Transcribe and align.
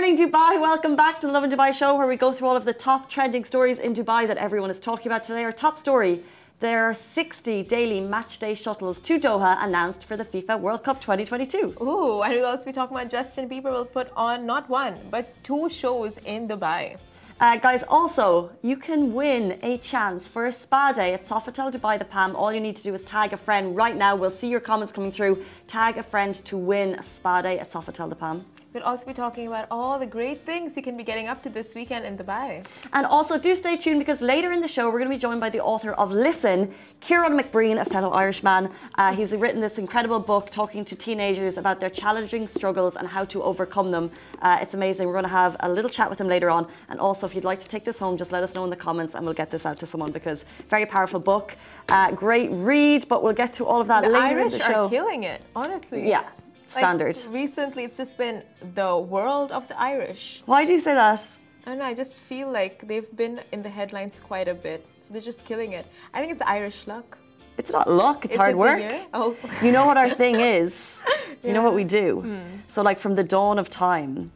morning, 0.00 0.16
Dubai. 0.16 0.58
Welcome 0.58 0.96
back 0.96 1.20
to 1.20 1.26
the 1.26 1.32
Lovin 1.34 1.50
Dubai 1.50 1.74
show, 1.74 1.94
where 1.94 2.06
we 2.06 2.16
go 2.16 2.32
through 2.32 2.48
all 2.48 2.56
of 2.56 2.64
the 2.64 2.72
top 2.72 3.10
trending 3.10 3.44
stories 3.44 3.78
in 3.78 3.92
Dubai 3.92 4.26
that 4.26 4.38
everyone 4.38 4.70
is 4.70 4.80
talking 4.80 5.08
about 5.08 5.24
today. 5.24 5.44
Our 5.44 5.52
top 5.52 5.78
story 5.78 6.24
there 6.60 6.84
are 6.88 6.94
60 6.94 7.64
daily 7.64 8.00
match 8.00 8.38
day 8.38 8.54
shuttles 8.54 8.98
to 9.02 9.20
Doha 9.20 9.62
announced 9.62 10.06
for 10.06 10.16
the 10.16 10.24
FIFA 10.24 10.58
World 10.58 10.84
Cup 10.84 11.02
2022. 11.02 11.74
Ooh, 11.82 12.22
and 12.22 12.32
we'll 12.32 12.46
also 12.46 12.64
be 12.64 12.72
talking 12.72 12.96
about 12.96 13.10
Justin 13.10 13.46
Bieber 13.46 13.70
will 13.70 13.84
put 13.84 14.08
on 14.16 14.46
not 14.46 14.70
one, 14.70 14.94
but 15.10 15.26
two 15.44 15.68
shows 15.68 16.16
in 16.24 16.48
Dubai. 16.48 16.96
Uh, 17.38 17.56
guys, 17.56 17.84
also, 17.86 18.50
you 18.62 18.78
can 18.78 19.12
win 19.12 19.58
a 19.62 19.76
chance 19.76 20.26
for 20.26 20.46
a 20.46 20.52
spa 20.52 20.92
day 20.92 21.12
at 21.12 21.26
Sofitel 21.26 21.70
Dubai 21.70 21.98
the 21.98 22.06
Palm. 22.06 22.34
All 22.34 22.50
you 22.54 22.60
need 22.60 22.76
to 22.76 22.82
do 22.82 22.94
is 22.94 23.04
tag 23.04 23.34
a 23.34 23.36
friend 23.36 23.76
right 23.76 23.96
now. 23.96 24.16
We'll 24.16 24.30
see 24.30 24.48
your 24.48 24.60
comments 24.60 24.94
coming 24.94 25.12
through. 25.12 25.44
Tag 25.66 25.98
a 25.98 26.02
friend 26.02 26.34
to 26.46 26.56
win 26.56 26.94
a 26.94 27.02
spa 27.02 27.42
day 27.42 27.58
at 27.58 27.70
Sofitel 27.70 28.08
the 28.08 28.16
Palm. 28.16 28.46
We'll 28.72 28.84
also 28.84 29.04
be 29.04 29.14
talking 29.14 29.48
about 29.48 29.66
all 29.68 29.98
the 29.98 30.06
great 30.06 30.46
things 30.46 30.76
you 30.76 30.82
can 30.84 30.96
be 30.96 31.02
getting 31.02 31.26
up 31.26 31.42
to 31.42 31.48
this 31.48 31.74
weekend 31.74 32.06
in 32.06 32.16
Dubai. 32.16 32.64
And 32.92 33.04
also, 33.04 33.36
do 33.36 33.56
stay 33.56 33.76
tuned 33.76 33.98
because 33.98 34.20
later 34.20 34.52
in 34.52 34.60
the 34.60 34.68
show, 34.68 34.86
we're 34.86 35.00
going 35.00 35.10
to 35.10 35.16
be 35.16 35.20
joined 35.20 35.40
by 35.40 35.50
the 35.50 35.58
author 35.58 35.90
of 35.94 36.12
Listen, 36.12 36.72
Kieran 37.00 37.36
McBreen, 37.36 37.80
a 37.80 37.84
fellow 37.84 38.10
Irishman. 38.10 38.70
Uh, 38.94 39.12
he's 39.12 39.32
written 39.32 39.60
this 39.60 39.78
incredible 39.78 40.20
book 40.20 40.50
talking 40.50 40.84
to 40.84 40.94
teenagers 40.94 41.56
about 41.56 41.80
their 41.80 41.90
challenging 41.90 42.46
struggles 42.46 42.94
and 42.94 43.08
how 43.08 43.24
to 43.24 43.42
overcome 43.42 43.90
them. 43.90 44.08
Uh, 44.40 44.58
it's 44.62 44.74
amazing. 44.74 45.08
We're 45.08 45.14
going 45.14 45.24
to 45.24 45.30
have 45.30 45.56
a 45.60 45.68
little 45.68 45.90
chat 45.90 46.08
with 46.08 46.20
him 46.20 46.28
later 46.28 46.48
on. 46.48 46.68
And 46.90 47.00
also, 47.00 47.26
if 47.26 47.34
you'd 47.34 47.42
like 47.42 47.58
to 47.58 47.68
take 47.68 47.82
this 47.82 47.98
home, 47.98 48.16
just 48.16 48.30
let 48.30 48.44
us 48.44 48.54
know 48.54 48.62
in 48.62 48.70
the 48.70 48.76
comments 48.76 49.16
and 49.16 49.24
we'll 49.24 49.34
get 49.34 49.50
this 49.50 49.66
out 49.66 49.80
to 49.80 49.86
someone 49.86 50.12
because 50.12 50.44
very 50.68 50.86
powerful 50.86 51.18
book. 51.18 51.56
Uh, 51.88 52.12
great 52.12 52.50
read, 52.52 53.08
but 53.08 53.24
we'll 53.24 53.32
get 53.32 53.52
to 53.54 53.66
all 53.66 53.80
of 53.80 53.88
that 53.88 54.04
the 54.04 54.10
later 54.10 54.38
Irish 54.38 54.52
in 54.52 54.58
the 54.60 54.64
show. 54.64 54.74
Irish 54.74 54.86
are 54.86 54.90
killing 54.90 55.24
it, 55.24 55.42
honestly. 55.56 56.08
Yeah, 56.08 56.22
standard. 56.70 57.16
Like, 57.16 57.34
recently, 57.34 57.84
it's 57.84 57.98
just 57.98 58.16
been 58.18 58.42
the 58.74 58.96
world 58.96 59.52
of 59.52 59.66
the 59.68 59.78
Irish. 59.78 60.42
Why 60.46 60.64
do 60.64 60.72
you 60.72 60.80
say 60.80 60.94
that? 60.94 61.22
I 61.64 61.70
don't 61.70 61.78
know. 61.78 61.84
I 61.84 61.94
just 61.94 62.22
feel 62.22 62.50
like 62.50 62.86
they've 62.88 63.14
been 63.16 63.40
in 63.52 63.62
the 63.62 63.68
headlines 63.68 64.20
quite 64.20 64.48
a 64.48 64.54
bit. 64.54 64.86
So 65.00 65.08
they're 65.12 65.20
just 65.20 65.44
killing 65.44 65.72
it. 65.72 65.86
I 66.14 66.20
think 66.20 66.32
it's 66.32 66.42
Irish 66.42 66.86
luck. 66.86 67.18
It's 67.58 67.72
not 67.72 67.90
luck, 67.90 68.24
it's 68.24 68.34
Is 68.34 68.38
hard 68.38 68.52
it 68.52 68.56
work. 68.56 68.82
Oh. 69.12 69.36
You 69.62 69.70
know 69.70 69.84
what 69.84 69.98
our 69.98 70.08
thing 70.08 70.36
is? 70.56 70.98
You 71.44 71.52
know 71.52 71.62
what 71.62 71.74
we 71.74 71.84
do? 71.84 72.20
Hmm. 72.20 72.38
So, 72.68 72.80
like, 72.82 72.98
from 72.98 73.14
the 73.14 73.24
dawn 73.24 73.58
of 73.58 73.68
time, 73.68 74.32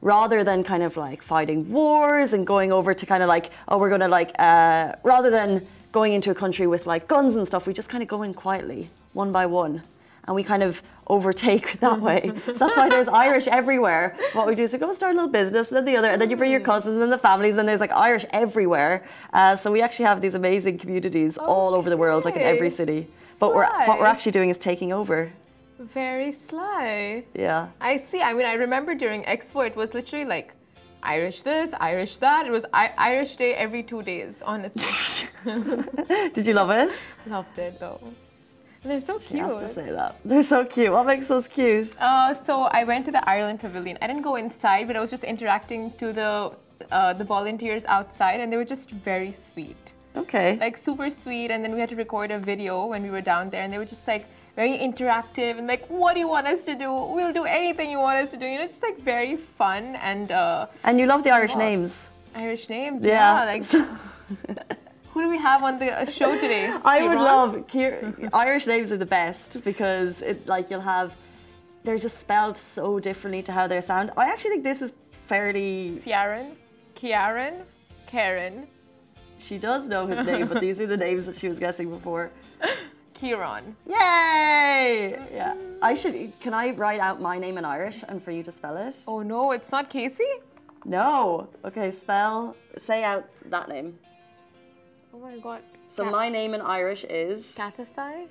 rather 0.00 0.44
than 0.44 0.62
kind 0.62 0.82
of 0.82 0.96
like 0.96 1.22
fighting 1.22 1.70
wars 1.70 2.32
and 2.32 2.46
going 2.46 2.70
over 2.70 2.94
to 2.94 3.06
kind 3.06 3.22
of 3.22 3.28
like, 3.28 3.50
oh, 3.68 3.78
we're 3.78 3.88
going 3.88 4.02
to 4.02 4.08
like, 4.08 4.32
uh, 4.38 4.92
rather 5.02 5.30
than 5.30 5.66
going 5.92 6.12
into 6.12 6.30
a 6.30 6.34
country 6.34 6.66
with 6.66 6.86
like 6.86 7.08
guns 7.08 7.34
and 7.36 7.46
stuff, 7.46 7.66
we 7.66 7.72
just 7.72 7.88
kind 7.88 8.02
of 8.02 8.08
go 8.08 8.22
in 8.22 8.32
quietly, 8.34 8.90
one 9.14 9.32
by 9.32 9.46
one. 9.46 9.82
And 10.26 10.34
we 10.34 10.42
kind 10.42 10.62
of 10.62 10.82
overtake 11.06 11.78
that 11.84 12.00
way. 12.00 12.32
so 12.46 12.52
that's 12.54 12.76
why 12.76 12.88
there's 12.88 13.08
Irish 13.08 13.46
everywhere. 13.46 14.16
What 14.32 14.46
we 14.46 14.54
do 14.54 14.62
is 14.62 14.72
we 14.72 14.78
go 14.78 14.88
and 14.88 14.96
start 14.96 15.12
a 15.12 15.14
little 15.16 15.30
business, 15.30 15.68
and 15.68 15.76
then 15.76 15.84
the 15.84 15.96
other, 15.96 16.08
and 16.08 16.20
then 16.20 16.30
you 16.30 16.36
bring 16.36 16.50
your 16.50 16.60
cousins 16.60 17.00
and 17.02 17.12
the 17.12 17.18
families, 17.18 17.56
and 17.58 17.68
there's 17.68 17.80
like 17.80 17.92
Irish 17.92 18.24
everywhere. 18.30 19.04
Uh, 19.32 19.54
so 19.56 19.70
we 19.70 19.82
actually 19.82 20.06
have 20.06 20.20
these 20.22 20.34
amazing 20.34 20.78
communities 20.78 21.36
all 21.36 21.74
over 21.74 21.90
the 21.90 21.96
world, 21.96 22.24
like 22.24 22.36
in 22.36 22.42
every 22.42 22.68
Okay. 22.68 22.76
city. 22.76 23.06
But 23.38 23.54
we're, 23.54 23.66
what 23.86 23.98
we're 24.00 24.06
actually 24.06 24.32
doing 24.32 24.48
is 24.48 24.56
taking 24.58 24.92
over. 24.92 25.30
Very 25.78 26.32
sly. 26.32 27.24
Yeah. 27.34 27.68
I 27.80 27.98
see. 28.10 28.22
I 28.22 28.32
mean, 28.32 28.46
I 28.46 28.54
remember 28.54 28.94
during 28.94 29.24
Expo, 29.24 29.66
it 29.66 29.76
was 29.76 29.92
literally 29.92 30.24
like 30.24 30.54
Irish 31.02 31.42
this, 31.42 31.74
Irish 31.80 32.16
that. 32.18 32.46
It 32.46 32.50
was 32.52 32.64
I- 32.72 32.94
Irish 32.96 33.36
Day 33.36 33.54
every 33.54 33.82
two 33.82 34.02
days, 34.02 34.40
honestly. 34.42 35.28
Did 36.32 36.46
you 36.46 36.54
love 36.54 36.70
it? 36.70 36.90
Loved 37.26 37.58
it 37.58 37.78
though. 37.78 38.00
And 38.84 38.92
they're 38.92 39.00
so 39.00 39.18
cute. 39.18 39.40
You 39.40 39.46
have 39.46 39.60
to 39.60 39.74
say 39.74 39.90
that. 39.90 40.16
They're 40.26 40.42
so 40.42 40.62
cute. 40.66 40.92
What 40.92 41.06
makes 41.06 41.26
those 41.26 41.46
cute? 41.48 41.98
Uh, 41.98 42.34
so 42.34 42.64
I 42.64 42.84
went 42.84 43.06
to 43.06 43.12
the 43.12 43.26
Ireland 43.26 43.60
Pavilion. 43.60 43.96
I 44.02 44.06
didn't 44.06 44.20
go 44.22 44.36
inside, 44.36 44.86
but 44.86 44.94
I 44.94 45.00
was 45.00 45.08
just 45.10 45.24
interacting 45.24 45.90
to 45.92 46.12
the 46.12 46.52
uh, 46.92 47.14
the 47.14 47.24
volunteers 47.24 47.86
outside, 47.86 48.40
and 48.40 48.52
they 48.52 48.58
were 48.58 48.64
just 48.76 48.90
very 48.90 49.32
sweet, 49.32 49.92
Okay. 50.16 50.58
like 50.60 50.76
super 50.76 51.08
sweet. 51.08 51.50
And 51.50 51.64
then 51.64 51.72
we 51.72 51.80
had 51.80 51.88
to 51.88 51.96
record 51.96 52.30
a 52.30 52.38
video 52.38 52.84
when 52.84 53.02
we 53.02 53.08
were 53.08 53.22
down 53.22 53.48
there, 53.48 53.62
and 53.62 53.72
they 53.72 53.78
were 53.78 53.86
just 53.96 54.06
like 54.06 54.26
very 54.54 54.76
interactive 54.88 55.56
and 55.58 55.66
like, 55.66 55.86
"What 55.88 56.12
do 56.14 56.20
you 56.20 56.28
want 56.28 56.46
us 56.46 56.66
to 56.66 56.74
do? 56.74 56.92
We'll 56.92 57.32
do 57.32 57.44
anything 57.44 57.90
you 57.90 58.00
want 58.00 58.18
us 58.18 58.30
to 58.32 58.36
do." 58.36 58.44
You 58.46 58.58
know, 58.58 58.66
just 58.66 58.82
like 58.82 59.00
very 59.00 59.36
fun 59.36 59.96
and 59.96 60.30
uh, 60.30 60.66
And 60.84 60.98
you 61.00 61.06
love 61.06 61.24
the 61.24 61.30
Irish 61.30 61.52
What? 61.54 61.64
names. 61.70 61.92
Irish 62.34 62.68
names. 62.68 63.02
Yeah. 63.02 63.14
Yeah, 63.16 63.44
like 63.52 63.64
who 65.14 65.22
do 65.22 65.28
we 65.28 65.38
have 65.38 65.62
on 65.62 65.78
the 65.78 65.92
uh, 65.92 66.04
show 66.04 66.34
today? 66.34 66.66
I 66.84 67.06
would 67.06 67.16
love 67.16 67.64
Irish 68.32 68.66
names 68.66 68.90
are 68.90 68.96
the 68.96 69.06
best 69.06 69.62
because 69.62 70.20
it 70.20 70.44
like 70.48 70.70
you'll 70.70 70.80
have 70.80 71.14
they're 71.84 71.98
just 71.98 72.18
spelled 72.18 72.58
so 72.74 72.98
differently 72.98 73.40
to 73.44 73.52
how 73.52 73.68
they 73.68 73.80
sound. 73.80 74.10
I 74.16 74.24
actually 74.24 74.50
think 74.50 74.64
this 74.64 74.82
is 74.82 74.92
fairly. 75.28 76.00
Ciaran, 76.02 76.56
Kiaran, 76.96 77.64
Karen, 78.08 78.66
She 79.38 79.56
does 79.56 79.88
know 79.88 80.06
his 80.06 80.26
name, 80.26 80.48
but 80.48 80.60
these 80.60 80.80
are 80.80 80.86
the 80.86 80.96
names 80.96 81.26
that 81.26 81.36
she 81.36 81.48
was 81.48 81.60
guessing 81.60 81.92
before. 81.92 82.32
Kieran. 83.14 83.76
Yay! 83.86 85.16
Yeah. 85.32 85.54
I 85.80 85.94
should. 85.94 86.32
Can 86.40 86.54
I 86.54 86.70
write 86.70 86.98
out 86.98 87.20
my 87.20 87.38
name 87.38 87.56
in 87.56 87.64
Irish 87.64 88.02
and 88.08 88.20
for 88.20 88.32
you 88.32 88.42
to 88.42 88.50
spell 88.50 88.76
it? 88.76 88.96
Oh 89.06 89.22
no, 89.22 89.52
it's 89.52 89.70
not 89.70 89.88
Casey. 89.90 90.32
No. 90.84 91.48
Okay. 91.64 91.92
Spell. 91.92 92.56
Say 92.84 93.04
out 93.04 93.24
that 93.46 93.68
name. 93.68 93.96
Oh 95.14 95.18
my 95.18 95.38
god. 95.38 95.62
So 95.96 96.02
Ca- 96.04 96.10
my 96.10 96.28
name 96.28 96.54
in 96.54 96.60
Irish 96.60 97.04
is 97.04 97.44
Kathasai? 97.56 98.26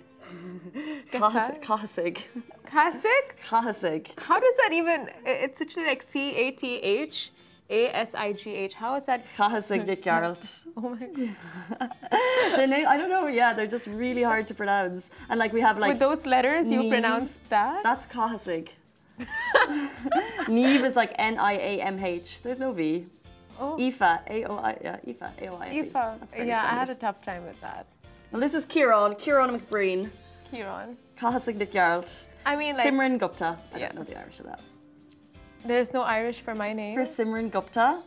Cahasig. 1.13 2.17
Kasik? 2.65 3.25
Cahasig. 3.47 4.07
How 4.17 4.37
does 4.39 4.55
that 4.57 4.71
even? 4.73 5.09
It's 5.25 5.57
literally 5.59 5.87
like 5.87 6.03
C 6.03 6.35
A 6.35 6.51
T 6.51 6.75
H 6.77 7.31
A 7.69 7.87
S 7.95 8.13
I 8.13 8.33
G 8.33 8.53
H. 8.53 8.73
How 8.73 8.95
is 8.95 9.05
that? 9.05 9.25
Cahasig 9.37 9.85
Nick 9.85 10.03
Geralt. 10.03 10.45
Oh 10.77 10.89
my 10.89 11.07
god. 11.07 11.91
The 12.57 12.67
name, 12.67 12.85
I 12.87 12.97
don't 12.97 13.09
know. 13.09 13.27
Yeah, 13.27 13.53
they're 13.53 13.73
just 13.77 13.87
really 13.87 14.23
hard 14.23 14.45
to 14.49 14.53
pronounce. 14.53 15.05
And 15.29 15.39
like 15.39 15.53
we 15.53 15.61
have 15.61 15.77
like 15.79 15.89
With 15.91 15.99
those 15.99 16.25
letters, 16.25 16.69
you 16.69 16.89
pronounce 16.89 17.41
that? 17.49 17.81
that's 17.83 18.05
Cahasig. 18.13 18.67
Neve 20.49 20.83
is 20.83 20.95
like 20.97 21.13
N 21.17 21.37
I 21.39 21.53
A 21.53 21.81
M 21.81 22.03
H. 22.03 22.39
There's 22.43 22.59
no 22.59 22.73
V. 22.73 23.05
Oh. 23.59 23.77
Aoife. 23.79 24.01
A 24.01 24.45
O 24.45 24.57
I. 24.57 24.77
Yeah. 24.81 24.97
Aoife. 25.07 25.21
A 25.41 25.47
O 25.47 25.57
I. 25.57 25.67
Aoife. 25.69 26.45
Yeah, 26.45 26.61
I 26.63 26.75
had 26.79 26.89
a 26.89 26.95
tough 26.95 27.21
time 27.21 27.45
with 27.45 27.59
that. 27.61 27.85
Well, 28.31 28.41
this 28.41 28.53
is 28.53 28.65
Kieran. 28.65 29.15
Kieran 29.15 29.59
McBreen. 29.59 30.09
Kieran. 30.51 30.97
Cahasig 31.19 31.55
Nick 31.55 31.71
Geralt. 31.71 32.25
I 32.45 32.55
mean, 32.55 32.75
like, 32.77 32.87
Simran 32.87 33.17
Gupta. 33.19 33.57
I 33.73 33.77
Yeah. 33.77 33.87
don't 33.87 33.95
know 33.99 34.03
the 34.03 34.17
Irish 34.19 34.39
of 34.39 34.45
that. 34.47 34.61
there's 35.65 35.93
no 35.93 36.01
Irish 36.01 36.41
for 36.41 36.53
my 36.53 36.73
name. 36.73 36.95
For 36.97 37.05
Simran 37.05 37.49
Gupta, 37.49 37.97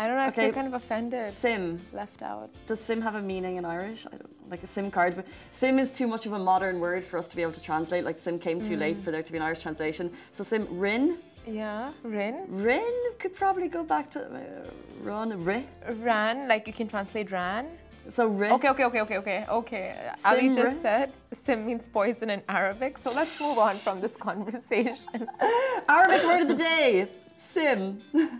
I 0.00 0.06
don't 0.06 0.14
know. 0.14 0.22
I 0.22 0.28
Okay. 0.28 0.44
feel 0.44 0.52
kind 0.54 0.68
of 0.68 0.74
offended. 0.74 1.34
Sim. 1.34 1.80
Left 1.92 2.22
out. 2.22 2.50
Does 2.68 2.78
SIM 2.80 3.00
have 3.02 3.16
a 3.16 3.20
meaning 3.22 3.56
in 3.56 3.64
Irish? 3.64 4.06
I 4.06 4.10
don't 4.16 4.48
like 4.50 4.62
a 4.62 4.66
SIM 4.68 4.88
card, 4.92 5.16
but 5.16 5.26
SIM 5.50 5.80
is 5.80 5.90
too 5.90 6.06
much 6.06 6.24
of 6.24 6.34
a 6.34 6.38
modern 6.38 6.78
word 6.78 7.04
for 7.04 7.18
us 7.18 7.26
to 7.28 7.34
be 7.36 7.42
able 7.42 7.50
to 7.52 7.60
translate. 7.60 8.04
Like 8.04 8.20
SIM 8.20 8.38
came 8.38 8.60
too 8.60 8.76
Mm. 8.76 8.80
late 8.80 9.02
for 9.02 9.10
there 9.10 9.24
to 9.24 9.32
be 9.32 9.38
an 9.38 9.42
Irish 9.42 9.60
translation. 9.60 10.12
So 10.30 10.44
SIM 10.44 10.68
Rin, 10.70 11.16
Yeah. 11.48 11.92
Rin. 12.02 12.44
Rin 12.48 12.94
could 13.18 13.34
probably 13.34 13.68
go 13.68 13.82
back 13.82 14.10
to 14.10 14.20
uh, 14.20 14.70
Run 15.02 15.42
Ri. 15.44 15.66
Ran. 16.00 16.48
Like 16.48 16.66
you 16.66 16.72
can 16.72 16.88
translate 16.88 17.30
ran. 17.30 17.66
So 18.12 18.26
Rin. 18.26 18.52
Okay, 18.52 18.68
okay, 18.70 18.84
okay, 18.84 19.00
okay, 19.00 19.18
okay, 19.18 19.44
okay. 19.48 19.94
Ali 20.24 20.48
just 20.48 20.80
said 20.82 21.12
sim 21.32 21.66
means 21.66 21.88
poison 21.88 22.30
in 22.30 22.42
Arabic, 22.48 22.96
so 22.98 23.10
let's 23.10 23.40
move 23.40 23.58
on 23.58 23.74
from 23.74 24.00
this 24.00 24.16
conversation. 24.28 25.28
Arabic 25.88 26.24
word 26.24 26.42
of 26.42 26.48
the 26.48 26.54
day. 26.54 27.08
Sim. 27.52 28.00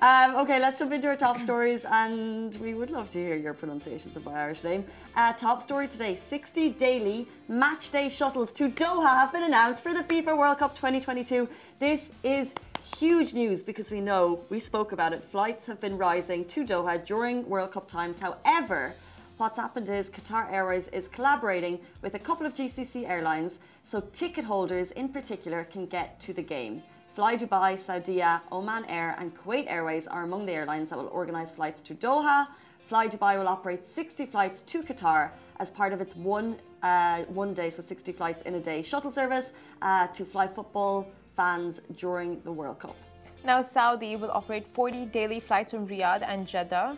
um, 0.00 0.36
okay, 0.36 0.60
let's 0.60 0.78
jump 0.78 0.92
into 0.92 1.08
our 1.08 1.16
top 1.16 1.40
stories, 1.40 1.80
and 1.90 2.54
we 2.56 2.74
would 2.74 2.90
love 2.90 3.10
to 3.10 3.18
hear 3.18 3.34
your 3.34 3.52
pronunciations 3.52 4.14
of 4.16 4.24
my 4.24 4.32
Irish 4.32 4.62
name. 4.62 4.84
Uh, 5.16 5.32
top 5.32 5.60
story 5.60 5.88
today: 5.88 6.16
60 6.28 6.70
daily 6.70 7.26
match 7.48 7.90
day 7.90 8.08
shuttles 8.08 8.52
to 8.52 8.68
Doha 8.68 9.08
have 9.08 9.32
been 9.32 9.42
announced 9.42 9.82
for 9.82 9.92
the 9.92 10.04
FIFA 10.04 10.38
World 10.38 10.58
Cup 10.58 10.76
2022. 10.76 11.48
This 11.80 12.10
is 12.22 12.52
huge 12.96 13.34
news 13.34 13.64
because 13.64 13.90
we 13.90 14.00
know 14.00 14.40
we 14.50 14.60
spoke 14.60 14.92
about 14.92 15.12
it. 15.12 15.24
Flights 15.24 15.66
have 15.66 15.80
been 15.80 15.98
rising 15.98 16.44
to 16.44 16.64
Doha 16.64 17.04
during 17.04 17.48
World 17.48 17.72
Cup 17.72 17.88
times. 17.88 18.20
However, 18.20 18.94
what's 19.36 19.56
happened 19.56 19.88
is 19.88 20.08
Qatar 20.10 20.52
Airways 20.52 20.86
is 20.88 21.08
collaborating 21.08 21.80
with 22.02 22.14
a 22.14 22.20
couple 22.20 22.46
of 22.46 22.54
GCC 22.54 23.08
airlines, 23.08 23.58
so 23.84 24.00
ticket 24.12 24.44
holders 24.44 24.92
in 24.92 25.08
particular 25.08 25.64
can 25.64 25.86
get 25.86 26.20
to 26.20 26.32
the 26.32 26.42
game. 26.42 26.82
Fly 27.18 27.36
Dubai, 27.36 27.76
Saudia, 27.76 28.42
Oman 28.52 28.84
Air, 28.84 29.16
and 29.18 29.36
Kuwait 29.36 29.68
Airways 29.68 30.06
are 30.06 30.22
among 30.22 30.46
the 30.46 30.52
airlines 30.52 30.88
that 30.90 30.96
will 30.96 31.08
organise 31.08 31.50
flights 31.50 31.82
to 31.82 31.92
Doha. 31.92 32.46
Fly 32.88 33.08
Dubai 33.08 33.36
will 33.36 33.48
operate 33.48 33.84
60 33.84 34.24
flights 34.24 34.62
to 34.62 34.84
Qatar 34.84 35.30
as 35.58 35.68
part 35.68 35.92
of 35.92 36.00
its 36.00 36.14
one 36.14 36.60
uh, 36.84 37.22
one 37.22 37.54
day, 37.54 37.70
so 37.70 37.82
60 37.82 38.12
flights 38.12 38.42
in 38.42 38.54
a 38.54 38.60
day 38.60 38.82
shuttle 38.82 39.10
service 39.10 39.50
uh, 39.82 40.06
to 40.06 40.24
fly 40.24 40.46
football 40.46 41.08
fans 41.36 41.80
during 41.96 42.40
the 42.42 42.52
World 42.52 42.78
Cup. 42.78 42.94
Now, 43.44 43.62
Saudi 43.62 44.14
will 44.14 44.30
operate 44.30 44.68
40 44.72 45.06
daily 45.06 45.40
flights 45.40 45.72
from 45.72 45.88
Riyadh 45.88 46.22
and 46.22 46.46
Jeddah. 46.46 46.96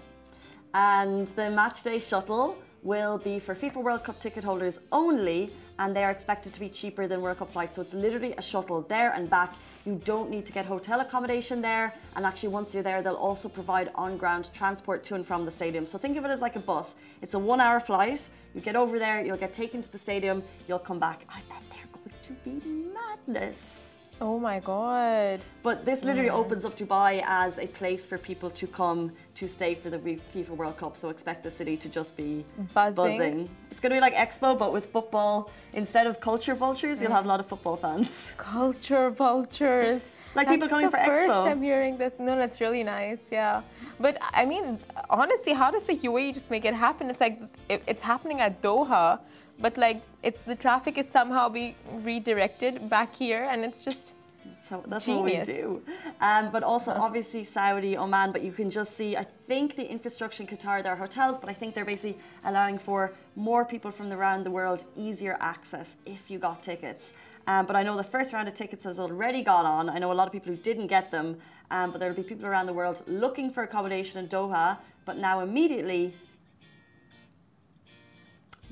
And 0.75 1.29
the 1.29 1.49
match 1.49 1.83
day 1.83 1.99
shuttle 1.99 2.59
will 2.83 3.17
be 3.17 3.39
for 3.39 3.55
FIFA 3.55 3.83
World 3.83 4.05
Cup 4.05 4.21
ticket 4.21 4.45
holders 4.45 4.81
only 4.93 5.51
and 5.81 5.97
they 5.97 6.05
are 6.05 6.11
expected 6.11 6.53
to 6.55 6.61
be 6.61 6.69
cheaper 6.69 7.09
than 7.09 7.23
World 7.23 7.39
Cup 7.39 7.51
flights. 7.51 7.75
So 7.77 7.83
it's 7.83 7.95
literally 7.95 8.35
a 8.37 8.43
shuttle 8.43 8.83
there 8.83 9.13
and 9.13 9.29
back. 9.29 9.55
You 9.87 9.99
don't 10.05 10.31
need 10.31 10.45
to 10.45 10.53
get 10.53 10.67
hotel 10.67 11.01
accommodation 11.01 11.63
there, 11.63 11.95
and 12.15 12.27
actually, 12.27 12.51
once 12.51 12.75
you're 12.75 12.83
there, 12.83 13.03
they'll 13.03 13.15
also 13.15 13.49
provide 13.49 13.91
on 13.95 14.19
ground 14.19 14.51
transport 14.53 15.03
to 15.05 15.15
and 15.15 15.27
from 15.27 15.47
the 15.47 15.51
stadium. 15.51 15.87
So 15.87 15.97
think 15.97 16.19
of 16.19 16.25
it 16.27 16.29
as 16.29 16.43
like 16.43 16.55
a 16.57 16.61
bus. 16.61 16.95
It's 17.23 17.33
a 17.33 17.39
one 17.39 17.61
hour 17.61 17.81
flight. 17.81 18.29
You 18.55 18.61
get 18.61 18.77
over 18.77 18.99
there, 18.99 19.25
you'll 19.25 19.37
get 19.37 19.55
taken 19.55 19.81
to 19.81 19.91
the 19.91 19.99
stadium, 19.99 20.43
you'll 20.69 20.79
come 20.91 20.99
back. 20.99 21.23
I 21.29 21.41
bet 21.49 21.63
they're 21.71 21.89
going 21.93 22.13
to 22.27 22.33
be 22.45 22.71
madness. 22.93 23.90
Oh 24.21 24.39
my 24.39 24.61
god. 24.61 25.43
But 25.63 25.87
this 25.87 26.05
literally 26.05 26.29
opens 26.29 26.67
up 26.67 26.77
Dubai 26.77 27.25
as 27.27 27.59
a 27.59 27.67
place 27.67 28.05
for 28.05 28.19
people 28.19 28.51
to 28.51 28.67
come 28.67 29.13
to 29.35 29.49
stay 29.49 29.75
for 29.75 29.89
the 29.89 29.99
FIFA 29.99 30.51
World 30.51 30.77
Cup. 30.77 30.95
So 30.97 31.09
expect 31.09 31.43
the 31.43 31.51
city 31.51 31.77
to 31.79 31.89
just 31.89 32.17
be 32.17 32.45
Buzzing. 32.75 32.95
buzzing. 32.95 33.49
It's 33.71 33.81
going 33.81 33.91
to 33.91 33.97
be 33.97 34.01
like 34.01 34.15
Expo, 34.15 34.59
but 34.59 34.73
with 34.73 34.87
football. 34.87 35.51
Instead 35.73 36.07
of 36.07 36.21
culture 36.21 36.55
vultures, 36.55 37.01
you'll 37.01 37.13
have 37.13 37.25
a 37.25 37.29
lot 37.29 37.41
of 37.41 37.47
football 37.47 37.77
fans. 37.77 38.09
Culture 38.37 39.09
vultures. 39.11 40.03
Like 40.35 40.49
people 40.49 40.69
That's 40.69 40.71
coming 40.71 40.87
the 40.91 40.97
for 40.97 41.05
first 41.05 41.33
Expo. 41.33 41.47
I'm 41.53 41.63
hearing 41.63 41.97
this. 41.97 42.15
No, 42.19 42.37
that's 42.37 42.61
really 42.61 42.85
nice. 42.85 43.19
Yeah, 43.31 43.63
but 43.99 44.17
I 44.33 44.45
mean, 44.45 44.79
honestly, 45.09 45.53
how 45.53 45.71
does 45.71 45.85
the 45.85 45.97
UAE 45.97 46.35
just 46.35 46.51
make 46.51 46.65
it 46.65 46.75
happen? 46.75 47.11
It's 47.11 47.21
like 47.21 47.41
it, 47.69 47.83
it's 47.87 48.03
happening 48.03 48.41
at 48.41 48.63
Doha, 48.63 49.19
but 49.61 49.77
like 49.77 50.01
it's 50.23 50.43
the 50.43 50.55
traffic 50.55 50.99
is 50.99 51.09
somehow 51.09 51.49
be 51.49 51.77
redirected 52.03 52.89
back 52.89 53.15
here, 53.15 53.47
and 53.51 53.65
it's 53.65 53.85
just 53.85 54.15
So 54.69 54.83
that's 54.87 55.07
Genius. 55.07 55.49
what 55.49 55.57
we 55.57 55.63
do. 55.63 55.83
Um, 56.21 56.45
but 56.55 56.63
also, 56.63 56.91
obviously, 56.93 57.45
Saudi, 57.45 57.97
Oman, 57.97 58.31
but 58.35 58.43
you 58.43 58.53
can 58.53 58.71
just 58.71 58.97
see, 58.97 59.17
I 59.17 59.27
think 59.49 59.75
the 59.75 59.87
infrastructure 59.97 60.43
in 60.45 60.49
Qatar, 60.49 60.77
there 60.85 60.93
are 60.93 61.03
hotels, 61.07 61.37
but 61.41 61.49
I 61.51 61.55
think 61.61 61.75
they're 61.75 61.91
basically 61.95 62.17
allowing 62.45 62.79
for 62.79 63.01
more 63.35 63.65
people 63.65 63.91
from 63.91 64.13
around 64.13 64.41
the 64.45 64.51
world 64.59 64.81
easier 64.97 65.37
access 65.41 65.89
if 66.07 66.31
you 66.31 66.39
got 66.39 66.63
tickets. 66.63 67.05
Um, 67.51 67.67
but 67.67 67.75
I 67.75 67.83
know 67.83 67.97
the 67.97 68.11
first 68.17 68.33
round 68.33 68.47
of 68.49 68.55
tickets 68.55 68.85
has 68.85 68.99
already 69.07 69.43
gone 69.43 69.67
on. 69.67 69.83
I 69.95 69.99
know 69.99 70.13
a 70.13 70.19
lot 70.21 70.27
of 70.29 70.33
people 70.33 70.53
who 70.55 70.61
didn't 70.71 70.89
get 70.97 71.11
them, 71.11 71.29
um, 71.75 71.87
but 71.91 71.99
there'll 71.99 72.21
be 72.25 72.29
people 72.33 72.47
around 72.47 72.67
the 72.67 72.77
world 72.81 73.03
looking 73.25 73.51
for 73.55 73.63
accommodation 73.69 74.17
in 74.23 74.29
Doha. 74.29 74.67
But 75.09 75.17
now, 75.19 75.41
immediately, 75.41 76.15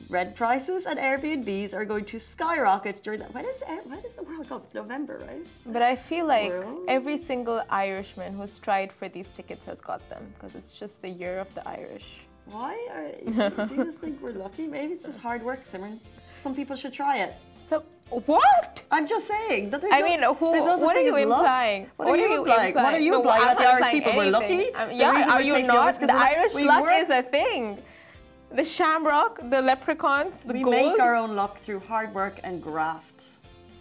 red 0.09 0.35
prices 0.35 0.87
at 0.87 0.97
Airbnbs 0.97 1.75
are 1.75 1.85
going 1.85 2.05
to 2.07 2.19
skyrocket 2.19 3.03
during 3.03 3.21
that. 3.21 3.33
When 3.35 3.45
is, 3.45 3.57
when 3.85 3.99
is 4.01 4.15
the 4.15 4.23
World 4.23 4.49
Cup? 4.49 4.73
November, 4.75 5.19
right? 5.27 5.47
But 5.67 5.83
I 5.83 5.95
feel 5.97 6.27
like 6.27 6.51
Well- 6.51 6.85
every 6.89 7.19
single 7.19 7.63
Irishman 7.71 8.33
who's 8.35 8.59
tried 8.59 8.93
for 8.93 9.09
these 9.09 9.33
tickets 9.33 9.65
has 9.67 9.81
got 9.81 10.09
them 10.09 10.33
because 10.35 10.55
it's 10.55 10.73
just 10.73 11.03
the 11.03 11.09
year 11.09 11.39
of 11.39 11.53
the 11.55 11.67
Irish. 11.69 12.21
Why 12.47 12.75
are 12.95 13.51
do 13.67 13.75
you 13.75 13.85
just 13.85 13.99
think 13.99 14.21
we're 14.23 14.33
lucky? 14.33 14.67
Maybe 14.67 14.95
it's 14.95 15.05
just 15.05 15.19
hard 15.19 15.43
work, 15.43 15.67
Simran. 15.71 15.99
Some 16.43 16.55
people 16.55 16.77
should 16.77 16.95
try 16.95 17.19
it. 17.19 17.35
So 17.69 17.85
what? 18.09 18.83
I'm 18.91 19.07
just 19.07 19.29
saying. 19.29 19.69
That 19.69 19.85
I 19.93 20.01
no- 20.01 20.07
mean, 20.07 20.23
who? 20.23 20.57
no 20.57 20.79
what 20.79 20.97
are 20.97 21.01
thing 21.01 21.07
you 21.09 21.17
implying? 21.17 21.91
What, 21.99 22.09
are 22.09 22.17
you 22.17 22.39
implying? 22.39 22.75
What 22.75 22.95
are 22.95 22.99
you 22.99 23.15
implying? 23.17 23.45
That 23.45 23.59
the 23.59 23.65
Irish 23.69 23.75
implying 23.77 24.01
people 24.03 24.17
were 24.17 24.31
lucky? 24.31 24.73
Um, 24.75 24.91
yeah, 24.93 25.31
are 25.35 25.43
you 25.43 25.63
not? 25.67 25.77
over 25.77 25.91
is 25.91 25.99
not? 25.99 25.99
'cause 25.99 26.07
The 26.09 26.15
Irish 26.15 26.55
luck 26.55 26.83
work- 26.85 27.03
is 27.03 27.11
a 27.11 27.23
thing. 27.23 27.79
The 28.51 28.65
shamrock, 28.65 29.41
the 29.51 29.61
leprechauns, 29.61 30.39
the 30.41 30.55
we 30.55 30.63
gold. 30.63 30.75
make 30.75 31.01
our 31.01 31.15
own 31.15 31.37
luck 31.37 31.61
through 31.63 31.81
hard 31.81 32.15
work 32.15 32.41
and 32.45 32.63
graft. 32.63 33.25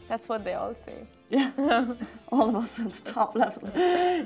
That's 0.10 0.28
what 0.28 0.44
they 0.44 0.54
all 0.54 0.76
say. 0.76 1.08
Yeah, 1.30 1.52
all 2.32 2.50
of 2.50 2.56
us 2.56 2.80
at 2.80 2.94
the 2.94 3.12
top 3.12 3.36
level. 3.36 3.62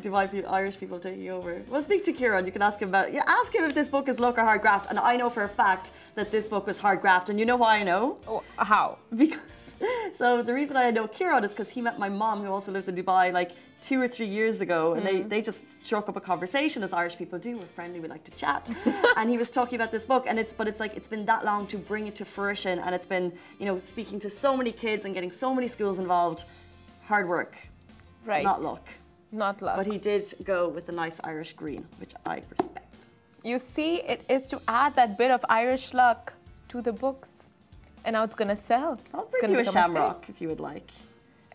Dubai 0.06 0.30
people, 0.30 0.52
Irish 0.52 0.80
people 0.80 1.00
taking 1.00 1.30
over. 1.30 1.62
Well, 1.68 1.84
speak 1.84 2.06
to 2.06 2.14
Kieran. 2.14 2.46
You 2.46 2.52
can 2.52 2.62
ask 2.62 2.80
him 2.80 2.90
about. 2.90 3.12
Yeah, 3.12 3.24
ask 3.26 3.54
him 3.54 3.64
if 3.64 3.74
this 3.74 3.90
book 3.90 4.08
is 4.08 4.20
luck 4.20 4.38
or 4.38 4.42
hard 4.42 4.62
graft. 4.62 4.88
And 4.90 5.00
I 5.00 5.16
know 5.16 5.30
for 5.30 5.44
a 5.44 5.50
fact 5.50 5.92
that 6.16 6.32
this 6.32 6.48
book 6.48 6.68
was 6.68 6.78
hard 6.78 7.02
graft. 7.02 7.30
And 7.30 7.40
you 7.40 7.46
know 7.46 7.58
why 7.58 7.78
I 7.78 7.84
know? 7.84 8.18
Oh, 8.28 8.44
how? 8.58 8.98
Because 9.16 9.40
so 10.16 10.44
the 10.44 10.54
reason 10.54 10.78
I 10.78 10.92
know 10.92 11.08
Kieran 11.08 11.44
is 11.44 11.50
because 11.50 11.70
he 11.70 11.82
met 11.82 11.98
my 11.98 12.10
mom, 12.10 12.44
who 12.44 12.52
also 12.52 12.72
lives 12.72 12.88
in 12.88 12.96
Dubai, 12.96 13.34
like 13.34 13.52
two 13.82 14.00
or 14.00 14.08
three 14.08 14.28
years 14.28 14.62
ago, 14.62 14.94
and 14.94 15.06
they, 15.06 15.22
mm. 15.22 15.30
they 15.30 15.42
just 15.42 15.60
struck 15.84 16.08
up 16.08 16.16
a 16.16 16.22
conversation 16.22 16.84
as 16.84 16.94
Irish 16.94 17.18
people 17.18 17.40
do. 17.40 17.58
We're 17.58 17.66
friendly, 17.66 18.00
we 18.00 18.08
like 18.08 18.24
to 18.26 18.32
chat, 18.32 18.70
and 19.18 19.30
he 19.30 19.38
was 19.38 19.50
talking 19.50 19.76
about 19.76 19.92
this 19.92 20.06
book, 20.06 20.26
and 20.28 20.40
it's 20.40 20.54
but 20.54 20.68
it's 20.68 20.80
like 20.80 20.96
it's 20.96 21.08
been 21.08 21.26
that 21.26 21.44
long 21.44 21.68
to 21.68 21.78
bring 21.78 22.08
it 22.08 22.16
to 22.18 22.26
fruition, 22.26 22.80
and 22.80 22.94
it's 22.94 23.08
been 23.08 23.34
you 23.60 23.66
know 23.66 23.78
speaking 23.80 24.20
to 24.20 24.30
so 24.30 24.56
many 24.56 24.72
kids 24.72 25.06
and 25.06 25.14
getting 25.14 25.32
so 25.32 25.54
many 25.54 25.68
schools 25.68 26.00
involved. 26.00 26.44
Hard 27.06 27.28
work, 27.28 27.58
Right. 28.26 28.44
not 28.44 28.62
luck. 28.62 28.88
Not 29.32 29.62
luck. 29.62 29.78
But 29.78 29.88
he 29.88 29.98
did 29.98 30.34
go 30.44 30.70
with 30.70 30.88
a 30.90 30.92
nice 30.92 31.20
Irish 31.24 31.54
green, 31.54 31.86
which 32.00 32.14
I 32.26 32.36
respect. 32.36 32.96
You 33.44 33.58
see, 33.58 33.96
it 34.02 34.24
is 34.30 34.48
to 34.50 34.62
add 34.68 34.96
that 34.96 35.18
bit 35.18 35.32
of 35.32 35.44
Irish 35.50 35.94
luck 35.94 36.34
to 36.70 36.82
the 36.82 36.92
books. 36.92 37.30
And 38.06 38.14
now 38.14 38.24
it's 38.24 38.36
gonna 38.36 38.56
sell. 38.56 39.00
I'll 39.14 39.28
It's 39.32 39.40
bring 39.40 39.52
you 39.52 39.60
a 39.60 39.66
shamrock 39.66 40.26
if 40.28 40.42
you 40.42 40.48
would 40.50 40.60
like. 40.60 40.90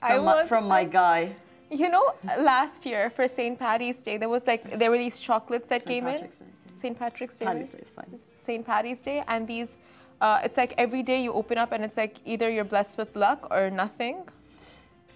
I 0.02 0.17
From, 0.17 0.25
my, 0.25 0.46
from 0.46 0.69
my 0.69 0.84
guy. 0.84 1.32
You 1.70 1.88
know, 1.88 2.14
last 2.38 2.86
year 2.86 3.10
for 3.10 3.26
St. 3.26 3.58
Patty's 3.58 4.02
Day, 4.02 4.16
there 4.18 4.28
was 4.28 4.46
like 4.46 4.78
there 4.78 4.90
were 4.90 4.98
these 4.98 5.18
chocolates 5.18 5.68
that 5.68 5.82
St. 5.82 5.88
came 5.88 6.04
Patrick's 6.04 6.40
in. 6.40 6.46
St. 6.80 6.98
Patrick's 6.98 7.38
Day. 7.38 7.46
Paddy's 7.46 7.72
Day 7.72 7.78
is 7.78 7.88
fine. 7.88 8.18
St. 8.44 8.64
Patty's 8.66 9.00
Day, 9.00 9.24
and 9.26 9.48
these, 9.48 9.76
uh, 10.20 10.40
it's 10.44 10.56
like 10.56 10.74
every 10.78 11.02
day 11.02 11.20
you 11.22 11.32
open 11.32 11.58
up 11.58 11.72
and 11.72 11.82
it's 11.84 11.96
like 11.96 12.16
either 12.24 12.48
you're 12.50 12.64
blessed 12.64 12.96
with 12.98 13.16
luck 13.16 13.48
or 13.50 13.68
nothing. 13.70 14.22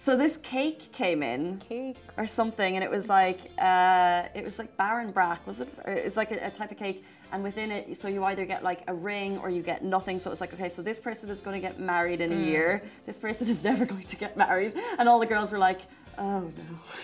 So 0.03 0.17
this 0.17 0.35
cake 0.37 0.91
came 0.91 1.21
in. 1.23 1.59
Cake. 1.59 1.95
or 2.17 2.27
something, 2.27 2.75
and 2.75 2.83
it 2.83 2.89
was 2.91 3.07
like 3.07 3.39
uh, 3.57 4.23
it 4.35 4.43
was 4.43 4.59
like 4.59 4.75
Barmbrack, 4.75 5.39
was 5.45 5.61
it? 5.61 5.69
It's 5.85 6.17
like 6.17 6.31
a, 6.31 6.47
a 6.47 6.51
type 6.51 6.71
of 6.71 6.77
cake, 6.77 7.05
and 7.31 7.43
within 7.43 7.71
it, 7.71 8.01
so 8.01 8.09
you 8.09 8.23
either 8.25 8.43
get 8.45 8.61
like 8.63 8.81
a 8.87 8.93
ring 8.93 9.37
or 9.37 9.49
you 9.49 9.61
get 9.61 9.83
nothing. 9.85 10.19
So 10.19 10.31
it's 10.31 10.41
like, 10.41 10.53
okay, 10.55 10.69
so 10.69 10.81
this 10.81 10.99
person 10.99 11.29
is 11.29 11.39
going 11.39 11.55
to 11.61 11.65
get 11.65 11.79
married 11.79 12.19
in 12.19 12.31
a 12.33 12.35
Mm. 12.35 12.45
year. 12.45 12.83
This 13.05 13.17
person 13.19 13.47
is 13.47 13.63
never 13.69 13.85
going 13.85 14.03
to 14.07 14.15
get 14.17 14.35
married, 14.35 14.73
and 14.99 15.07
all 15.07 15.19
the 15.19 15.25
girls 15.33 15.49
were 15.51 15.59
like. 15.71 15.81
Oh 16.21 16.51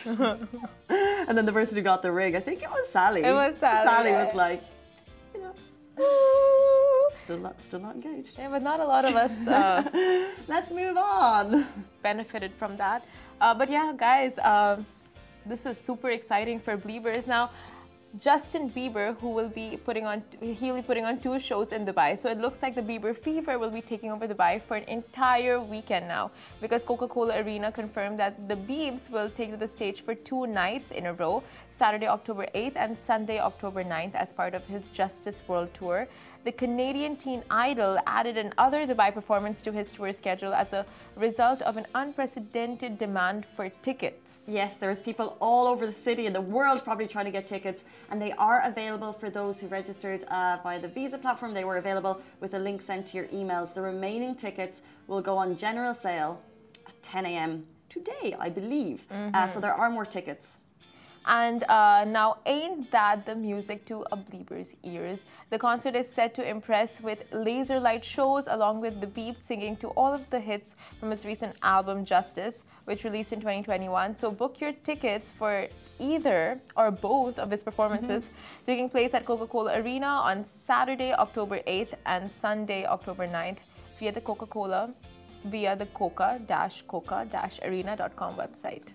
no! 0.05 0.37
and 1.27 1.35
then 1.35 1.47
the 1.47 1.51
person 1.51 1.75
who 1.75 1.81
got 1.81 2.03
the 2.03 2.11
ring, 2.11 2.35
I 2.35 2.39
think 2.39 2.61
it 2.61 2.69
was 2.69 2.87
Sally. 2.89 3.23
It 3.23 3.33
was 3.33 3.55
Sally, 3.59 3.87
Sally 3.87 4.09
yeah. 4.11 4.25
was 4.25 4.35
like, 4.35 4.61
you 5.33 5.41
know, 5.41 5.53
still 7.23 7.39
not, 7.39 7.59
still 7.61 7.79
not 7.79 7.95
engaged. 7.95 8.37
Yeah, 8.37 8.49
but 8.49 8.61
not 8.61 8.79
a 8.79 8.85
lot 8.85 9.05
of 9.05 9.15
us 9.15 9.47
uh, 9.47 10.29
Let's 10.47 10.69
move 10.69 10.97
on. 10.97 11.65
benefited 12.03 12.51
from 12.59 12.77
that. 12.77 13.07
Uh, 13.41 13.55
but 13.55 13.71
yeah, 13.71 13.91
guys, 13.97 14.37
uh, 14.37 14.77
this 15.47 15.65
is 15.65 15.79
super 15.79 16.11
exciting 16.11 16.59
for 16.59 16.77
Beliebers. 16.77 17.25
Now, 17.25 17.49
Justin 18.19 18.69
Bieber, 18.69 19.19
who 19.21 19.29
will 19.29 19.49
be 19.49 19.77
putting 19.83 20.05
on, 20.07 20.23
he'll 20.41 20.75
be 20.75 20.81
putting 20.81 21.05
on 21.05 21.19
two 21.19 21.39
shows 21.39 21.71
in 21.71 21.85
Dubai. 21.85 22.19
So 22.19 22.29
it 22.29 22.39
looks 22.39 22.61
like 22.61 22.73
the 22.73 22.81
Bieber 22.81 23.15
fever 23.15 23.59
will 23.59 23.69
be 23.69 23.81
taking 23.81 24.11
over 24.11 24.27
Dubai 24.27 24.61
for 24.61 24.77
an 24.77 24.85
entire 24.85 25.59
weekend 25.59 26.07
now, 26.07 26.31
because 26.61 26.83
Coca-Cola 26.83 27.41
Arena 27.41 27.71
confirmed 27.71 28.17
that 28.17 28.47
the 28.47 28.55
Biebs 28.55 29.11
will 29.11 29.29
take 29.29 29.51
to 29.51 29.57
the 29.57 29.67
stage 29.67 30.01
for 30.01 30.15
two 30.15 30.47
nights 30.47 30.91
in 30.91 31.07
a 31.07 31.13
row, 31.13 31.43
Saturday, 31.69 32.07
October 32.07 32.47
8th 32.55 32.77
and 32.77 32.97
Sunday, 33.03 33.39
October 33.39 33.83
9th, 33.83 34.15
as 34.15 34.31
part 34.31 34.55
of 34.55 34.65
his 34.65 34.87
Justice 34.87 35.43
World 35.47 35.69
Tour. 35.73 36.07
The 36.47 36.53
Canadian 36.53 37.17
teen 37.17 37.43
idol 37.51 37.99
added 38.07 38.37
another 38.37 38.87
Dubai 38.87 39.13
performance 39.13 39.61
to 39.63 39.69
his 39.73 39.91
tour 39.91 40.13
schedule 40.13 40.53
as 40.53 40.71
a 40.71 40.85
result 41.17 41.61
of 41.63 41.75
an 41.75 41.85
unprecedented 41.93 42.97
demand 42.97 43.45
for 43.45 43.67
tickets. 43.87 44.45
Yes, 44.47 44.77
there's 44.77 45.01
people 45.01 45.35
all 45.41 45.67
over 45.67 45.85
the 45.85 45.99
city 46.07 46.25
and 46.25 46.33
the 46.33 46.39
world 46.39 46.85
probably 46.85 47.05
trying 47.05 47.25
to 47.25 47.31
get 47.31 47.47
tickets, 47.47 47.83
and 48.09 48.21
they 48.21 48.31
are 48.47 48.61
available 48.63 49.11
for 49.11 49.29
those 49.29 49.59
who 49.59 49.67
registered 49.67 50.23
uh, 50.23 50.57
via 50.63 50.79
the 50.79 50.87
Visa 50.87 51.17
platform. 51.17 51.53
They 51.53 51.65
were 51.65 51.79
available 51.85 52.21
with 52.39 52.53
a 52.53 52.59
link 52.59 52.81
sent 52.81 53.07
to 53.07 53.17
your 53.17 53.27
emails. 53.39 53.73
The 53.73 53.81
remaining 53.81 54.33
tickets 54.33 54.79
will 55.07 55.19
go 55.19 55.35
on 55.35 55.57
general 55.57 55.93
sale 55.93 56.41
at 56.87 56.95
10 57.03 57.25
a.m. 57.25 57.65
today, 57.89 58.37
I 58.39 58.47
believe. 58.47 59.05
Uh, 59.33 59.49
so 59.49 59.59
there 59.59 59.73
are 59.73 59.89
more 59.89 60.05
tickets. 60.05 60.47
And 61.27 61.63
uh, 61.63 62.05
now, 62.05 62.37
ain't 62.45 62.89
that 62.91 63.25
the 63.25 63.35
music 63.35 63.85
to 63.87 64.05
a 64.13 64.17
Belieber's 64.17 64.71
ears? 64.83 65.25
The 65.49 65.59
concert 65.59 65.93
is 65.93 66.07
set 66.07 66.33
to 66.35 66.49
impress 66.49 67.01
with 67.01 67.25
laser 67.33 67.81
light 67.81 68.05
shows, 68.05 68.47
along 68.47 68.79
with 68.79 69.01
the 69.01 69.07
Beat 69.07 69.45
singing 69.45 69.75
to 69.77 69.89
all 69.89 70.13
of 70.13 70.27
the 70.29 70.39
hits 70.39 70.77
from 71.01 71.11
his 71.11 71.25
recent 71.25 71.53
album 71.63 72.05
Justice, 72.05 72.63
which 72.85 73.03
released 73.03 73.33
in 73.33 73.41
2021. 73.41 74.15
So, 74.15 74.31
book 74.31 74.61
your 74.61 74.71
tickets 74.71 75.33
for 75.37 75.67
either 75.99 76.61
or 76.77 76.91
both 76.91 77.37
of 77.39 77.51
his 77.51 77.61
performances 77.61 78.29
taking 78.65 78.89
place 78.89 79.13
at 79.13 79.25
Coca 79.25 79.47
Cola 79.47 79.81
Arena 79.81 80.07
on 80.07 80.45
Saturday, 80.45 81.13
October 81.13 81.59
8th 81.67 81.93
and 82.05 82.31
Sunday, 82.31 82.85
October 82.85 83.27
9th 83.27 83.59
via 83.99 84.13
the 84.13 84.21
Coca 84.21 84.45
Cola, 84.45 84.93
via 85.45 85.75
the 85.75 85.87
coca 85.87 86.39
coca 86.87 87.27
arena.com 87.63 88.35
website. 88.35 88.93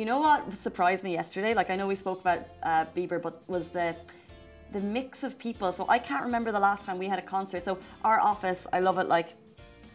You 0.00 0.06
know 0.06 0.18
what 0.18 0.50
surprised 0.62 1.04
me 1.04 1.12
yesterday? 1.12 1.52
Like 1.52 1.68
I 1.68 1.76
know 1.76 1.86
we 1.86 1.94
spoke 1.94 2.22
about 2.22 2.46
uh, 2.62 2.86
Bieber, 2.96 3.20
but 3.20 3.46
was 3.48 3.68
the 3.68 3.94
the 4.72 4.80
mix 4.80 5.24
of 5.24 5.38
people. 5.38 5.74
So 5.74 5.84
I 5.90 5.98
can't 5.98 6.24
remember 6.24 6.50
the 6.52 6.58
last 6.58 6.86
time 6.86 6.98
we 6.98 7.06
had 7.06 7.18
a 7.18 7.22
concert. 7.36 7.66
So 7.66 7.76
our 8.02 8.18
office, 8.18 8.66
I 8.72 8.80
love 8.80 8.96
it. 8.96 9.08
Like 9.08 9.34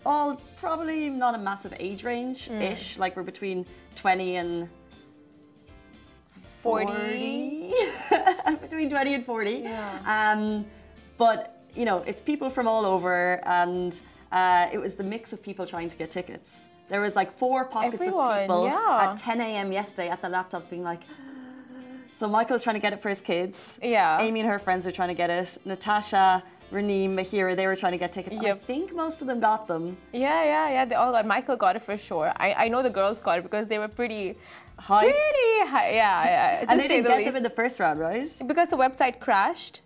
all 0.06 0.40
probably 0.62 1.10
not 1.10 1.34
a 1.34 1.40
massive 1.40 1.74
age 1.80 2.04
range 2.04 2.52
ish. 2.52 3.00
Like 3.00 3.16
we're 3.18 3.24
between 3.24 3.66
twenty 3.96 4.36
and 4.36 4.70
40. 6.62 7.72
40. 8.12 8.58
between 8.62 8.90
20 8.92 9.14
and 9.16 9.26
40 9.26 9.52
Yeah. 9.52 10.34
um, 10.36 10.66
but 11.18 11.64
you 11.76 11.86
know 11.86 11.98
it's 12.06 12.22
people 12.22 12.50
from 12.50 12.68
all 12.68 12.86
over 12.86 13.40
and 13.48 14.00
uh, 14.32 14.70
it 14.72 14.80
was 14.80 14.94
the 14.94 15.04
mix 15.04 15.34
of 15.34 15.42
people 15.42 15.66
trying 15.66 15.90
to 15.90 15.96
get 15.96 16.12
tickets. 16.12 16.52
There 16.88 17.02
was 17.02 17.16
like 17.16 17.38
four 17.38 17.66
pockets 17.66 17.96
Everyone, 17.96 18.38
of 18.38 18.42
people 18.44 18.66
yeah. 18.68 19.12
at 19.12 19.18
10 19.18 19.42
a.m. 19.42 19.72
yesterday 19.72 20.10
at 20.10 20.22
the 20.22 20.28
laptops 20.28 20.70
being 20.70 20.84
like, 20.84 21.02
so 22.20 22.28
Michael 22.28 22.54
was 22.56 22.64
trying 22.64 22.76
to 22.76 22.80
get 22.80 22.94
it 22.94 23.02
for 23.02 23.10
his 23.10 23.20
kids. 23.22 23.80
Yeah. 23.82 24.22
Amy 24.22 24.42
and 24.42 24.50
her 24.50 24.60
friends 24.60 24.86
were 24.86 24.92
trying 24.92 25.10
to 25.10 25.16
get 25.16 25.30
it. 25.30 25.58
Natasha, 25.66 26.44
Raneem, 26.72 27.12
Mahira, 27.16 27.56
they 27.56 27.68
were 27.68 27.76
trying 27.76 27.92
to 27.94 27.98
get 27.98 28.14
tickets. 28.14 28.36
And 28.36 28.46
I 28.48 28.54
think 28.56 28.94
most 28.94 29.22
of 29.22 29.28
them 29.28 29.40
got 29.40 29.68
them. 29.68 29.98
Yeah, 30.14 30.44
yeah, 30.44 30.70
yeah. 30.70 30.86
They 30.86 30.96
all 30.96 31.12
got. 31.12 31.26
Michael 31.26 31.58
got 31.58 31.76
it 31.76 31.82
for 31.82 31.98
sure. 31.98 32.32
I, 32.38 32.54
I 32.54 32.68
know 32.68 32.82
the 32.84 32.90
girls 32.90 33.22
got 33.22 33.40
it 33.40 33.44
because 33.44 33.68
they 33.68 33.80
were 33.80 33.88
pretty, 33.88 34.36
Hyped. 34.80 35.02
pretty 35.02 35.70
high. 35.72 35.92
Yeah, 35.92 36.24
yeah. 36.26 36.66
And 36.70 36.80
they 36.80 36.88
didn't 36.88 37.04
the 37.04 37.10
get 37.10 37.18
least. 37.18 37.28
them 37.28 37.36
in 37.38 37.44
the 37.44 37.50
first 37.50 37.80
round, 37.80 38.00
right? 38.00 38.30
because 38.48 38.70
the 38.70 38.78
website 38.78 39.20
crashed, 39.20 39.82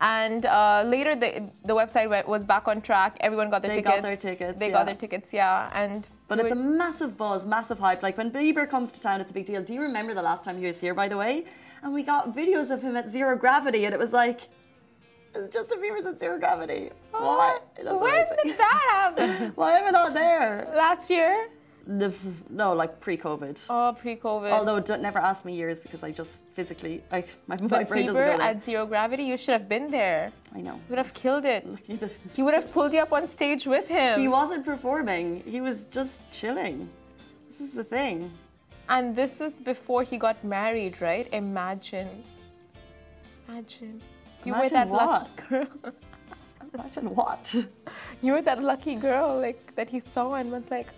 and 0.00 0.46
uh, 0.46 0.82
later 0.86 1.14
the 1.14 1.50
the 1.64 1.74
website 1.74 2.08
wa- 2.08 2.22
was 2.30 2.44
back 2.46 2.66
on 2.66 2.80
track. 2.80 3.16
Everyone 3.20 3.50
got 3.50 3.62
their 3.62 3.70
They 3.70 3.76
tickets. 3.76 3.94
got 3.96 4.02
their 4.02 4.16
tickets, 4.16 4.58
They 4.58 4.66
yeah. 4.68 4.72
got 4.72 4.86
their 4.86 4.94
tickets. 4.96 5.32
Yeah, 5.32 5.68
and 5.74 6.08
But 6.36 6.46
it's 6.46 6.52
a 6.52 6.54
massive 6.54 7.18
buzz, 7.18 7.44
massive 7.44 7.78
hype. 7.78 8.02
Like 8.02 8.16
when 8.16 8.30
Bieber 8.30 8.68
comes 8.68 8.90
to 8.94 9.00
town, 9.02 9.20
it's 9.20 9.30
a 9.30 9.34
big 9.34 9.44
deal. 9.44 9.62
Do 9.62 9.74
you 9.74 9.82
remember 9.82 10.14
the 10.14 10.22
last 10.22 10.44
time 10.44 10.58
he 10.58 10.66
was 10.66 10.78
here, 10.78 10.94
by 10.94 11.06
the 11.06 11.16
way? 11.18 11.44
And 11.82 11.92
we 11.92 12.02
got 12.02 12.34
videos 12.34 12.70
of 12.70 12.80
him 12.80 12.96
at 12.96 13.10
zero 13.10 13.36
gravity, 13.36 13.84
and 13.84 13.92
it 13.92 13.98
was 13.98 14.12
like, 14.12 14.48
it's 15.34 15.52
Justin 15.52 15.80
Bieber's 15.80 16.06
at 16.06 16.18
zero 16.18 16.38
gravity. 16.38 16.90
Why? 17.10 17.58
Oh, 17.86 17.98
when 17.98 18.14
amazing. 18.14 18.36
did 18.44 18.58
that 18.58 18.86
happen? 18.90 19.52
Why 19.56 19.78
am 19.78 19.86
I 19.88 19.90
not 19.90 20.14
there? 20.14 20.72
Last 20.74 21.10
year? 21.10 21.50
No, 21.86 22.72
like 22.72 23.00
pre-COVID. 23.00 23.60
Oh, 23.68 23.96
pre-COVID. 23.98 24.50
Although 24.50 24.80
don't 24.80 25.02
never 25.02 25.18
ask 25.18 25.44
me 25.44 25.54
years 25.54 25.80
because 25.80 26.02
I 26.02 26.10
just 26.10 26.30
physically, 26.54 27.02
like 27.10 27.28
my, 27.46 27.56
my 27.56 27.84
brain 27.84 28.06
doesn't 28.06 28.20
go 28.20 28.38
there. 28.38 28.40
at 28.40 28.62
zero 28.62 28.86
gravity, 28.86 29.24
you 29.24 29.36
should 29.36 29.52
have 29.52 29.68
been 29.68 29.90
there. 29.90 30.32
I 30.54 30.60
know. 30.60 30.74
You 30.74 30.80
would 30.90 30.98
have 30.98 31.14
killed 31.14 31.44
it. 31.44 31.66
He 32.34 32.42
would 32.42 32.54
have 32.54 32.70
pulled 32.72 32.92
you 32.92 33.00
up 33.00 33.12
on 33.12 33.26
stage 33.26 33.66
with 33.66 33.86
him. 33.88 34.20
He 34.20 34.28
wasn't 34.28 34.64
performing. 34.64 35.42
He 35.44 35.60
was 35.60 35.84
just 35.84 36.20
chilling. 36.32 36.88
This 37.50 37.60
is 37.60 37.74
the 37.74 37.84
thing. 37.84 38.30
And 38.88 39.14
this 39.16 39.40
is 39.40 39.54
before 39.54 40.02
he 40.02 40.18
got 40.18 40.42
married, 40.44 41.00
right? 41.00 41.28
Imagine. 41.32 42.22
Imagine. 43.48 44.00
You 44.44 44.52
were 44.52 44.58
Imagine 44.58 44.74
that 44.74 44.88
what? 44.88 45.08
lucky 45.08 45.42
girl. 45.48 45.92
Imagine 46.74 47.14
what? 47.14 47.54
you 48.22 48.32
were 48.32 48.42
that 48.42 48.62
lucky 48.62 48.94
girl, 48.94 49.38
like 49.38 49.74
that 49.76 49.88
he 49.88 50.00
saw 50.00 50.34
and 50.34 50.50
was 50.50 50.64
like, 50.70 50.88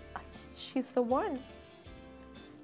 she's 0.55 0.89
the 0.89 1.01
one. 1.01 1.39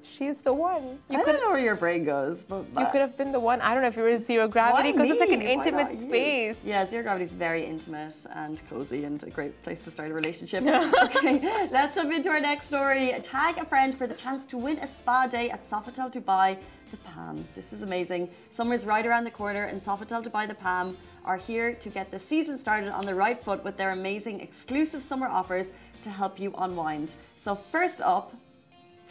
She's 0.04 0.38
the 0.40 0.54
one. 0.54 1.00
You 1.10 1.20
I 1.20 1.24
could 1.24 1.34
don't 1.34 1.42
know 1.42 1.52
where 1.52 1.60
your 1.60 1.76
brain 1.76 2.04
goes, 2.04 2.44
but 2.48 2.66
you 2.78 2.86
could 2.92 3.02
have 3.02 3.18
been 3.18 3.32
the 3.32 3.40
one. 3.40 3.62
I 3.62 3.74
don't 3.74 3.82
know 3.82 3.88
if 3.88 3.96
you 3.96 4.04
were 4.04 4.24
zero 4.24 4.48
gravity 4.48 4.92
because 4.92 5.10
it's 5.10 5.20
like 5.20 5.32
an 5.32 5.42
intimate 5.42 5.98
space. 5.98 6.58
Yeah, 6.66 6.86
zero 6.86 7.04
gravity 7.04 7.26
is 7.26 7.32
very 7.32 7.66
intimate 7.66 8.16
and 8.36 8.62
cozy 8.70 9.04
and 9.06 9.22
a 9.24 9.30
great 9.30 9.62
place 9.64 9.84
to 9.86 9.92
start 9.92 10.12
a 10.12 10.14
relationship. 10.14 10.66
okay, 11.04 11.68
let's 11.72 11.96
jump 11.96 12.12
into 12.12 12.30
our 12.30 12.42
next 12.42 12.68
story. 12.68 13.14
Tag 13.24 13.58
a 13.58 13.66
friend 13.66 13.98
for 13.98 14.06
the 14.06 14.16
chance 14.16 14.46
to 14.48 14.58
win 14.58 14.80
a 14.80 14.88
spa 14.88 15.28
day 15.28 15.50
at 15.50 15.68
Sofitel 15.70 16.12
Dubai, 16.12 16.58
the 16.90 16.98
Palm. 16.98 17.46
This 17.56 17.72
is 17.72 17.82
amazing. 17.82 18.30
Summer's 18.52 18.86
right 18.86 19.06
around 19.06 19.24
the 19.24 19.32
corner, 19.32 19.66
and 19.66 19.84
Sofitel 19.84 20.24
Dubai, 20.24 20.48
the 20.48 20.56
Palm 20.56 20.98
are 21.26 21.38
here 21.38 21.74
to 21.74 21.90
get 21.90 22.12
the 22.12 22.20
season 22.20 22.60
started 22.60 22.90
on 22.90 23.06
the 23.06 23.16
right 23.16 23.42
foot 23.42 23.64
with 23.64 23.78
their 23.78 23.92
amazing 23.92 24.42
exclusive 24.42 25.04
summer 25.04 25.28
offers 25.28 25.68
to 26.04 26.10
help 26.10 26.40
you 26.40 26.54
unwind. 26.58 27.16
So 27.44 27.56
first 27.56 28.02
up, 28.02 28.34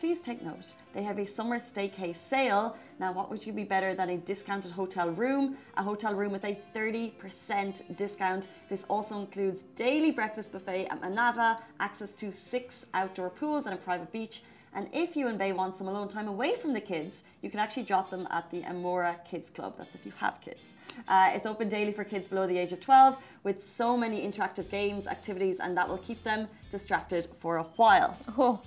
Please 0.01 0.19
take 0.19 0.41
note. 0.43 0.73
They 0.95 1.03
have 1.03 1.19
a 1.19 1.27
summer 1.27 1.61
staycay 1.61 2.17
sale. 2.31 2.75
Now, 2.99 3.13
what 3.13 3.29
would 3.29 3.45
you 3.45 3.53
be 3.53 3.65
better 3.65 3.95
than 3.95 4.09
a 4.09 4.17
discounted 4.17 4.71
hotel 4.71 5.11
room? 5.11 5.59
A 5.77 5.83
hotel 5.83 6.15
room 6.15 6.33
with 6.33 6.45
a 6.45 6.59
30% 6.75 7.99
discount. 7.99 8.49
This 8.71 8.83
also 8.89 9.21
includes 9.21 9.65
daily 9.77 10.11
breakfast 10.11 10.53
buffet 10.53 10.87
at 10.87 11.03
Manava, 11.03 11.59
access 11.81 12.15
to 12.15 12.33
six 12.33 12.87
outdoor 12.95 13.29
pools 13.29 13.67
and 13.67 13.75
a 13.75 13.77
private 13.77 14.11
beach. 14.11 14.43
And 14.73 14.89
if 14.95 15.17
you 15.17 15.29
and 15.29 15.37
Bay 15.37 15.53
want 15.53 15.77
some 15.77 15.87
alone 15.87 16.09
time 16.09 16.29
away 16.29 16.57
from 16.57 16.73
the 16.73 16.81
kids, 16.81 17.17
you 17.43 17.51
can 17.51 17.61
actually 17.61 17.83
drop 17.83 18.09
them 18.09 18.27
at 18.31 18.51
the 18.51 18.63
Amora 18.63 19.23
Kids 19.31 19.51
Club. 19.51 19.75
That's 19.77 19.95
if 19.95 20.07
you 20.07 20.13
have 20.17 20.41
kids. 20.41 20.63
Uh, 21.09 21.31
it's 21.35 21.47
open 21.47 21.69
daily 21.69 21.93
for 21.93 22.05
kids 22.05 22.29
below 22.29 22.47
the 22.47 22.59
age 22.59 22.73
of 22.73 22.81
12 22.81 23.17
with 23.45 23.59
so 23.77 23.97
many 23.97 24.21
interactive 24.27 24.69
games, 24.71 25.07
activities, 25.07 25.59
and 25.61 25.77
that 25.77 25.89
will 25.89 25.99
keep 25.99 26.23
them 26.25 26.47
distracted 26.71 27.27
for 27.41 27.57
a 27.59 27.63
while. 27.77 28.17
Oh, 28.37 28.61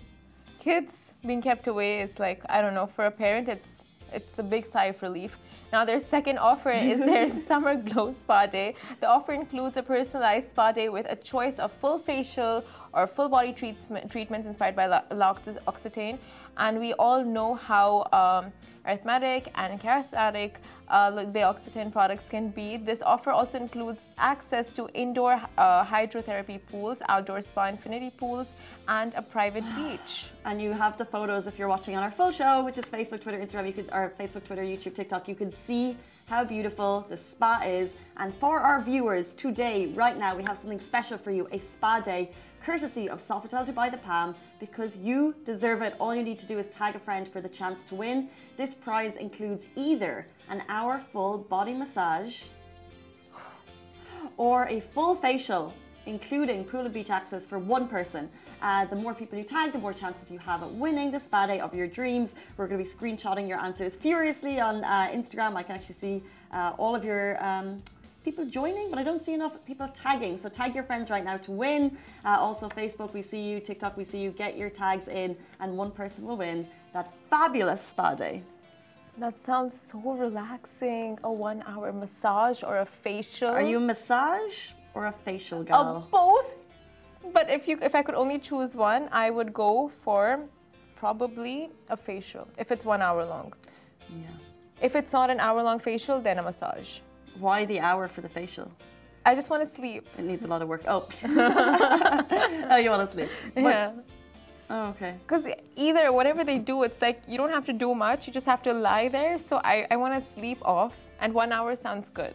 kids 0.59 0.93
being 1.25 1.41
kept 1.41 1.67
away 1.67 1.99
is 1.99 2.19
like 2.19 2.41
I 2.49 2.61
don't 2.61 2.73
know. 2.73 2.87
For 2.87 3.05
a 3.05 3.11
parent, 3.11 3.47
it's 3.49 3.69
it's 4.11 4.37
a 4.39 4.43
big 4.43 4.65
sigh 4.65 4.85
of 4.85 5.01
relief. 5.01 5.37
Now, 5.71 5.83
their 5.85 5.99
second 5.99 6.37
offer 6.37 6.69
is 6.69 6.99
their 6.99 7.27
Summer 7.47 7.75
Glow 7.75 8.13
Spa 8.13 8.45
Day. 8.45 8.75
The 8.99 9.07
offer 9.07 9.33
includes 9.33 9.75
a 9.75 9.81
personalized 9.81 10.49
spa 10.51 10.71
day 10.71 10.87
with 10.87 11.07
a 11.09 11.15
choice 11.15 11.57
of 11.57 11.71
full 11.71 11.97
facial 11.97 12.63
or 12.93 13.07
full 13.07 13.27
body 13.27 13.53
treatment, 13.53 14.11
treatments 14.11 14.45
inspired 14.45 14.75
by 14.75 14.85
La- 14.85 15.01
L'Occitane. 15.09 16.19
And 16.57 16.79
we 16.79 16.93
all 16.93 17.23
know 17.23 17.55
how 17.55 18.07
um, 18.13 18.51
arithmetic 18.85 19.51
and 19.55 19.79
charismatic 19.79 20.53
uh, 20.89 21.09
the 21.09 21.39
Occitane 21.39 21.91
products 21.91 22.27
can 22.27 22.49
be. 22.49 22.77
This 22.77 23.01
offer 23.01 23.31
also 23.31 23.57
includes 23.57 23.99
access 24.19 24.73
to 24.73 24.89
indoor 24.93 25.41
uh, 25.57 25.85
hydrotherapy 25.85 26.59
pools, 26.69 27.01
outdoor 27.09 27.41
spa 27.41 27.67
infinity 27.67 28.11
pools, 28.17 28.47
and 28.87 29.13
a 29.15 29.21
private 29.21 29.63
beach. 29.75 30.25
And 30.45 30.61
you 30.61 30.71
have 30.71 30.97
the 30.97 31.05
photos 31.05 31.47
if 31.47 31.57
you're 31.57 31.67
watching 31.67 31.95
on 31.95 32.03
our 32.03 32.11
full 32.11 32.31
show, 32.31 32.63
which 32.63 32.77
is 32.77 32.85
Facebook, 32.85 33.21
Twitter, 33.21 33.39
Instagram, 33.39 33.67
you 33.67 33.73
could, 33.73 33.89
or 33.91 34.13
Facebook, 34.19 34.45
Twitter, 34.45 34.63
YouTube, 34.63 34.95
TikTok. 34.95 35.27
You 35.27 35.35
can 35.35 35.51
see 35.51 35.97
how 36.29 36.43
beautiful 36.43 37.05
the 37.09 37.17
spa 37.17 37.61
is. 37.65 37.91
And 38.17 38.33
for 38.35 38.59
our 38.59 38.81
viewers 38.81 39.33
today, 39.33 39.87
right 39.87 40.17
now, 40.17 40.35
we 40.35 40.43
have 40.43 40.57
something 40.57 40.79
special 40.79 41.17
for 41.17 41.31
you 41.31 41.47
a 41.51 41.57
spa 41.57 41.99
day 42.01 42.29
courtesy 42.65 43.09
of 43.09 43.21
Sofitel 43.21 43.65
Dubai 43.67 43.91
the 43.91 43.97
Palm 43.97 44.35
because 44.59 44.95
you 44.97 45.35
deserve 45.43 45.81
it. 45.81 45.95
All 45.99 46.15
you 46.15 46.23
need 46.23 46.39
to 46.39 46.45
do 46.45 46.57
is 46.59 46.69
tag 46.69 46.95
a 46.95 46.99
friend 46.99 47.27
for 47.27 47.41
the 47.41 47.49
chance 47.49 47.83
to 47.85 47.95
win. 47.95 48.29
This 48.55 48.73
prize 48.73 49.15
includes 49.17 49.65
either 49.75 50.25
an 50.49 50.63
hour 50.69 51.01
full 51.11 51.39
body 51.39 51.73
massage 51.73 52.43
or 54.37 54.65
a 54.67 54.79
full 54.79 55.15
facial, 55.15 55.73
including 56.05 56.63
pool 56.63 56.85
and 56.85 56.93
beach 56.93 57.09
access 57.09 57.45
for 57.45 57.59
one 57.59 57.87
person. 57.87 58.29
Uh, 58.61 58.85
the 58.85 58.95
more 58.95 59.13
people 59.13 59.37
you 59.37 59.43
tag, 59.43 59.73
the 59.73 59.79
more 59.79 59.93
chances 59.93 60.31
you 60.31 60.39
have 60.39 60.63
at 60.63 60.71
winning 60.71 61.11
the 61.11 61.19
spa 61.19 61.45
day 61.45 61.59
of 61.59 61.75
your 61.75 61.87
dreams. 61.87 62.33
We're 62.55 62.67
going 62.67 62.81
to 62.81 62.89
be 62.89 62.95
screenshotting 62.97 63.47
your 63.47 63.59
answers 63.59 63.93
furiously 63.95 64.61
on 64.61 64.85
uh, 64.85 65.09
Instagram. 65.11 65.55
I 65.55 65.63
can 65.63 65.75
actually 65.75 65.95
see 65.95 66.23
uh, 66.53 66.73
all 66.77 66.95
of 66.95 67.03
your. 67.03 67.43
Um, 67.43 67.77
people 68.23 68.45
joining, 68.45 68.89
but 68.89 68.97
I 68.99 69.03
don't 69.03 69.23
see 69.23 69.33
enough 69.33 69.63
people 69.65 69.87
tagging. 69.89 70.39
So 70.39 70.49
tag 70.49 70.73
your 70.73 70.83
friends 70.83 71.09
right 71.09 71.23
now 71.23 71.37
to 71.37 71.51
win. 71.51 71.97
Uh, 72.25 72.37
also, 72.39 72.69
Facebook, 72.69 73.13
we 73.13 73.21
see 73.21 73.41
you. 73.41 73.59
TikTok, 73.59 73.97
we 73.97 74.05
see 74.05 74.19
you. 74.19 74.31
Get 74.31 74.57
your 74.57 74.69
tags 74.69 75.07
in, 75.07 75.35
and 75.59 75.77
one 75.77 75.91
person 75.91 76.25
will 76.25 76.37
win 76.37 76.67
that 76.93 77.13
fabulous 77.29 77.81
spa 77.85 78.15
day. 78.15 78.41
That 79.17 79.39
sounds 79.39 79.79
so 79.79 79.99
relaxing. 80.13 81.19
A 81.23 81.31
one 81.31 81.63
hour 81.67 81.91
massage 81.91 82.63
or 82.63 82.79
a 82.79 82.85
facial. 82.85 83.49
Are 83.49 83.61
you 83.61 83.77
a 83.77 83.79
massage 83.79 84.71
or 84.93 85.07
a 85.07 85.11
facial 85.11 85.61
a 85.61 85.65
gal? 85.65 86.07
both? 86.11 86.55
But 87.31 87.49
if 87.49 87.67
you 87.67 87.77
if 87.81 87.93
I 87.95 88.01
could 88.01 88.15
only 88.15 88.39
choose 88.39 88.75
one, 88.75 89.09
I 89.11 89.29
would 89.29 89.53
go 89.53 89.91
for 90.03 90.39
probably 90.95 91.69
a 91.89 91.97
facial 91.97 92.47
if 92.57 92.71
it's 92.71 92.85
one 92.85 93.01
hour 93.01 93.23
long. 93.25 93.53
yeah. 94.09 94.27
If 94.81 94.95
it's 94.95 95.13
not 95.13 95.29
an 95.29 95.39
hour 95.39 95.63
long 95.63 95.79
facial, 95.79 96.19
then 96.19 96.39
a 96.39 96.43
massage. 96.43 96.99
Why 97.39 97.65
the 97.65 97.79
hour 97.79 98.07
for 98.07 98.21
the 98.21 98.29
facial? 98.29 98.71
I 99.25 99.35
just 99.35 99.49
want 99.49 99.63
to 99.63 99.67
sleep. 99.67 100.05
It 100.17 100.23
needs 100.25 100.43
a 100.43 100.47
lot 100.47 100.61
of 100.61 100.67
work. 100.67 100.83
Oh, 100.87 101.07
oh 101.25 102.77
you 102.77 102.89
want 102.89 103.07
to 103.09 103.13
sleep? 103.13 103.29
What- 103.53 103.63
Yeah. 103.71 103.91
Oh, 104.69 104.89
okay. 104.91 105.15
Because 105.25 105.45
either 105.75 106.11
whatever 106.11 106.43
they 106.43 106.57
do, 106.57 106.83
it's 106.83 107.01
like 107.01 107.21
you 107.27 107.37
don't 107.37 107.51
have 107.51 107.65
to 107.65 107.73
do 107.73 107.93
much. 107.93 108.27
You 108.27 108.33
just 108.33 108.45
have 108.45 108.61
to 108.63 108.73
lie 108.73 109.07
there. 109.09 109.37
So 109.37 109.57
I, 109.63 109.85
I 109.91 109.97
want 109.97 110.13
to 110.15 110.21
sleep 110.33 110.57
off, 110.65 110.93
and 111.19 111.33
one 111.33 111.51
hour 111.51 111.75
sounds 111.75 112.09
good. 112.09 112.33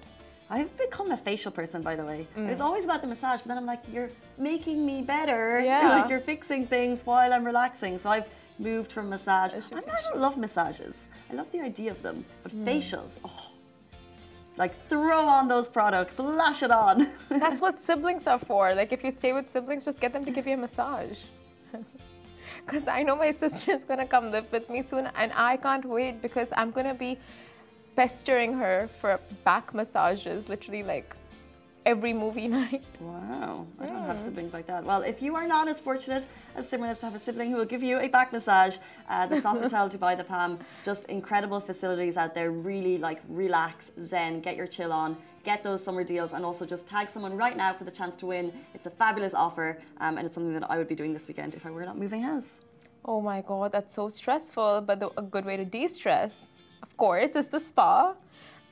I've 0.51 0.75
become 0.79 1.11
a 1.11 1.17
facial 1.17 1.51
person, 1.51 1.83
by 1.83 1.95
the 1.97 2.05
way. 2.05 2.27
Mm. 2.37 2.47
It 2.47 2.51
was 2.51 2.61
always 2.61 2.85
about 2.85 3.01
the 3.03 3.07
massage, 3.09 3.41
but 3.41 3.49
then 3.49 3.59
I'm 3.59 3.67
like, 3.67 3.83
you're 3.93 4.11
making 4.39 4.85
me 4.85 5.03
better. 5.03 5.61
Yeah. 5.65 5.89
like 6.01 6.09
you're 6.11 6.21
fixing 6.21 6.67
things 6.67 7.01
while 7.05 7.33
I'm 7.33 7.45
relaxing. 7.45 7.99
So 7.99 8.09
I've 8.11 8.29
moved 8.59 8.93
from 8.93 9.09
massage. 9.09 9.53
I, 9.53 9.57
your 9.71 9.81
I 9.81 10.01
don't 10.11 10.21
love 10.21 10.37
massages. 10.37 10.97
I 11.31 11.35
love 11.35 11.51
the 11.53 11.61
idea 11.61 11.91
of 11.91 12.03
them, 12.03 12.25
but 12.43 12.53
Mm. 12.53 12.65
facials, 12.67 13.19
oh, 13.25 13.47
like 14.59 14.75
throw 14.89 15.21
on 15.21 15.49
those 15.49 15.69
products, 15.69 16.19
lash 16.19 16.63
it 16.63 16.73
on. 16.73 17.09
That's 17.31 17.61
what 17.61 17.81
siblings 17.81 18.27
are 18.27 18.41
for. 18.41 18.75
Like 18.75 18.93
if 18.93 19.05
you 19.05 19.13
stay 19.13 19.33
with 19.33 19.49
siblings, 19.49 19.85
just 19.85 20.01
get 20.01 20.13
them 20.13 20.25
to 20.25 20.31
give 20.31 20.47
you 20.47 20.55
a 20.55 20.59
massage. 20.59 21.21
Because 22.67 22.89
I 22.89 23.03
know 23.03 23.17
my 23.17 23.33
sister 23.43 23.73
is 23.73 23.85
gonna 23.85 24.07
come 24.07 24.31
live 24.31 24.51
with 24.53 24.69
me 24.69 24.83
soon, 24.83 25.09
and 25.17 25.33
I 25.35 25.57
can't 25.57 25.85
wait 25.85 26.21
because 26.21 26.49
I'm 26.57 26.71
gonna 26.71 26.95
be 26.95 27.19
pestering 27.97 28.53
her 28.55 28.89
for 29.01 29.21
back 29.45 29.73
massages, 29.75 30.49
literally 30.49 30.83
like 30.83 31.17
every 31.87 32.13
movie 32.13 32.49
night. 32.61 32.85
Wow, 33.01 33.67
I 33.81 33.87
don't 33.87 34.07
have 34.07 34.21
siblings 34.21 34.53
like 34.53 34.67
that. 34.67 34.85
Well, 34.85 35.03
if 35.03 35.23
you 35.23 35.37
are 35.37 35.47
not 35.47 35.69
as 35.69 35.81
fortunate 35.81 36.27
as 36.57 36.71
Simran 36.71 36.91
is 36.91 36.99
to 37.01 37.07
have 37.07 37.15
a 37.15 37.19
sibling 37.19 37.51
who 37.51 37.57
will 37.57 37.65
give 37.65 37.83
you 37.83 37.99
a 38.01 38.09
back 38.09 38.33
massage, 38.33 38.77
uh, 39.09 39.27
the 39.27 39.37
Sofitel 39.41 39.91
Dubai 39.95 40.17
the 40.17 40.25
Palm, 40.25 40.59
just 40.85 41.09
incredible 41.09 41.61
facilities 41.61 42.17
out 42.17 42.35
there. 42.35 42.51
Really 42.51 42.99
like 42.99 43.21
relax, 43.29 43.91
zen, 44.05 44.41
get 44.41 44.57
your 44.57 44.67
chill 44.67 44.93
on, 44.93 45.17
get 45.45 45.63
those 45.63 45.83
summer 45.83 46.05
deals, 46.05 46.33
and 46.33 46.45
also 46.45 46.67
just 46.67 46.87
tag 46.87 47.09
someone 47.11 47.37
right 47.37 47.57
now 47.57 47.73
for 47.73 47.85
the 47.85 47.91
chance 47.91 48.17
to 48.19 48.27
win. 48.27 48.53
It's 48.75 48.87
a 48.87 48.91
fabulous 48.91 49.35
offer, 49.35 49.79
um, 50.01 50.19
and 50.19 50.27
it's 50.27 50.35
something 50.35 50.55
that 50.55 50.71
I 50.71 50.79
would 50.79 50.89
be 50.89 50.95
doing 50.95 51.13
this 51.13 51.27
weekend 51.29 51.55
if 51.55 51.65
I 51.67 51.71
were 51.71 51.85
not 51.85 51.99
moving 51.99 52.23
house. 52.23 52.59
Oh 53.05 53.21
my 53.21 53.41
god, 53.41 53.73
that's 53.73 53.95
so 53.95 54.09
stressful. 54.09 54.83
But 54.83 55.01
the, 55.01 55.09
a 55.17 55.23
good 55.23 55.45
way 55.45 55.57
to 55.57 55.65
de-stress, 55.65 56.35
of 56.83 56.97
course, 56.97 57.31
is 57.31 57.49
the 57.49 57.61
spa. 57.61 58.15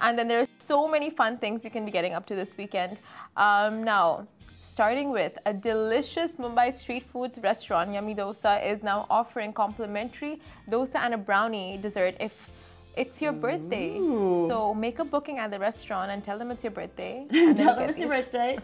And 0.00 0.18
then 0.18 0.28
there's 0.28 0.45
so 0.66 0.88
many 0.88 1.10
fun 1.10 1.38
things 1.38 1.64
you 1.64 1.70
can 1.70 1.84
be 1.84 1.90
getting 1.90 2.14
up 2.14 2.26
to 2.26 2.34
this 2.34 2.56
weekend. 2.56 2.98
Um, 3.36 3.84
now, 3.84 4.26
starting 4.62 5.10
with 5.10 5.38
a 5.46 5.54
delicious 5.54 6.32
Mumbai 6.32 6.72
street 6.72 7.04
food 7.12 7.38
restaurant, 7.42 7.92
Yummy 7.92 8.14
Dosa, 8.14 8.54
is 8.64 8.82
now 8.82 9.06
offering 9.08 9.52
complimentary 9.52 10.40
dosa 10.68 10.96
and 10.96 11.14
a 11.14 11.18
brownie 11.18 11.78
dessert 11.78 12.14
if 12.20 12.50
it's 12.96 13.20
your 13.20 13.32
birthday. 13.32 13.98
Ooh. 13.98 14.46
So 14.48 14.74
make 14.74 14.98
a 14.98 15.04
booking 15.04 15.38
at 15.38 15.50
the 15.50 15.58
restaurant 15.58 16.10
and 16.10 16.24
tell 16.24 16.38
them 16.38 16.50
it's 16.50 16.64
your 16.64 16.70
birthday. 16.70 17.26
Tell 17.30 17.76
them 17.76 17.90
it's 17.90 17.98
your 17.98 18.08
birthday. 18.08 18.58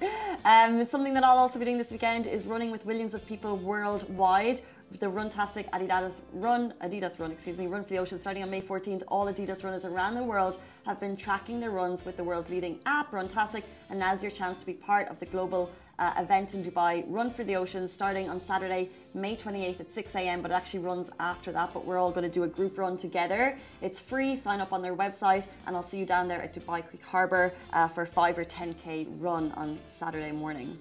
Um, 0.44 0.86
something 0.86 1.12
that 1.12 1.22
I'll 1.22 1.36
also 1.36 1.58
be 1.58 1.66
doing 1.66 1.76
this 1.76 1.90
weekend 1.90 2.26
is 2.26 2.46
running 2.46 2.70
with 2.70 2.86
millions 2.86 3.12
of 3.12 3.24
people 3.26 3.56
worldwide. 3.58 4.62
The 5.00 5.06
Runtastic 5.06 5.70
Adidas 5.70 6.14
Run, 6.34 6.74
Adidas 6.82 7.18
Run, 7.18 7.30
excuse 7.32 7.56
me, 7.56 7.66
Run 7.66 7.84
for 7.84 7.94
the 7.94 7.98
Ocean, 7.98 8.18
starting 8.20 8.42
on 8.42 8.50
May 8.50 8.60
14th. 8.60 9.02
All 9.08 9.24
Adidas 9.26 9.62
runners 9.64 9.84
around 9.84 10.14
the 10.14 10.22
world 10.22 10.58
have 10.86 11.00
been 11.00 11.16
tracking 11.16 11.60
their 11.60 11.70
runs 11.70 12.04
with 12.04 12.16
the 12.16 12.24
world's 12.24 12.50
leading 12.50 12.78
app, 12.86 13.10
Runtastic, 13.12 13.62
and 13.90 13.98
now's 13.98 14.22
your 14.22 14.32
chance 14.32 14.60
to 14.60 14.66
be 14.66 14.72
part 14.72 15.08
of 15.08 15.18
the 15.20 15.26
global 15.26 15.70
uh, 15.98 16.12
event 16.18 16.54
in 16.54 16.64
Dubai, 16.64 17.04
Run 17.08 17.30
for 17.30 17.44
the 17.44 17.54
Ocean, 17.54 17.86
starting 17.86 18.28
on 18.28 18.44
Saturday, 18.46 18.90
May 19.14 19.36
28th 19.36 19.80
at 19.80 19.92
6 19.92 20.14
a.m. 20.16 20.42
But 20.42 20.50
it 20.50 20.54
actually 20.54 20.80
runs 20.80 21.10
after 21.20 21.52
that. 21.52 21.72
But 21.72 21.84
we're 21.84 21.98
all 21.98 22.10
going 22.10 22.24
to 22.24 22.30
do 22.30 22.42
a 22.42 22.48
group 22.48 22.78
run 22.78 22.96
together. 22.96 23.56
It's 23.80 24.00
free. 24.00 24.36
Sign 24.36 24.60
up 24.60 24.72
on 24.72 24.82
their 24.82 24.96
website, 24.96 25.46
and 25.66 25.76
I'll 25.76 25.82
see 25.82 25.98
you 25.98 26.06
down 26.06 26.26
there 26.26 26.42
at 26.42 26.54
Dubai 26.54 26.86
Creek 26.86 27.04
Harbour 27.04 27.52
uh, 27.72 27.88
for 27.88 28.02
a 28.02 28.06
5 28.06 28.38
or 28.38 28.44
10k 28.44 29.06
run 29.20 29.52
on 29.52 29.78
Saturday 29.98 30.32
morning. 30.32 30.78